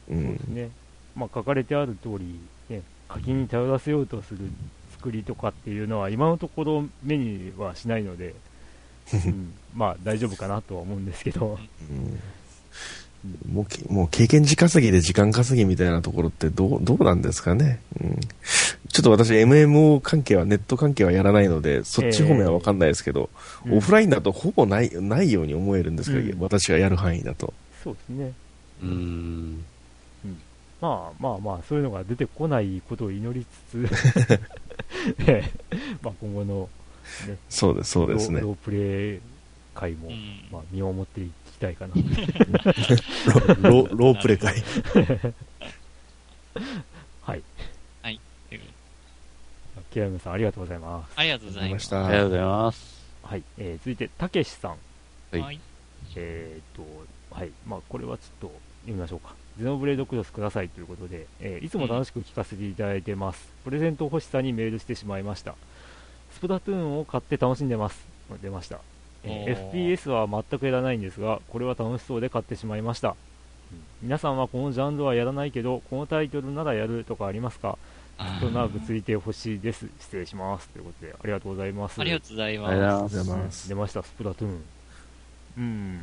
[0.08, 0.70] そうですね、
[1.14, 4.40] まあ、書かれてある通り、ね、課金に頼らせようとする
[5.06, 8.34] 作りとかっていうのは、今のところ目にはしないので、
[9.12, 11.58] うん、まあ、大丈夫かなとは思うんですけど。
[11.90, 12.20] うん。
[13.50, 18.20] もうもう経験値稼ぎで時間稼ぎみたいなところってどうどうなんですかね、うん、
[18.88, 23.28] ちょっと私 MMO 関係はネット関係はやらないのでそっち方面は分かんないですけど、
[23.64, 27.52] えー、オフラインだとほぼないないように思えるんですけど、うん、私がやる範囲だと。
[27.82, 28.32] そうですね。
[28.80, 29.64] うん。
[30.80, 34.40] まあまあまあそういうのが出てこないことを祈りつつ
[36.02, 36.68] まあ今後の、
[37.26, 38.40] ね、そうですそうですね。
[38.40, 39.20] ロープレイ
[39.74, 40.10] 会も、
[40.50, 41.94] まあ、見守っていきたいかな。
[43.62, 44.62] ロロープレ会
[47.22, 47.42] はい。
[48.02, 48.20] はい。
[49.90, 51.12] キラムさんありがとうございます。
[51.16, 52.06] ありがとうございました。
[52.06, 53.06] ありがとうございます。
[53.22, 54.76] はい、えー、続いてたけしさん。
[55.38, 55.60] はい。
[56.16, 56.84] えー、っ
[57.30, 57.50] とはい。
[57.66, 58.46] まあこれはちょっと
[58.82, 65.54] 読みましょうかゼノブレードクロスくださいということで、えー、いつも楽しく聞かせていただいてます、プレゼント欲しさにメールしてしまいました
[66.32, 68.06] スプラトゥーンを買って楽しんでます
[68.42, 68.80] 出ました
[69.24, 73.16] え FPS は全くやらないんですが、これは楽しそうで買ってしまいました。
[74.00, 77.76] 皆さんはこのジャンルはやらないけど、このタイトルならやるとかありますか？
[78.40, 79.88] と長くついてほしいです。
[79.98, 80.68] 失礼します。
[80.68, 82.00] ということで、ありがとうございます。
[82.00, 82.70] ありがとうございます。
[82.70, 83.68] ありがとうございます。
[83.68, 84.64] 出ました、スプラトゥーン。
[85.58, 86.00] うん、うん。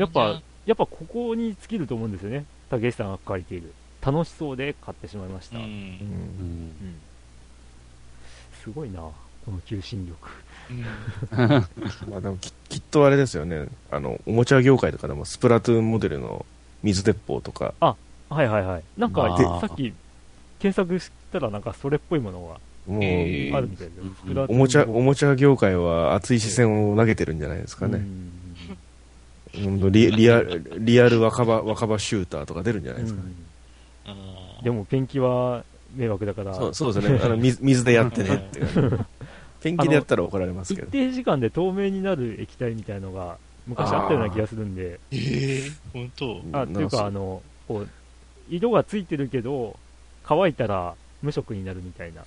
[0.00, 2.44] やっぱ、やっぱここに尽きると思うんですよね。
[2.70, 3.72] 竹内さんが書いている。
[4.04, 5.58] 楽しそうで買ってしまいました。
[5.58, 5.64] うん。
[5.64, 6.72] うん
[8.62, 9.12] すごいな、こ
[9.52, 10.28] の求心力。
[12.10, 13.68] まあでもききっとあれですよね。
[13.92, 16.44] あの、おもちゃ業界とかでもスプラトゥーンモデルの
[16.82, 17.74] 水鉄砲とか。
[17.80, 17.96] は
[18.42, 18.82] いはいはい。
[18.98, 19.92] なんか、まあさっき
[20.58, 27.98] 検索したらなんかそれっぽいものがもう、えーあるみたいで、うんスプラトゥーンおもちゃ、おもちゃ業界は熱い視線を投げてるんじゃないですかね。
[27.98, 28.32] うん
[29.90, 33.32] リリアル、リアル若葉、若葉シューターとか出るんじゃないですかね。
[34.06, 35.64] あーでもペンキは
[35.94, 37.20] 迷惑だから、そうそうですね。
[37.22, 38.60] あの水 水でやってねって。
[39.62, 40.86] ペンキでやったら怒られますけど。
[40.88, 46.58] 一定時間で透明になる液体みたいのが昔あったような気がするんで、えー、本当？
[46.58, 47.88] あっていうか、あの、こう、
[48.48, 49.76] 色がついてるけど、
[50.24, 52.24] 乾いたら無色になるみたいな。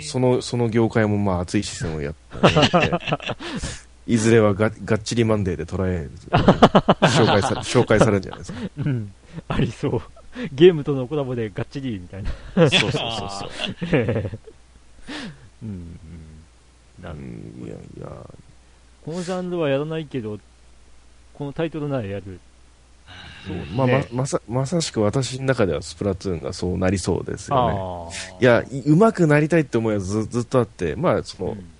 [0.00, 2.38] その、その業界もまあ熱い視線をやって、
[4.06, 8.58] いずれはががっちりマンデーで捉え、紹介さ 紹介されるんじゃないですか。
[8.78, 9.12] うん、
[9.48, 10.02] ありそう。
[10.52, 12.30] ゲームとのコラボでガッチリみたいな。
[12.54, 13.90] そうそうそうそう。
[15.62, 15.98] うん、
[17.02, 17.66] うん。
[17.66, 18.08] いやいや、
[19.04, 20.38] このジャンルはやらないけど、
[21.34, 22.40] このタイトルならやる。
[23.46, 28.38] そうまあ、ねままさまさしく私の中ではスプラトゥーンがそうなりそうですよね。
[28.40, 31.73] いや、い上手くなりたいって思いはずずっとあって、まあ、その、うん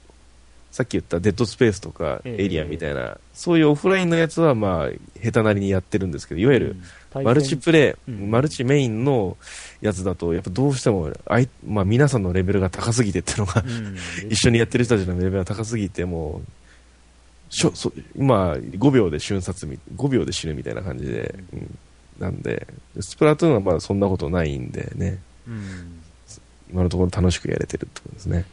[0.75, 2.45] さっき言ったデッドスペースとかええ。
[2.47, 6.77] エリアみたいな、そういうオフラインのやつはまあ、下手なりにやってるんですけど、いわゆる、
[7.15, 7.23] うん。
[7.23, 8.29] マルチプレイ、うん。
[8.29, 9.37] マルチメインの
[9.81, 13.97] やつだと、やっぱどうしても、あいまあ、皆さんのレベルが高すぎてっていうのが、うん。
[14.29, 21.79] 一緒にやってる人たちのレベルが高すぎて、もう、しょそ今、5秒で瞬殺み、5秒で死ぬみたいな感じで、うん。
[22.19, 22.67] なんで、
[22.99, 26.01] スプラトゥーンはまだそんなことないんでね、うん。
[26.69, 28.45] 今のところ楽しくやれてるってことですね。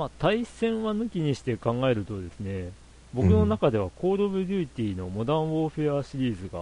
[0.00, 2.70] うんまあ、対戦は抜きにして考えるとですね、
[3.12, 6.60] 僕の中ではコール・オブ・デューティーのモダン・ウォーフェアシリーズが、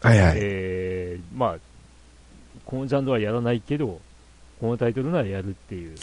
[0.00, 0.36] はいはい。
[0.36, 1.56] えーまあ、
[2.64, 4.00] このジャンルはやらないけど、
[4.60, 5.96] このタイトルならやるっていう。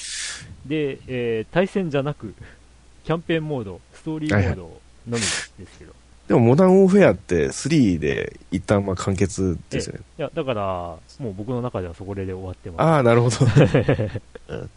[0.65, 2.35] で、えー対戦じゃなく、
[3.03, 4.71] キャンペーンモード、ストーリーモードの
[5.07, 5.93] みですけど。
[6.27, 10.01] でも、モダンウォーフェアって3で一旦まあ完結ですよね。
[10.17, 10.63] いや、だから、
[11.19, 12.81] もう僕の中ではそこで終わってます。
[12.81, 13.37] ああ、なるほど。
[14.49, 14.71] うん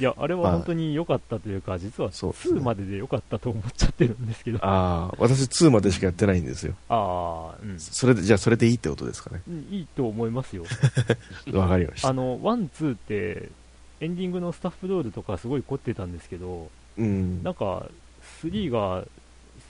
[0.00, 4.58] いや、あれは本当に良かったというか、実はそうですね2までで良かったと思っちゃってるんですけど。
[4.62, 6.74] ああ、私2までしかやってないんですよ。
[6.88, 7.78] ああ、うん。
[7.78, 9.42] それで、じゃあそれでいいってことですかね。
[9.48, 10.64] うんいいと思いますよ。
[11.54, 12.08] わかりました。
[12.08, 13.50] あの、ワン、ツーって、
[14.00, 17.42] エンディングのスタッフロールとかすごい凝ってたんですけど、うん。
[17.44, 17.86] なんか、
[18.42, 19.04] 3が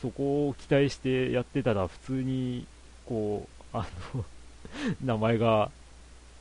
[0.03, 2.67] そこを期待してやってたら、普通に、
[3.07, 4.25] こう、あの、
[5.05, 5.71] 名前が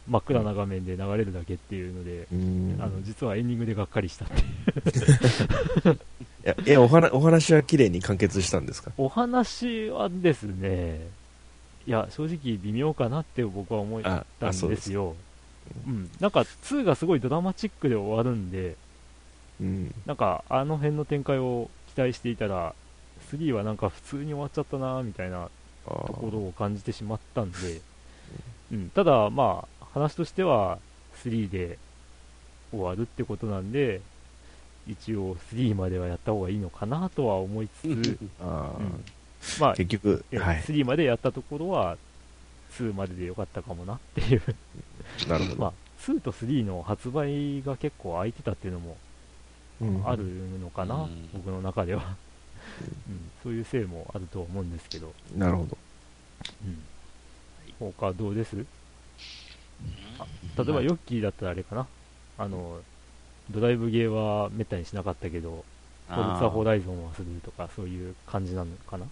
[0.07, 4.41] 真っ暗な画面で流れるだけっていうので、うんあの、実はエンディングでがっかりしたって
[5.89, 5.95] いう。
[6.45, 8.91] いや、え、お話、お話は綺麗に完結したんですか？
[8.97, 11.07] お話はですね、
[11.85, 14.51] いや、正直微妙かなって僕は思っあ、たん。
[14.69, 15.15] ですよ。
[15.85, 16.09] うん。
[16.19, 18.75] なんか、2がすごいドラマチックで終わるんで、
[19.61, 19.93] うん。
[20.05, 22.73] なんか、あの辺の展開を期待していたら、
[23.31, 25.49] 3はなんか普通に終わっちゃったなみたいな
[25.85, 27.81] あところを感じてしまったんで、
[28.71, 30.79] うん、ただ、まあ、話としては
[31.23, 31.77] 3で
[32.71, 34.01] 終わるってことなんで、
[34.87, 39.03] 一応3まではやった方がいいのかなとは思いつつ、うん。
[39.59, 40.61] まあ、結局、えはい。
[40.61, 41.97] 3までやったところは、
[42.77, 44.41] 2まででよかったかもなっていう、
[45.27, 45.61] なるほど。
[45.61, 48.97] まあ、2と3の発売が結構空いてたっていうのも
[49.81, 50.03] うん。
[50.07, 50.25] ある
[50.59, 51.29] のかな、うん。
[51.33, 52.15] 僕の中では、
[53.09, 55.77] うん、そういうせいもあるとは思うんですけど、なるほど。
[56.65, 56.83] うん、
[57.79, 58.55] 他どうです？
[58.55, 58.65] 例え
[60.71, 61.87] ばヨッキーだったらあれかな、
[62.37, 62.79] あの
[63.49, 65.63] ドライブゲーはめったにしなかったけど、
[66.07, 69.05] フォルツァホライゾンはするとか、そういう感じなのかな？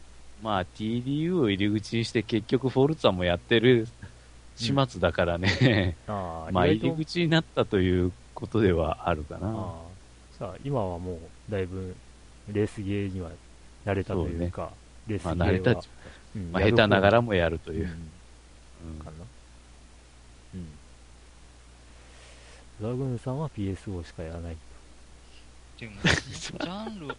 [0.44, 3.88] まあ TDU を入り口にして結局フォルツァもやってる
[4.56, 9.74] 始末だからね、あ あ、まあ入り口になったということではあるかな。
[10.38, 11.20] さあ今はもう
[11.52, 11.96] だいぶ
[12.52, 13.32] レースゲーには
[13.86, 14.72] 慣れたというか、
[15.08, 15.72] レースゲまあーは、慣れた
[16.36, 17.86] うんまあ下手ながらもやるという。
[17.86, 19.12] うんかな。
[20.56, 20.68] うん。
[22.80, 24.58] ドラグーンさんは PSO しかやらない。
[25.80, 27.16] でも、 ジャンル、うん、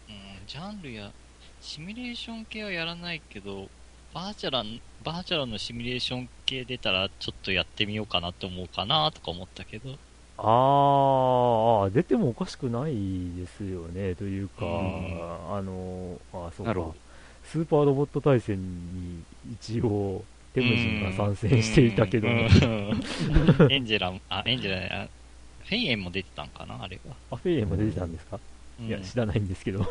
[0.46, 1.12] ジャンルや、
[1.60, 3.68] シミュレーション系はやらないけど、
[4.14, 9.98] バーチャラン、バーチャラのシミュレーション系出たら、ちょっとやってみようかなって思うかなとか思ったけど、
[10.40, 12.94] あーあー、出てもおかしくない
[13.36, 14.15] ですよね。
[14.15, 16.74] というか、うんあの、あそうか。
[17.44, 20.24] スーパーロボット対戦に一応、
[20.55, 22.35] テムジンが参戦していたけど、うん
[23.70, 25.09] エンジェラも、あ、エンジェラ
[25.65, 27.15] フェイエンも出てたんかなあれは。
[27.32, 28.39] アフェイエも出てたんですか、
[28.81, 29.82] うんいや、知らないんですけど。
[29.82, 29.86] っ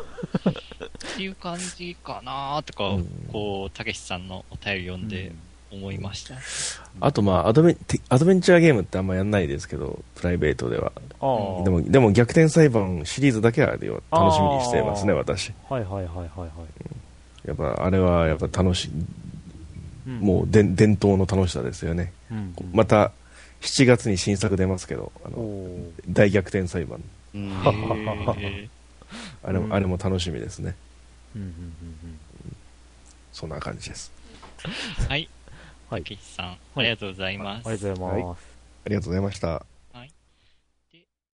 [1.16, 5.32] ていう感じかなとか、うんこう、たけしさんのお便り読んで
[5.70, 6.34] 思いました。
[7.00, 7.78] あとまあアドベン、
[8.08, 10.92] アドベンチャーゲームってあんまやんないですけど、プライベートでは。
[11.64, 13.88] でも、でも逆転裁判シリーズだけは楽し
[14.40, 15.52] みにしてますね、私。
[15.68, 16.48] はいはいはいはい、はい。
[17.48, 18.90] やっぱあれはやっぱ楽しい、
[20.06, 22.12] うん、もう伝伝統の楽しさですよね。
[22.30, 23.12] うん、また、
[23.60, 25.68] 7月に新作出ますけど、あの
[26.08, 27.02] 大逆転裁判。
[29.42, 30.74] あれも、あれも楽しみですね。
[33.32, 34.12] そんな感じです。
[35.08, 35.28] はい。
[35.90, 36.04] はい。
[36.04, 37.66] 岸さん、ありがとうございます。
[37.66, 38.46] ありがとうございます。
[38.84, 39.77] ありがとうございました。